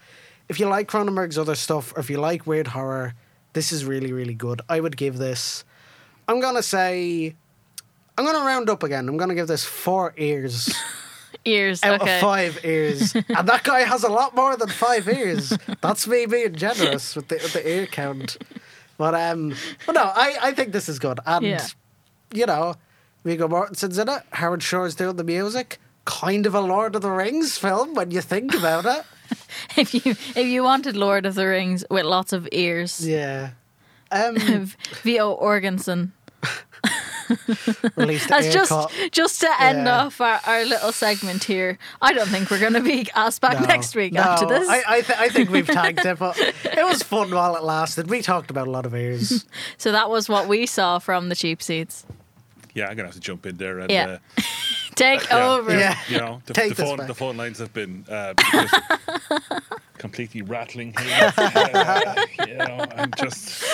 if 0.49 0.59
you 0.61 0.67
like 0.67 0.89
cronenberg's 0.89 1.39
other 1.39 1.55
stuff 1.55 1.93
or 1.97 2.01
if 2.01 2.11
you 2.11 2.19
like 2.19 2.47
weird 2.47 2.69
horror 2.69 3.15
this 3.53 3.73
is 3.73 3.85
really 3.85 4.13
really 4.13 4.35
good 4.35 4.61
i 4.69 4.81
would 4.81 4.97
give 4.97 5.19
this 5.19 5.65
i'm 6.29 6.41
gonna 6.41 6.63
say 6.63 7.35
I'm 8.19 8.27
gonna 8.27 8.45
round 8.45 8.69
up 8.69 8.83
again. 8.83 9.09
I'm 9.09 9.17
gonna 9.17 9.35
give 9.35 9.47
this 9.47 9.65
four 9.65 10.13
ears 10.19 10.75
Ears. 11.47 11.83
out 11.83 12.03
okay. 12.03 12.17
of 12.17 12.21
five 12.21 12.59
ears, 12.65 13.15
and 13.29 13.49
that 13.49 13.63
guy 13.65 13.81
has 13.81 14.03
a 14.05 14.11
lot 14.11 14.35
more 14.37 14.59
than 14.59 14.69
five 14.69 15.09
ears. 15.09 15.57
That's 15.81 16.07
me 16.07 16.27
being 16.27 16.55
generous 16.55 17.17
with 17.17 17.29
the, 17.29 17.37
with 17.37 17.55
the 17.55 17.67
ear 17.67 17.87
count. 17.87 18.37
But 18.99 19.15
um, 19.15 19.55
but 19.87 19.93
no, 19.93 20.03
I, 20.03 20.37
I 20.43 20.53
think 20.53 20.73
this 20.73 20.87
is 20.87 20.99
good, 20.99 21.19
and 21.25 21.47
Yeah. 21.47 21.67
you 22.35 22.45
know, 22.45 22.75
Viggo 23.25 23.49
Mortensen's 23.49 23.99
in 23.99 24.09
it. 24.09 24.23
Howard 24.33 24.63
Shore's 24.63 24.95
doing 24.95 25.17
the 25.17 25.25
music. 25.25 25.79
Kind 26.05 26.47
of 26.47 26.55
a 26.55 26.61
Lord 26.61 26.95
of 26.97 27.03
the 27.03 27.11
Rings 27.11 27.59
film 27.59 27.95
when 27.95 28.11
you 28.11 28.21
think 28.21 28.55
about 28.55 28.85
it. 28.87 29.05
If 29.77 29.95
you 29.95 30.01
if 30.13 30.37
you 30.39 30.65
wanted 30.65 30.97
Lord 30.97 31.25
of 31.25 31.37
the 31.37 31.47
Rings 31.47 31.85
with 31.89 32.05
lots 32.05 32.33
of 32.33 32.49
ears, 32.53 33.07
Yeah. 33.07 33.51
Um, 34.13 34.37
V.O. 35.05 35.31
Organson. 35.33 36.13
released 37.97 38.29
That's 38.29 38.53
just 38.53 38.71
cut. 38.71 38.93
just 39.13 39.41
to 39.43 39.49
end 39.63 39.85
Yeah. 39.87 40.01
off 40.07 40.21
our, 40.21 40.41
our 40.47 40.65
little 40.65 40.91
segment 40.91 41.45
here. 41.45 41.79
I 42.03 42.13
don't 42.13 42.29
think 42.29 42.51
we're 42.51 42.59
going 42.59 42.73
to 42.73 42.81
be 42.83 43.07
asked 43.15 43.41
back 43.41 43.61
No, 43.61 43.67
next 43.67 43.95
week 43.95 44.13
no, 44.15 44.23
after 44.23 44.47
this. 44.47 44.69
I 44.69 44.83
I, 44.89 45.01
th- 45.03 45.19
I 45.19 45.29
think 45.29 45.51
we've 45.51 45.67
tagged 45.67 46.05
it, 46.05 46.19
but 46.19 46.37
it 46.39 46.85
was 46.85 47.05
fun 47.05 47.31
while 47.31 47.55
it 47.55 47.63
lasted. 47.63 48.11
We 48.11 48.21
talked 48.23 48.51
about 48.51 48.67
a 48.67 48.71
lot 48.73 48.85
of 48.85 48.95
ears. 48.97 49.45
so 49.79 49.93
that 49.93 50.11
was 50.11 50.29
what 50.29 50.49
we 50.49 50.67
saw 50.67 50.99
from 50.99 51.29
the 51.29 51.37
cheap 51.37 51.63
seats. 51.63 52.05
Yeah, 52.75 52.87
I'm 52.89 52.97
gonna 52.97 53.09
have 53.09 53.15
to 53.15 53.21
jump 53.21 53.47
in 53.47 53.57
there 53.57 53.81
and 53.81 53.91
Yeah. 53.91 54.19
uh, 54.39 54.43
Take 55.01 55.29
Yeah. 55.31 55.49
over. 55.53 55.71
Yeah. 55.79 55.99
you 56.09 56.19
know 56.19 56.43
the, 56.47 56.53
Take 56.55 56.71
the 56.71 56.75
this 56.75 56.89
phone 56.89 56.99
back. 56.99 57.07
the 57.09 57.15
phone 57.15 57.37
lines 57.37 57.59
have 57.59 57.73
been 57.73 58.05
uh, 58.09 58.35
completely 59.99 60.43
rattling 60.43 60.95
here. 61.01 61.33
Uh, 61.37 62.27
you 62.47 62.55
know, 62.57 62.85
I'm 62.97 63.11
just 63.17 63.65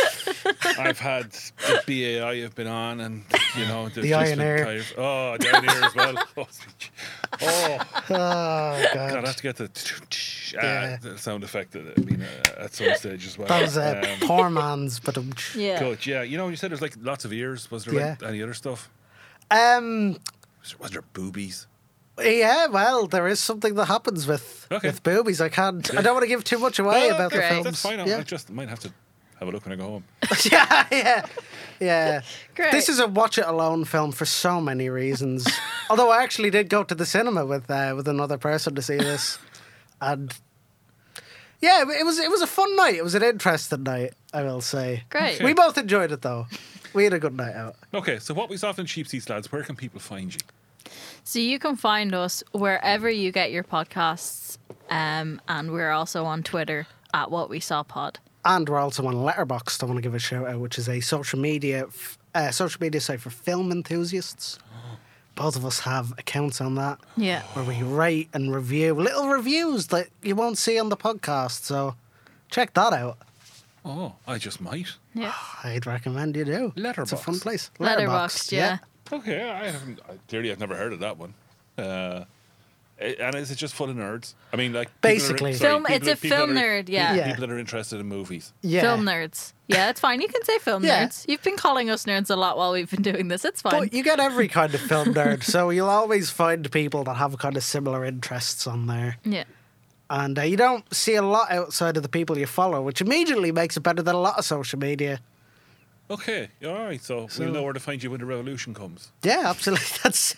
I've 0.78 0.98
had 0.98 1.32
the 1.32 1.82
BAI 1.86 2.44
I've 2.44 2.54
been 2.54 2.66
on, 2.66 3.00
and 3.00 3.24
you 3.56 3.64
know 3.66 3.88
The 3.88 4.02
just 4.02 4.14
Iron 4.14 4.38
been 4.38 4.40
Air. 4.40 4.64
tired- 4.64 4.84
Oh, 4.98 5.36
the 5.38 5.48
iron 5.54 5.68
air 5.70 5.84
as 5.84 5.94
well. 5.94 6.14
Oh, 7.42 7.78
oh 7.78 7.78
Oh 8.10 8.84
God, 8.94 9.24
I 9.24 9.26
have 9.26 9.36
to 9.36 9.42
get 9.42 9.56
the, 9.56 9.64
uh, 9.64 10.62
Yeah. 10.62 10.96
the 11.02 11.18
sound 11.18 11.44
effect. 11.44 11.74
uh, 11.76 11.80
I 11.96 12.00
mean, 12.00 12.22
uh, 12.22 12.62
at 12.64 12.72
some 12.74 12.94
stage 12.94 13.26
as 13.26 13.36
well. 13.36 13.48
That 13.48 13.60
was 13.62 13.76
a 13.76 13.98
Um, 14.12 14.20
poor 14.20 14.48
man's, 14.48 15.00
but 15.00 15.18
um, 15.18 15.32
Yeah. 15.54 15.78
Good, 15.78 16.06
yeah. 16.06 16.22
You 16.22 16.38
know, 16.38 16.48
you 16.48 16.56
said 16.56 16.70
there's 16.70 16.80
like 16.80 16.94
lots 17.00 17.24
of 17.26 17.32
ears. 17.32 17.70
Was 17.70 17.84
there 17.84 17.94
like 18.10 18.22
any 18.22 18.42
other 18.42 18.54
stuff? 18.54 18.88
um, 19.50 20.16
Was 20.66 20.72
there, 20.72 20.78
was 20.80 20.90
there 20.92 21.02
boobies? 21.12 21.66
yeah. 22.20 22.66
Well, 22.66 23.06
there 23.06 23.28
is 23.28 23.38
something 23.40 23.74
that 23.74 23.86
happens 23.86 24.26
with 24.26 24.66
Okay. 24.72 24.88
with 24.88 25.02
boobies. 25.02 25.40
I 25.40 25.48
can't. 25.48 25.94
I 25.96 26.02
don't 26.02 26.14
want 26.14 26.22
to 26.24 26.28
give 26.28 26.42
too 26.44 26.58
much 26.58 26.78
away 26.78 27.10
Oh, 27.10 27.14
about 27.14 27.30
the 27.30 27.38
great. 27.38 27.48
films. 27.50 27.64
That's 27.64 27.82
fine. 27.82 28.00
I- 28.00 28.06
Yeah. 28.06 28.18
I 28.18 28.22
just 28.22 28.50
might 28.50 28.68
have 28.68 28.80
to 28.80 28.92
have 29.38 29.48
a 29.48 29.50
look 29.52 29.64
when 29.66 29.72
I 29.74 29.76
go 29.76 29.84
home. 29.84 30.04
yeah, 30.50 30.86
yeah, 30.90 31.26
yeah. 31.78 32.20
Great. 32.54 32.72
This 32.72 32.88
is 32.88 32.98
a 33.00 33.06
watch 33.06 33.36
it 33.38 33.44
alone 33.46 33.84
film 33.84 34.12
for 34.12 34.24
so 34.24 34.60
many 34.62 34.88
reasons. 34.88 35.46
Although 35.90 36.10
I 36.10 36.22
actually 36.22 36.48
did 36.50 36.70
go 36.70 36.82
to 36.84 36.94
the 36.94 37.04
cinema 37.06 37.44
with 37.44 37.70
uh, 37.70 37.92
with 37.94 38.08
another 38.08 38.38
person 38.38 38.74
to 38.74 38.82
see 38.82 38.96
this, 38.96 39.38
and 40.00 40.32
yeah, 41.60 41.82
it 41.82 42.04
was 42.06 42.18
it 42.18 42.30
was 42.30 42.40
a 42.42 42.46
fun 42.46 42.74
night. 42.76 42.94
It 42.94 43.04
was 43.04 43.14
an 43.14 43.22
interesting 43.22 43.82
night, 43.82 44.14
I 44.32 44.42
will 44.42 44.60
say. 44.62 45.04
Great. 45.10 45.42
We 45.42 45.52
both 45.54 45.76
enjoyed 45.78 46.12
it 46.12 46.22
though. 46.22 46.46
We 46.94 47.04
had 47.04 47.12
a 47.12 47.18
good 47.18 47.36
night 47.36 47.54
out. 47.54 47.76
Okay, 47.92 48.18
so 48.18 48.32
what 48.32 48.48
we 48.48 48.56
saw 48.56 48.72
from 48.72 48.86
Cheap 48.86 49.06
Seats, 49.06 49.28
lads, 49.28 49.52
where 49.52 49.62
can 49.62 49.76
people 49.76 50.00
find 50.00 50.32
you? 50.32 50.40
So 51.26 51.40
you 51.40 51.58
can 51.58 51.74
find 51.74 52.14
us 52.14 52.44
wherever 52.52 53.10
you 53.10 53.32
get 53.32 53.50
your 53.50 53.64
podcasts, 53.64 54.58
um, 54.88 55.40
and 55.48 55.72
we're 55.72 55.90
also 55.90 56.24
on 56.24 56.44
Twitter 56.44 56.86
at 57.12 57.32
What 57.32 57.50
We 57.50 57.58
Saw 57.58 57.82
Pod. 57.82 58.20
And 58.44 58.68
we're 58.68 58.78
also 58.78 59.04
on 59.08 59.14
Letterboxd. 59.16 59.82
I 59.82 59.86
want 59.86 59.96
to 59.96 60.02
give 60.02 60.14
a 60.14 60.20
shout 60.20 60.46
out, 60.46 60.60
which 60.60 60.78
is 60.78 60.88
a 60.88 61.00
social 61.00 61.40
media 61.40 61.86
f- 61.88 62.16
uh, 62.32 62.52
social 62.52 62.80
media 62.80 63.00
site 63.00 63.20
for 63.20 63.30
film 63.30 63.72
enthusiasts. 63.72 64.60
Both 65.34 65.56
of 65.56 65.66
us 65.66 65.80
have 65.80 66.12
accounts 66.16 66.60
on 66.60 66.76
that. 66.76 67.00
Yeah. 67.16 67.42
where 67.54 67.64
we 67.64 67.82
rate 67.82 68.28
and 68.32 68.54
review 68.54 68.94
little 68.94 69.28
reviews 69.28 69.88
that 69.88 70.08
you 70.22 70.36
won't 70.36 70.58
see 70.58 70.78
on 70.78 70.90
the 70.90 70.96
podcast. 70.96 71.64
So 71.64 71.96
check 72.52 72.72
that 72.74 72.92
out. 72.92 73.18
Oh, 73.84 74.14
I 74.28 74.38
just 74.38 74.60
might. 74.60 74.92
Yeah. 75.12 75.34
I'd 75.64 75.86
recommend 75.86 76.36
you 76.36 76.44
do. 76.44 76.72
It's 76.76 77.10
a 77.12 77.16
fun 77.16 77.34
Letterboxd. 77.34 77.42
place. 77.42 77.70
Letterboxd, 77.80 78.52
yeah. 78.52 78.78
Okay, 79.12 79.48
I 79.50 79.70
haven't. 79.70 80.00
I, 80.08 80.14
clearly, 80.28 80.50
I've 80.50 80.60
never 80.60 80.76
heard 80.76 80.92
of 80.92 81.00
that 81.00 81.16
one. 81.18 81.34
Uh, 81.78 82.24
and 82.98 83.34
is 83.34 83.50
it 83.50 83.56
just 83.56 83.74
full 83.74 83.90
of 83.90 83.96
nerds? 83.96 84.32
I 84.52 84.56
mean, 84.56 84.72
like 84.72 84.88
people 84.88 85.10
are- 85.10 85.14
Basically. 85.14 85.52
sorry, 85.52 85.70
Film- 85.70 85.82
people 85.84 85.96
it's 85.96 86.06
that- 86.06 86.12
a 86.18 86.20
people 86.20 86.36
film 86.38 86.50
are- 86.56 86.60
nerd, 86.60 86.88
yeah. 86.88 87.14
Yeah. 87.14 87.26
People 87.28 87.46
that 87.46 87.52
are 87.52 87.58
interested 87.58 88.00
in 88.00 88.06
movies. 88.06 88.52
Yeah. 88.62 88.80
Film 88.80 89.04
nerds. 89.04 89.52
Yeah, 89.68 89.90
it's 89.90 90.00
fine. 90.00 90.20
You 90.22 90.28
can 90.28 90.42
say 90.44 90.58
film 90.58 90.82
Yeah. 90.84 91.06
nerds. 91.06 91.26
You've 91.28 91.42
been 91.42 91.56
calling 91.58 91.90
us 91.90 92.04
nerds 92.06 92.30
a 92.30 92.36
lot 92.36 92.56
while 92.56 92.72
we've 92.72 92.90
been 92.90 93.02
doing 93.02 93.28
this. 93.28 93.44
It's 93.44 93.60
fine. 93.60 93.78
But 93.78 93.92
you 93.92 94.02
get 94.02 94.18
every 94.18 94.48
kind 94.48 94.74
of 94.74 94.80
film 94.80 95.12
nerd, 95.12 95.42
so 95.42 95.68
you'll 95.70 95.90
always 95.90 96.30
find 96.30 96.70
people 96.72 97.04
that 97.04 97.14
have 97.14 97.36
kind 97.38 97.56
of 97.56 97.62
similar 97.64 98.04
interests 98.04 98.66
on 98.66 98.86
there. 98.86 99.18
yeah. 99.24 99.44
And 100.08 100.38
uh, 100.38 100.42
you 100.42 100.56
don't 100.56 100.84
see 100.94 101.16
a 101.16 101.22
lot 101.22 101.50
outside 101.50 101.96
of 101.96 102.04
the 102.04 102.08
people 102.08 102.38
you 102.38 102.46
follow, 102.46 102.80
which 102.80 103.00
immediately 103.00 103.50
makes 103.50 103.76
it 103.76 103.80
better 103.80 104.02
than 104.02 104.14
a 104.14 104.20
lot 104.20 104.38
of 104.38 104.44
social 104.44 104.78
media. 104.78 105.18
Okay, 106.10 106.48
all 106.64 106.74
right. 106.74 107.02
So, 107.02 107.28
we'll 107.38 107.50
know 107.50 107.62
where 107.64 107.72
to 107.72 107.80
find 107.80 108.02
you 108.02 108.10
when 108.10 108.20
the 108.20 108.26
revolution 108.26 108.74
comes. 108.74 109.10
Yeah, 109.22 109.42
absolutely. 109.46 109.86
That's 110.02 110.36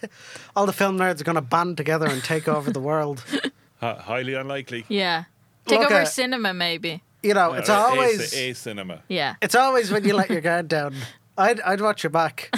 all 0.56 0.64
the 0.66 0.72
film 0.72 0.96
nerds 0.98 1.20
are 1.20 1.24
going 1.24 1.34
to 1.36 1.42
band 1.42 1.76
together 1.76 2.06
and 2.06 2.22
take 2.24 2.48
over 2.48 2.70
the 2.70 2.80
world. 2.80 3.22
Hi- 3.80 3.94
highly 4.00 4.34
unlikely. 4.34 4.86
Yeah. 4.88 5.24
Take 5.66 5.80
Look 5.80 5.90
over 5.90 6.00
at- 6.00 6.08
cinema, 6.08 6.54
maybe. 6.54 7.02
you 7.22 7.34
know, 7.34 7.52
it's 7.52 7.68
Uh, 7.68 7.74
always 7.78 8.32
a, 8.32 8.54
cinema. 8.54 9.02
Yeah. 9.08 9.34
it's 9.42 9.54
always 9.54 9.90
when 9.90 10.04
you 10.04 10.14
let 10.14 10.30
your 10.30 10.40
guard 10.40 10.68
down. 10.68 10.94
I'd 11.38 11.60
I'd 11.60 11.80
watch 11.80 12.02
your 12.02 12.10
back. 12.10 12.50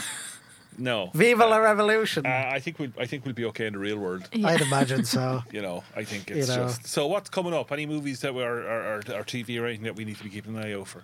No. 0.78 1.10
Viva 1.12 1.44
la 1.44 1.58
revolution. 1.58 2.24
Uh, 2.24 2.48
I 2.54 2.60
think 2.60 2.78
we'll 2.78 2.92
I 2.98 3.04
think 3.06 3.24
we'll 3.26 3.34
be 3.34 3.44
okay 3.46 3.66
in 3.66 3.74
the 3.74 3.78
real 3.78 3.98
world. 3.98 4.26
I'd 4.32 4.62
imagine 4.62 5.04
so. 5.04 5.42
You 5.52 5.60
know, 5.60 5.82
I 5.94 6.04
think 6.04 6.30
it's 6.30 6.48
You 6.48 6.56
know. 6.56 6.66
just. 6.68 6.86
So 6.86 7.06
what's 7.06 7.28
coming 7.28 7.52
up? 7.52 7.70
Any 7.72 7.84
movies 7.84 8.20
that 8.20 8.34
were, 8.34 8.62
are, 8.66 8.94
or, 8.94 8.96
or 8.98 9.24
TV 9.24 9.60
or 9.60 9.66
anything 9.66 9.84
that 9.84 9.96
we 9.96 10.04
need 10.06 10.16
to 10.16 10.24
be 10.24 10.30
keeping 10.30 10.56
an 10.56 10.64
eye 10.64 10.72
out 10.72 10.86
for? 10.88 11.02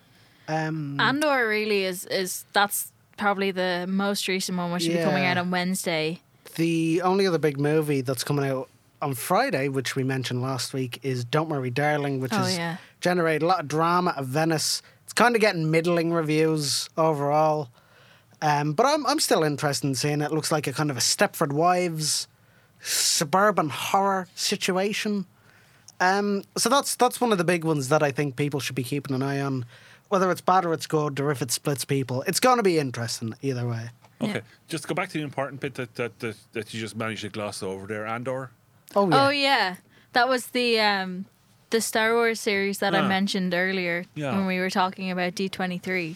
Um, 0.49 0.99
Andor 1.01 1.49
really 1.49 1.85
is 1.85 2.05
is 2.07 2.45
that's 2.53 2.93
probably 3.17 3.51
the 3.51 3.87
most 3.89 4.29
recent 4.29 4.57
one, 4.59 4.73
which 4.73 4.83
should 4.85 4.93
be 4.93 5.03
coming 5.03 5.25
out 5.25 5.39
on 5.39 5.51
Wednesday. 5.51 6.21
the 6.57 7.03
only 7.03 7.27
other 7.27 7.39
big 7.39 7.59
movie 7.59 8.01
that's 8.03 8.23
coming 8.25 8.45
out 8.49 8.69
on 9.03 9.15
Friday, 9.15 9.69
which 9.69 9.95
we 9.97 10.03
mentioned 10.05 10.41
last 10.43 10.73
week, 10.73 10.99
is 11.03 11.25
Don't 11.25 11.49
Worry, 11.49 11.71
Darling, 11.71 12.21
which 12.21 12.33
Oh, 12.33 12.39
has 12.39 12.57
yeah. 12.57 12.77
generated 13.01 13.43
a 13.43 13.47
lot 13.47 13.61
of 13.61 13.69
drama 13.69 14.15
at 14.17 14.25
Venice. 14.25 14.81
It's 15.05 15.13
kind 15.13 15.35
of 15.35 15.41
getting 15.41 15.71
middling 15.71 16.13
reviews 16.13 16.89
overall. 16.97 17.69
Um, 18.43 18.73
but 18.73 18.87
I'm, 18.87 19.07
I'm 19.07 19.19
still 19.21 19.43
interested 19.43 19.87
in 19.87 19.95
seeing 19.95 20.21
it. 20.23 20.27
It 20.27 20.33
looks 20.33 20.51
like 20.53 20.67
a 20.67 20.73
kind 20.73 20.91
of 20.91 20.97
a 20.97 21.01
Stepford 21.01 21.53
Wives 21.53 22.27
suburban 22.81 23.69
horror 23.69 24.29
situation. 24.35 25.27
Um, 26.01 26.43
so 26.57 26.69
that's 26.69 26.95
that's 26.97 27.21
one 27.21 27.33
of 27.33 27.39
the 27.39 27.45
big 27.45 27.65
ones 27.65 27.89
that 27.89 28.03
I 28.03 28.11
think 28.11 28.37
people 28.37 28.61
should 28.61 28.75
be 28.77 28.83
keeping 28.83 29.15
an 29.15 29.23
eye 29.23 29.41
on. 29.41 29.65
Whether 30.09 30.31
it's 30.31 30.41
bad 30.41 30.65
or 30.65 30.73
it's 30.73 30.87
good, 30.87 31.19
or 31.21 31.31
if 31.31 31.43
it 31.43 31.51
splits 31.51 31.85
people, 31.85 32.23
it's 32.27 32.39
going 32.41 32.59
to 32.59 32.63
be 32.63 32.79
interesting 32.79 33.35
either 33.43 33.67
way. 33.67 33.91
Okay, 34.21 34.33
Yeah. 34.35 34.41
just 34.69 34.85
to 34.85 34.89
go 34.89 34.95
back 34.95 35.09
to 35.11 35.19
the 35.19 35.25
important 35.25 35.61
bit 35.61 35.75
that 35.75 35.95
that, 35.97 36.19
that 36.21 36.37
that 36.53 36.73
you 36.73 36.81
just 36.81 36.97
managed 36.97 37.23
to 37.23 37.29
gloss 37.29 37.63
over 37.63 37.87
there, 37.87 38.07
Andor. 38.07 38.51
Oh 38.95 39.09
yeah, 39.11 39.27
Oh 39.27 39.31
yeah, 39.31 39.77
that 40.13 40.29
was 40.29 40.47
the 40.49 40.81
um 40.81 41.27
the 41.71 41.81
Star 41.81 42.15
Wars 42.15 42.41
series 42.41 42.79
that 42.79 42.95
Ah. 42.95 42.99
I 43.05 43.09
mentioned 43.09 43.53
earlier 43.53 44.05
Yeah. 44.15 44.37
when 44.37 44.47
we 44.47 44.59
were 44.61 44.71
talking 44.71 45.11
about 45.11 45.35
D 45.35 45.49
twenty 45.49 45.79
three. 45.79 46.15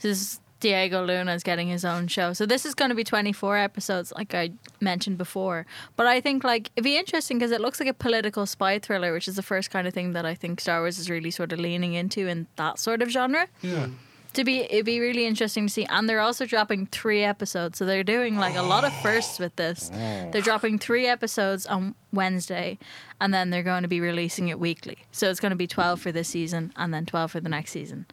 This 0.00 0.20
is 0.20 0.40
Diego 0.62 1.04
Luna's 1.04 1.42
getting 1.42 1.66
his 1.66 1.84
own 1.84 2.06
show, 2.06 2.32
so 2.32 2.46
this 2.46 2.64
is 2.64 2.74
going 2.74 2.88
to 2.90 2.94
be 2.94 3.02
twenty 3.02 3.32
four 3.32 3.56
episodes, 3.56 4.12
like 4.16 4.32
I 4.32 4.52
mentioned 4.80 5.18
before. 5.18 5.66
But 5.96 6.06
I 6.06 6.20
think 6.20 6.44
like 6.44 6.70
it'd 6.76 6.84
be 6.84 6.96
interesting 6.96 7.36
because 7.38 7.50
it 7.50 7.60
looks 7.60 7.80
like 7.80 7.88
a 7.88 7.94
political 7.94 8.46
spy 8.46 8.78
thriller, 8.78 9.12
which 9.12 9.26
is 9.26 9.34
the 9.34 9.42
first 9.42 9.72
kind 9.72 9.88
of 9.88 9.92
thing 9.92 10.12
that 10.12 10.24
I 10.24 10.34
think 10.36 10.60
Star 10.60 10.80
Wars 10.80 11.00
is 11.00 11.10
really 11.10 11.32
sort 11.32 11.52
of 11.52 11.58
leaning 11.58 11.94
into 11.94 12.28
in 12.28 12.46
that 12.56 12.78
sort 12.78 13.02
of 13.02 13.08
genre. 13.10 13.48
Yeah. 13.60 13.88
To 14.34 14.44
be, 14.44 14.60
it'd 14.60 14.86
be 14.86 14.98
really 14.98 15.26
interesting 15.26 15.66
to 15.66 15.72
see, 15.72 15.84
and 15.84 16.08
they're 16.08 16.20
also 16.20 16.46
dropping 16.46 16.86
three 16.86 17.22
episodes, 17.22 17.76
so 17.76 17.84
they're 17.84 18.02
doing 18.02 18.38
like 18.38 18.56
a 18.56 18.62
lot 18.62 18.84
of 18.84 18.92
firsts 19.02 19.38
with 19.38 19.54
this. 19.56 19.90
They're 19.90 20.40
dropping 20.40 20.78
three 20.78 21.06
episodes 21.06 21.66
on 21.66 21.94
Wednesday, 22.14 22.78
and 23.20 23.34
then 23.34 23.50
they're 23.50 23.62
going 23.62 23.82
to 23.82 23.88
be 23.88 24.00
releasing 24.00 24.48
it 24.48 24.58
weekly. 24.58 24.98
So 25.10 25.28
it's 25.28 25.38
going 25.40 25.50
to 25.50 25.56
be 25.56 25.66
twelve 25.66 26.00
for 26.00 26.12
this 26.12 26.28
season, 26.28 26.72
and 26.76 26.94
then 26.94 27.04
twelve 27.04 27.30
for 27.32 27.40
the 27.40 27.50
next 27.50 27.72
season. 27.72 28.06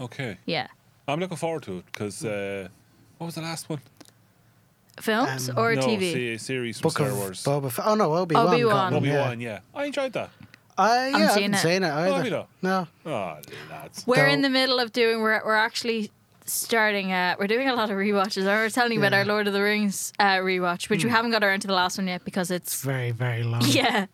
Okay, 0.00 0.38
Yeah, 0.46 0.68
I'm 1.08 1.20
looking 1.20 1.36
forward 1.36 1.62
to 1.64 1.78
it 1.78 1.84
because 1.86 2.24
uh, 2.24 2.68
what 3.18 3.26
was 3.26 3.34
the 3.36 3.42
last 3.42 3.68
one? 3.68 3.80
films 5.00 5.50
Um, 5.50 5.58
or 5.58 5.74
no, 5.74 5.82
TV. 5.82 6.12
se- 6.12 6.36
series 6.38 6.78
from 6.80 6.86
Book 6.88 6.92
Star 6.92 7.08
of 7.10 7.16
Wars. 7.18 7.44
Boba 7.44 7.70
Fett. 7.70 7.86
Oh 7.86 7.94
no, 7.94 8.14
Obi 8.14 8.34
Wan. 8.34 8.46
Obi-Wan. 8.48 8.94
Obi 8.94 9.08
Yeah. 9.08 9.28
Wan, 9.28 9.40
yeah. 9.40 9.58
I 9.74 9.84
enjoyed 9.84 10.12
that. 10.14 10.30
I 10.78 11.08
yeah, 11.08 11.16
I 11.16 11.18
seen 11.34 11.52
haven't 11.52 11.54
it. 11.54 11.58
seen 11.58 11.82
it 11.84 11.90
either. 11.90 12.14
have 12.16 12.24
you 12.24 12.30
not? 12.30 12.48
No. 12.62 12.88
Oh, 13.06 13.36
lads. 13.70 14.06
We're 14.06 14.16
Though- 14.16 14.32
in 14.32 14.42
the 14.42 14.50
middle 14.50 14.78
of 14.78 14.92
doing. 14.92 15.20
We're 15.20 15.42
we're 15.44 15.54
actually 15.54 16.10
starting. 16.46 17.12
Uh, 17.12 17.34
we're 17.38 17.46
doing 17.46 17.68
a 17.68 17.74
lot 17.74 17.90
of 17.90 17.96
rewatches. 17.96 18.46
I 18.46 18.62
was 18.62 18.72
telling 18.72 18.92
you 18.92 18.98
about 18.98 19.12
Yeah. 19.12 19.18
our 19.18 19.24
Lord 19.24 19.46
of 19.48 19.52
the 19.52 19.62
Rings 19.62 20.12
uh, 20.18 20.36
rewatch, 20.36 20.88
which 20.88 21.04
we 21.04 21.10
haven't 21.10 21.30
got 21.30 21.42
around 21.44 21.60
to 21.60 21.66
the 21.66 21.74
last 21.74 21.98
one 21.98 22.06
yet 22.08 22.24
because 22.24 22.50
it's 22.50 22.82
Very, 22.82 23.10
very 23.10 23.42
long. 23.42 23.62
Yeah, 23.66 24.06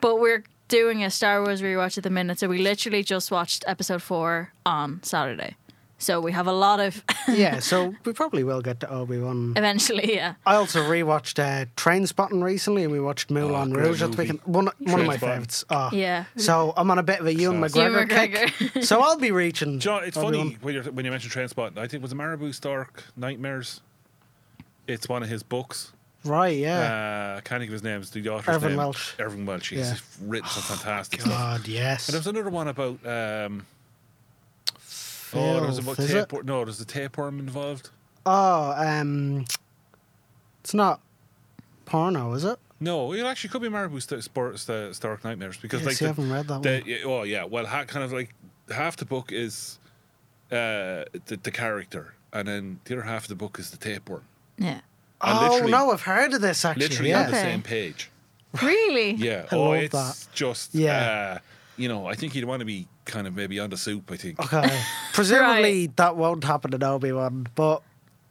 but 0.00 0.18
we're 0.20 0.44
doing 0.68 1.04
a 1.04 1.10
Star 1.10 1.42
Wars 1.44 1.62
rewatch 1.62 1.96
at 1.98 2.04
the 2.04 2.10
minute, 2.10 2.38
so 2.40 2.48
we 2.48 2.58
literally 2.58 3.02
just 3.04 3.30
watched 3.30 3.64
episode 3.66 4.02
four 4.02 4.52
on 4.64 5.00
Saturday. 5.02 5.56
So 6.04 6.20
we 6.20 6.32
have 6.32 6.46
a 6.46 6.52
lot 6.52 6.80
of 6.80 7.02
yeah, 7.28 7.60
so 7.60 7.94
we 8.04 8.12
probably 8.12 8.44
will 8.44 8.60
get 8.60 8.80
to 8.80 8.90
Obi 8.90 9.18
Wan. 9.18 9.54
eventually. 9.56 10.14
Yeah, 10.14 10.34
I 10.44 10.56
also 10.56 10.80
rewatched 10.82 11.38
uh, 11.38 11.64
Trainspotting 11.76 12.42
recently, 12.42 12.82
and 12.84 12.92
we 12.92 13.00
watched 13.00 13.30
Moulin 13.30 13.70
great 13.70 13.86
Rouge 13.86 14.02
at 14.02 14.12
the 14.12 14.18
weekend. 14.18 14.40
One, 14.44 14.68
one 14.78 15.00
of 15.00 15.06
my 15.06 15.16
favourites. 15.16 15.64
Oh. 15.70 15.88
Yeah. 15.92 16.24
So 16.36 16.74
I'm 16.76 16.90
on 16.90 16.98
a 16.98 17.02
bit 17.02 17.20
of 17.20 17.26
a 17.26 17.34
Ewan 17.34 17.58
Class. 17.58 17.72
McGregor, 17.72 18.60
Ewan 18.60 18.70
kick. 18.74 18.84
So 18.84 19.00
I'll 19.00 19.16
be 19.18 19.30
reaching. 19.30 19.78
John, 19.80 20.04
it's 20.04 20.16
Obi-Wan. 20.16 20.32
funny 20.34 20.58
when, 20.60 20.74
you're, 20.74 20.84
when 20.84 21.04
you 21.06 21.10
mentioned 21.10 21.32
Trainspotting. 21.32 21.78
I 21.78 21.82
think 21.88 21.94
it 21.94 22.02
was 22.02 22.12
a 22.12 22.16
Marabou 22.16 22.52
Stork 22.52 23.04
Nightmares. 23.16 23.80
It's 24.86 25.08
one 25.08 25.22
of 25.22 25.28
his 25.30 25.42
books. 25.42 25.92
Right, 26.24 26.56
yeah. 26.58 27.34
Uh, 27.34 27.38
I 27.38 27.40
can't 27.42 27.60
think 27.60 27.68
of 27.70 27.72
his 27.74 27.82
name. 27.82 28.00
It's 28.00 28.10
the 28.10 28.28
author's 28.28 28.56
Irvine 28.56 28.70
name. 28.70 28.78
Welsh. 28.78 29.12
Irvine 29.18 29.46
Welsh. 29.46 29.70
He's 29.70 29.78
Yeah. 29.90 29.96
written 30.22 30.48
some 30.48 30.76
fantastic 30.76 31.20
stuff. 31.22 31.32
God, 31.32 31.68
yes. 31.68 32.08
And 32.08 32.14
there 32.14 32.20
was 32.20 32.26
another 32.26 32.50
one 32.50 32.68
about. 32.68 32.98
Um, 33.06 33.66
oh, 35.34 35.54
there 35.54 35.66
was 35.68 35.78
about 35.78 35.96
Filth, 35.96 36.08
is 36.08 36.14
it? 36.14 36.18
tapeworm. 36.20 36.46
No, 36.46 36.64
there's 36.64 36.80
a 36.80 36.84
tapeworm 36.84 37.38
involved. 37.38 37.90
Oh, 38.26 38.72
um, 38.76 39.44
it's 40.62 40.74
not 40.74 41.00
porno, 41.84 42.32
is 42.34 42.44
it? 42.44 42.58
No, 42.80 43.12
it 43.12 43.24
actually 43.24 43.50
could 43.50 43.62
be 43.62 43.68
Marabou 43.68 44.00
St- 44.00 44.22
Spor- 44.24 44.56
St- 44.56 44.94
Stork 44.94 45.24
Nightmares 45.24 45.56
because 45.56 45.80
Yeah, 45.80 45.86
like 45.86 45.96
see, 45.96 46.04
I 46.06 46.08
the, 46.12 46.14
haven't 46.22 46.32
read 46.32 46.48
that 46.48 46.62
the- 46.62 46.80
one. 46.80 46.82
yeah, 46.86 46.96
oh 47.04 47.22
yeah, 47.22 47.44
well, 47.44 47.66
ha- 47.66 47.84
kind 47.84 48.04
of 48.04 48.12
like 48.12 48.34
half 48.70 48.96
the 48.96 49.04
book 49.04 49.30
is 49.32 49.78
uh, 50.50 51.04
the, 51.26 51.38
the 51.42 51.50
character, 51.50 52.14
and 52.32 52.48
then 52.48 52.80
the 52.84 52.94
other 52.94 53.02
half 53.04 53.22
of 53.24 53.28
the 53.28 53.34
book 53.34 53.58
is 53.58 53.70
the 53.70 53.76
tapeworm. 53.76 54.24
yeah. 54.58 54.80
And 55.22 55.38
oh 55.38 55.66
no, 55.66 55.90
I've 55.90 56.02
heard 56.02 56.34
of 56.34 56.42
this 56.42 56.64
actually. 56.66 56.88
Literally 56.88 57.10
yeah. 57.10 57.20
on 57.24 57.30
the 57.30 57.36
Okay. 57.38 57.50
same 57.50 57.62
page. 57.62 58.10
Really? 58.60 59.12
Yeah. 59.12 59.46
I 59.52 59.56
oh, 59.56 59.62
love 59.70 59.74
it's 59.76 59.92
that. 60.26 60.34
just 60.34 60.74
Yeah. 60.74 61.36
Uh, 61.36 61.38
you 61.76 61.88
know, 61.88 62.06
I 62.06 62.14
think 62.14 62.34
you'd 62.34 62.44
want 62.44 62.60
to 62.60 62.64
be 62.66 62.86
kind 63.04 63.26
of 63.26 63.34
maybe 63.34 63.58
on 63.60 63.70
the 63.70 63.76
soup. 63.76 64.10
I 64.10 64.16
think. 64.16 64.38
Okay. 64.40 64.82
Presumably 65.12 65.88
that 65.96 66.16
won't 66.16 66.44
happen 66.44 66.72
in 66.74 66.82
Obi 66.82 67.12
Wan, 67.12 67.46
but 67.54 67.82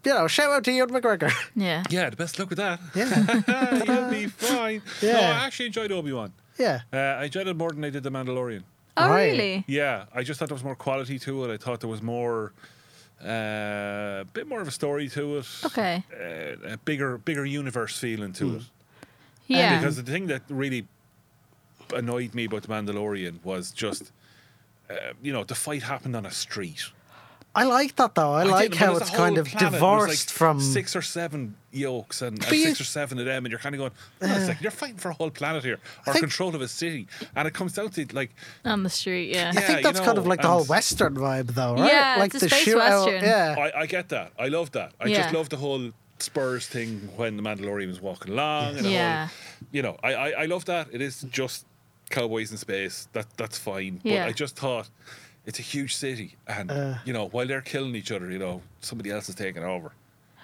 you 0.05 0.13
know, 0.13 0.27
shout 0.27 0.51
out 0.51 0.63
to 0.65 0.71
Ewan 0.71 0.89
McGregor. 0.89 1.31
Yeah. 1.55 1.83
Yeah, 1.89 2.09
the 2.09 2.15
best 2.17 2.37
look 2.39 2.51
at 2.51 2.57
that. 2.57 2.79
yeah, 2.93 3.83
You'll 4.01 4.09
be 4.11 4.27
fine. 4.27 4.81
No, 5.01 5.11
I 5.11 5.45
actually 5.45 5.67
enjoyed 5.67 5.91
Obi 5.93 6.11
Wan. 6.11 6.33
yeah. 6.59 6.81
Uh, 6.91 6.97
I 6.97 7.23
enjoyed 7.25 7.47
it 7.47 7.55
more 7.55 7.71
than 7.71 7.83
I 7.85 7.89
did 7.89 8.03
The 8.03 8.11
Mandalorian. 8.11 8.63
Oh, 8.97 9.09
Right. 9.09 9.31
really? 9.31 9.63
Yeah, 9.67 10.05
I 10.13 10.23
just 10.23 10.39
thought 10.39 10.49
there 10.49 10.55
was 10.55 10.63
more 10.63 10.75
quality 10.75 11.17
to 11.19 11.45
it. 11.45 11.53
I 11.53 11.57
thought 11.57 11.79
there 11.79 11.89
was 11.89 12.01
more, 12.01 12.51
uh, 13.23 13.27
a 14.21 14.25
bit 14.33 14.47
more 14.47 14.61
of 14.61 14.67
a 14.67 14.71
story 14.71 15.07
to 15.09 15.37
it. 15.37 15.47
Okay. 15.65 16.03
Uh, 16.13 16.73
a 16.73 16.77
bigger, 16.77 17.17
bigger 17.17 17.45
universe 17.45 17.97
feeling 17.97 18.33
to 18.33 18.57
it. 18.57 18.61
Yeah. 19.47 19.77
Because 19.79 19.95
the 19.95 20.03
thing 20.03 20.27
that 20.27 20.41
really 20.49 20.85
annoyed 21.93 22.33
me 22.33 22.45
about 22.45 22.61
the 22.63 22.67
Mandalorian 22.69 23.43
was 23.43 23.71
just, 23.71 24.11
uh, 24.89 24.95
you 25.21 25.33
know, 25.33 25.43
the 25.43 25.55
fight 25.55 25.83
happened 25.83 26.15
on 26.15 26.25
a 26.25 26.31
street. 26.31 26.83
I 27.55 27.65
like 27.65 27.95
that 27.97 28.15
though. 28.15 28.31
I, 28.31 28.45
did, 28.45 28.51
like 28.51 28.73
how 28.73 28.95
it's 28.97 29.11
kind 29.11 29.37
of 29.37 29.47
divorced 29.47 30.29
like 30.29 30.35
from. 30.35 30.59
six 30.59 30.95
or 30.95 31.03
seven 31.03 31.55
yokes 31.71 32.23
and, 32.23 32.39
and 32.39 32.49
But 32.49 32.57
you- 32.57 32.63
six 32.65 32.81
or 32.81 32.83
seven 32.83 33.19
of 33.19 33.25
them, 33.25 33.45
and 33.45 33.51
you're 33.51 33.59
kind 33.59 33.75
of 33.75 33.79
going, 33.79 33.91
"Hold 34.21 34.31
on 34.31 34.37
a 34.41 34.45
second, 34.47 34.63
you're 34.63 34.71
fighting 34.71 34.97
for 34.97 35.09
a 35.11 35.13
whole 35.13 35.29
planet 35.29 35.63
here, 35.63 35.77
or 36.07 36.13
think- 36.13 36.23
control 36.23 36.55
of 36.55 36.61
a 36.61 36.67
city, 36.67 37.07
and 37.35 37.47
it 37.47 37.53
comes 37.53 37.73
down 37.73 37.89
to 37.91 38.07
like, 38.11 38.31
On 38.65 38.81
the 38.81 38.89
street. 38.89 39.29
Yeah. 39.35 39.51
I 39.55 39.59
Yeah, 39.59 39.67
think 39.67 39.77
you 39.79 39.83
that's 39.83 39.99
kind 39.99 40.17
of 40.17 40.25
like 40.25 40.41
the 40.41 40.47
whole 40.47 40.63
Western 40.65 41.13
vibe, 41.15 41.53
though, 41.53 41.75
right? 41.75 41.91
Yeah, 41.91 42.15
like 42.17 42.33
it's 42.33 42.41
a 42.43 42.47
the 42.47 42.55
space 42.55 42.73
shootout. 42.73 43.05
Western. 43.05 43.23
Yeah, 43.23 43.55
I, 43.75 43.81
I 43.81 43.85
get 43.85 44.09
that, 44.09 44.31
I 44.39 44.47
love 44.47 44.71
that, 44.71 44.93
I 44.99 45.05
Yeah. 45.09 45.21
just 45.21 45.33
love 45.35 45.49
the 45.49 45.57
whole 45.57 45.91
Spurs 46.17 46.65
thing 46.65 47.07
when 47.17 47.37
the 47.37 47.43
Mandalorian 47.43 47.87
was 47.87 48.01
walking 48.01 48.33
along, 48.33 48.77
and 48.77 48.87
Yeah. 48.87 49.27
whole, 49.27 49.37
you 49.71 49.83
know, 49.83 49.95
I, 50.01 50.13
I 50.15 50.29
I 50.41 50.45
love 50.45 50.65
that. 50.65 50.87
It 50.91 51.01
is 51.01 51.21
just 51.29 51.65
cowboys 52.17 52.51
in 52.51 52.57
space. 52.57 53.07
That 53.13 53.27
that's 53.37 53.57
fine, 53.57 53.99
Yeah. 54.03 54.23
but 54.23 54.29
I 54.29 54.31
just 54.43 54.55
thought. 54.55 54.89
It's 55.45 55.59
a 55.59 55.67
huge 55.75 55.93
city, 56.05 56.29
and 56.47 56.71
Uh. 56.71 56.93
you 57.07 57.11
know, 57.11 57.25
while 57.33 57.45
they're 57.45 57.61
killing 57.73 57.95
each 57.95 58.11
other, 58.15 58.31
you 58.31 58.39
know, 58.39 58.61
somebody 58.79 59.09
else 59.11 59.27
is 59.27 59.35
taking 59.35 59.61
over. 59.75 59.91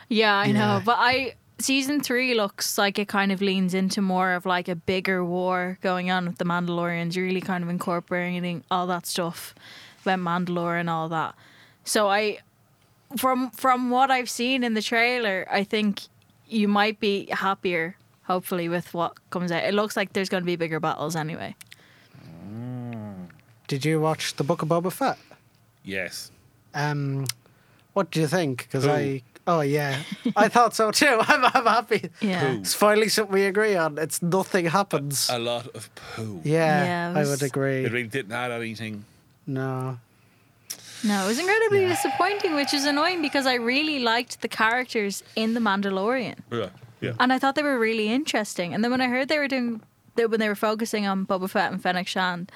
Yeah, 0.10 0.36
I 0.46 0.48
Yeah. 0.48 0.54
know. 0.60 0.82
But 0.84 0.98
I 1.00 1.36
season 1.58 2.02
three 2.02 2.34
looks 2.34 2.78
like 2.78 3.00
it 3.00 3.08
kind 3.08 3.32
of 3.32 3.40
leans 3.42 3.74
into 3.74 4.02
more 4.02 4.34
of 4.38 4.46
like 4.46 4.68
a 4.68 4.76
bigger 4.76 5.24
war 5.24 5.78
going 5.82 6.12
on 6.12 6.26
with 6.28 6.38
the 6.38 6.44
Mandalorians, 6.46 7.16
really 7.16 7.40
kind 7.42 7.64
of 7.64 7.70
incorporating 7.70 8.64
all 8.70 8.88
that 8.88 9.06
stuff 9.06 9.56
about 10.02 10.20
Mandalore 10.20 10.78
and 10.82 10.90
all 10.90 11.08
that. 11.10 11.34
So 11.86 12.10
I 12.10 12.40
from 13.18 13.52
from 13.52 13.90
what 13.90 14.12
I've 14.12 14.30
seen 14.30 14.64
in 14.66 14.74
the 14.74 14.82
trailer, 14.82 15.48
I 15.60 15.64
think 15.64 16.02
you 16.48 16.68
might 16.68 17.00
be 17.00 17.28
happier, 17.32 17.96
hopefully, 18.30 18.70
with 18.70 18.94
what 18.94 19.14
comes 19.32 19.52
out. 19.52 19.64
It 19.64 19.74
looks 19.74 19.98
like 19.98 20.14
there's 20.14 20.30
gonna 20.30 20.46
be 20.46 20.56
bigger 20.56 20.80
battles 20.80 21.16
anyway. 21.16 21.56
Did 23.68 23.86
you 23.86 24.00
watch 24.00 24.36
the 24.36 24.44
Book 24.44 24.62
of 24.62 24.70
Boba 24.70 24.92
Fett? 24.92 25.18
Yes, 25.84 26.32
Um, 26.74 27.26
what 27.94 28.12
do 28.12 28.20
you 28.22 28.28
think? 28.28 28.64
Because 28.64 28.86
Who? 28.86 28.92
I, 28.92 29.22
oh 29.48 29.62
yeah, 29.62 30.02
I 30.36 30.48
thought 30.50 30.76
so 30.76 30.92
too. 30.92 31.18
I'm, 31.22 31.46
I'm 31.46 31.66
happy. 31.66 32.10
Yeah. 32.22 32.40
Who? 32.40 32.60
It's 32.60 32.74
finally 32.74 33.10
something 33.10 33.34
we 33.34 33.46
agree 33.46 33.76
on. 33.76 33.98
It's 33.98 34.22
nothing 34.22 34.66
happens. 34.66 35.30
a 35.32 35.40
lot 35.40 35.68
of 35.76 35.90
poo. 35.96 36.42
yeah, 36.44 36.84
Yeah, 36.84 37.12
it 37.12 37.18
I 37.18 37.30
would 37.30 37.42
agree. 37.44 37.86
It 37.86 37.92
really 37.92 38.08
didn't 38.08 38.32
add 38.34 38.52
anything. 38.52 39.06
no, 39.48 39.98
No, 41.04 41.24
it 41.24 41.28
was 41.28 41.40
incredibly 41.40 41.86
disappointing, 41.88 42.56
which 42.56 42.74
is 42.74 42.86
annoying 42.86 43.22
because 43.22 43.46
I 43.48 43.56
really 43.56 44.00
liked 44.00 44.42
the 44.42 44.48
characters 44.50 45.24
in 45.36 45.54
The 45.54 45.60
Mandalorian. 45.60 46.36
Yeah, 46.52 46.70
yeah. 47.02 47.14
and 47.20 47.32
I 47.34 47.40
thought 47.40 47.56
they 47.56 47.64
were 47.64 47.80
really 47.80 48.10
interesting. 48.10 48.74
And 48.74 48.84
then 48.84 48.92
when 48.92 49.02
I 49.02 49.08
heard 49.08 49.28
they 49.28 49.40
were 49.40 49.48
doing 49.48 49.82
that 50.16 50.30
when 50.30 50.40
they 50.40 50.50
were 50.50 50.56
focusing 50.56 51.06
on 51.08 51.26
Boba 51.26 51.50
Fett 51.50 51.72
and 51.72 51.82
Fennec 51.82 52.08
Shand, 52.08 52.52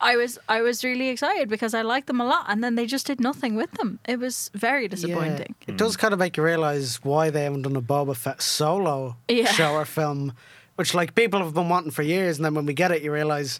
I 0.00 0.16
was 0.16 0.38
I 0.48 0.62
was 0.62 0.84
really 0.84 1.08
excited 1.08 1.48
because 1.48 1.74
I 1.74 1.82
liked 1.82 2.06
them 2.06 2.20
a 2.20 2.24
lot, 2.24 2.44
and 2.48 2.62
then 2.62 2.76
they 2.76 2.86
just 2.86 3.06
did 3.06 3.20
nothing 3.20 3.56
with 3.56 3.72
them. 3.72 3.98
It 4.06 4.18
was 4.20 4.50
very 4.54 4.86
disappointing. 4.86 5.54
Yeah. 5.66 5.74
It 5.74 5.76
does 5.76 5.96
kind 5.96 6.12
of 6.12 6.20
make 6.20 6.36
you 6.36 6.42
realize 6.44 7.00
why 7.02 7.30
they 7.30 7.42
haven't 7.44 7.62
done 7.62 7.74
a 7.76 7.82
Boba 7.82 8.14
Fett 8.14 8.40
solo 8.40 9.16
Yeah. 9.28 9.46
show 9.46 9.72
or 9.74 9.84
film, 9.84 10.34
which 10.76 10.94
like 10.94 11.14
people 11.16 11.40
have 11.40 11.54
been 11.54 11.68
wanting 11.68 11.90
for 11.90 12.02
years, 12.02 12.38
and 12.38 12.44
then 12.44 12.54
when 12.54 12.64
we 12.66 12.74
get 12.74 12.92
it, 12.92 13.02
you 13.02 13.12
realize 13.12 13.58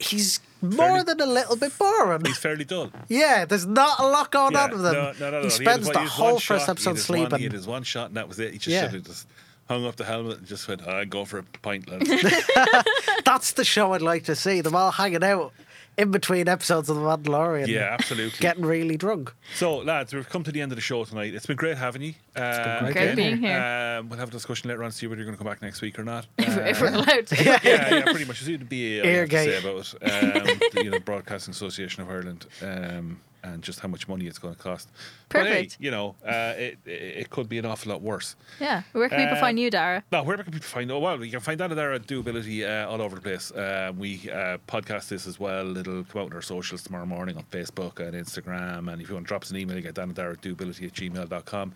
he's 0.00 0.40
more 0.62 0.72
Fairly- 0.88 1.02
than 1.04 1.20
a 1.20 1.26
little 1.26 1.56
bit 1.56 1.76
boring. 1.78 2.24
He's 2.24 2.38
fairly 2.38 2.64
dull. 2.64 2.90
Yeah, 3.08 3.44
there's 3.44 3.66
not 3.66 3.98
a 4.00 4.06
lot 4.06 4.30
going 4.30 4.52
Yeah, 4.52 4.64
on 4.64 4.70
with 4.72 4.84
him. 4.86 4.92
No, 4.92 5.12
no, 5.18 5.30
no. 5.30 5.42
He 5.42 5.50
spends 5.50 5.86
one- 5.86 5.92
the 5.94 5.98
one 6.00 6.08
whole 6.08 6.38
first 6.40 6.66
he 6.66 6.70
episode 6.70 6.96
his 6.96 7.08
one- 7.08 7.18
sleeping. 7.18 7.38
he 7.38 7.44
had 7.44 7.52
his 7.52 7.66
one 7.66 7.82
shot, 7.82 8.08
and 8.08 8.16
that 8.16 8.28
was 8.28 8.38
it. 8.38 8.52
He 8.52 8.58
just 8.58 8.68
Yeah. 8.68 8.82
should 8.82 8.94
have 8.94 9.04
just 9.04 9.26
hung 9.68 9.86
up 9.86 9.96
the 9.96 10.04
helmet 10.04 10.38
and 10.38 10.46
just 10.46 10.66
went, 10.68 10.86
"I 10.86 11.04
go 11.04 11.24
for 11.24 11.38
a 11.38 11.42
pint, 11.62 11.88
lads." 11.88 12.08
That's 13.24 13.52
the 13.52 13.64
show 13.64 13.92
I'd 13.94 14.02
like 14.02 14.24
to 14.24 14.34
see. 14.34 14.60
Them 14.60 14.74
all 14.74 14.90
hanging 14.90 15.22
out 15.24 15.52
in 15.98 16.10
between 16.10 16.48
episodes 16.48 16.88
of 16.88 16.96
The 16.96 17.02
Mandalorian. 17.02 17.66
yeah, 17.66 17.94
absolutely. 17.98 18.38
Getting 18.40 18.64
really 18.64 18.96
drunk. 18.96 19.34
So, 19.54 19.78
lads, 19.78 20.14
we've 20.14 20.28
come 20.28 20.42
to 20.44 20.52
the 20.52 20.60
end 20.62 20.72
of 20.72 20.76
the 20.76 20.82
show 20.82 21.04
tonight. 21.04 21.34
It's 21.34 21.46
been 21.46 21.56
great 21.56 21.76
having 21.76 22.02
you. 22.02 22.14
Uh, 22.34 22.80
great 22.80 22.92
Great 22.94 23.02
again. 23.02 23.16
being 23.16 23.36
here. 23.38 23.58
Um, 24.00 24.08
we'll 24.08 24.18
have 24.18 24.28
a 24.28 24.32
discussion 24.32 24.68
later 24.70 24.82
on, 24.84 24.90
to 24.90 24.96
see 24.96 25.06
whether 25.06 25.18
you're 25.18 25.26
going 25.26 25.36
to 25.36 25.42
come 25.42 25.50
back 25.50 25.60
next 25.62 25.82
week 25.82 25.98
or 25.98 26.04
not. 26.04 26.26
if, 26.38 26.48
Uh, 26.56 26.60
if 26.62 26.80
we're 26.80 26.88
allowed 26.94 27.26
to. 27.26 27.44
yeah, 27.44 27.58
yeah, 27.62 28.02
pretty 28.04 28.24
much. 28.24 28.40
It's 28.40 28.46
the 28.46 28.56
BA 28.58 29.06
I 29.06 29.12
have 29.12 29.28
to 29.28 29.36
Eargate. 29.36 29.48
say 29.48 29.58
about 29.58 29.94
it. 30.02 30.48
Um, 30.50 30.58
the, 30.72 30.84
you 30.84 30.90
know, 30.90 31.00
Broadcasting 31.00 31.52
Association 31.52 32.02
of 32.02 32.10
Ireland, 32.10 32.46
um, 32.62 33.20
and 33.42 33.62
just 33.62 33.80
how 33.80 33.88
much 33.88 34.06
money 34.08 34.26
it's 34.26 34.38
going 34.38 34.54
to 34.54 34.60
cost. 34.62 34.88
But 35.28 35.46
hey, 35.46 35.52
Perfect. 35.52 35.76
you 35.80 35.90
know, 35.90 36.14
uh, 36.26 36.54
it, 36.56 36.78
it 36.84 36.90
it 37.20 37.30
could 37.30 37.48
be 37.48 37.58
an 37.58 37.64
awful 37.66 37.92
lot 37.92 38.02
worse. 38.02 38.36
Yeah. 38.60 38.82
Where 38.92 39.08
can 39.08 39.18
people 39.18 39.36
Uh, 39.36 39.40
find 39.40 39.58
you, 39.58 39.70
Dara? 39.70 40.02
Now, 40.12 40.22
where 40.24 40.36
can 40.36 40.46
people 40.52 40.60
find? 40.60 40.90
Oh, 40.90 40.98
well, 40.98 41.24
you 41.24 41.30
can 41.30 41.40
find 41.40 41.58
that 41.60 41.72
at 41.72 41.78
our 41.78 41.98
doability 41.98 42.64
uh, 42.68 42.90
all 42.90 43.00
over 43.00 43.14
the 43.16 43.22
place. 43.22 43.50
Uh, 43.52 43.92
we 43.96 44.30
uh, 44.30 44.58
podcast 44.68 45.08
this 45.08 45.26
as 45.26 45.40
well. 45.40 45.76
It'll 45.76 46.04
come 46.04 46.22
out 46.22 46.26
on 46.26 46.32
our 46.34 46.42
socials 46.42 46.82
tomorrow 46.82 47.06
morning 47.06 47.36
on 47.36 47.44
Facebook 47.44 47.98
and 48.00 48.14
Instagram. 48.14 48.92
And 48.92 49.00
if 49.00 49.08
you 49.08 49.14
want 49.14 49.26
to 49.26 49.28
drop 49.28 49.42
us 49.42 49.50
an 49.50 49.56
email, 49.56 49.76
you 49.76 49.82
get 49.82 49.94
down 49.94 50.10
at 50.10 50.16
doability 50.16 50.86
at 50.86 50.92
gmail.com. 50.92 51.72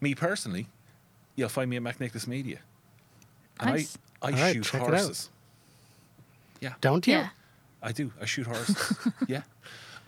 Me 0.00 0.14
personally, 0.14 0.66
you'll 1.36 1.48
find 1.48 1.70
me 1.70 1.76
at 1.76 1.82
McNicholas 1.82 2.26
Media. 2.26 2.58
And 3.60 3.70
Nice. 3.70 3.96
I, 4.22 4.28
I 4.28 4.30
All 4.32 4.38
right, 4.38 4.54
shoot 4.54 4.64
check 4.64 4.82
it 4.82 4.84
out. 4.84 4.90
horses. 4.90 5.30
Yeah, 6.60 6.74
Don't 6.80 7.06
you? 7.06 7.14
Yeah. 7.14 7.28
I 7.82 7.92
do. 7.92 8.12
I 8.20 8.24
shoot 8.24 8.46
horses. 8.46 8.98
yeah. 9.28 9.42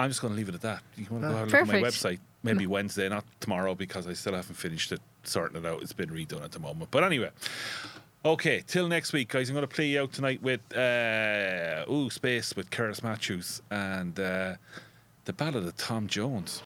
I'm 0.01 0.09
just 0.09 0.23
going 0.23 0.33
to 0.33 0.37
leave 0.37 0.49
it 0.49 0.55
at 0.55 0.63
that. 0.63 0.83
You 0.97 1.07
want 1.11 1.25
to 1.25 1.29
go 1.29 1.35
have 1.37 1.49
a 1.49 1.51
look 1.51 1.55
at 1.55 1.67
my 1.67 1.89
website, 1.89 2.21
maybe 2.43 2.67
Wednesday, 2.67 3.07
not 3.11 3.25
tomorrow, 3.39 3.75
because 3.75 4.07
I 4.07 4.15
still 4.15 4.33
haven't 4.35 4.55
finished 4.55 4.93
it, 4.93 5.01
sorting 5.25 5.63
it 5.63 5.67
out. 5.67 5.83
It's 5.83 5.93
been 5.93 6.09
redone 6.09 6.43
at 6.43 6.53
the 6.53 6.59
moment. 6.59 6.91
But 6.91 7.05
anyway, 7.05 7.29
okay, 8.25 8.65
till 8.67 8.89
next 8.89 9.13
week, 9.13 9.29
guys. 9.29 9.51
I'm 9.51 9.55
going 9.55 9.69
to 9.69 9.75
play 9.75 9.89
you 9.89 10.01
out 10.01 10.13
tonight 10.15 10.41
with 10.43 10.61
uh, 10.75 11.85
Ooh 11.93 12.09
Space 12.09 12.57
with 12.57 12.71
Cerys 12.71 13.03
Matthews 13.03 13.61
and 13.71 14.19
uh, 14.19 14.55
the 15.27 15.35
Ballad 15.35 15.67
of 15.67 15.77
Tom 15.77 16.07
Jones. 16.07 16.59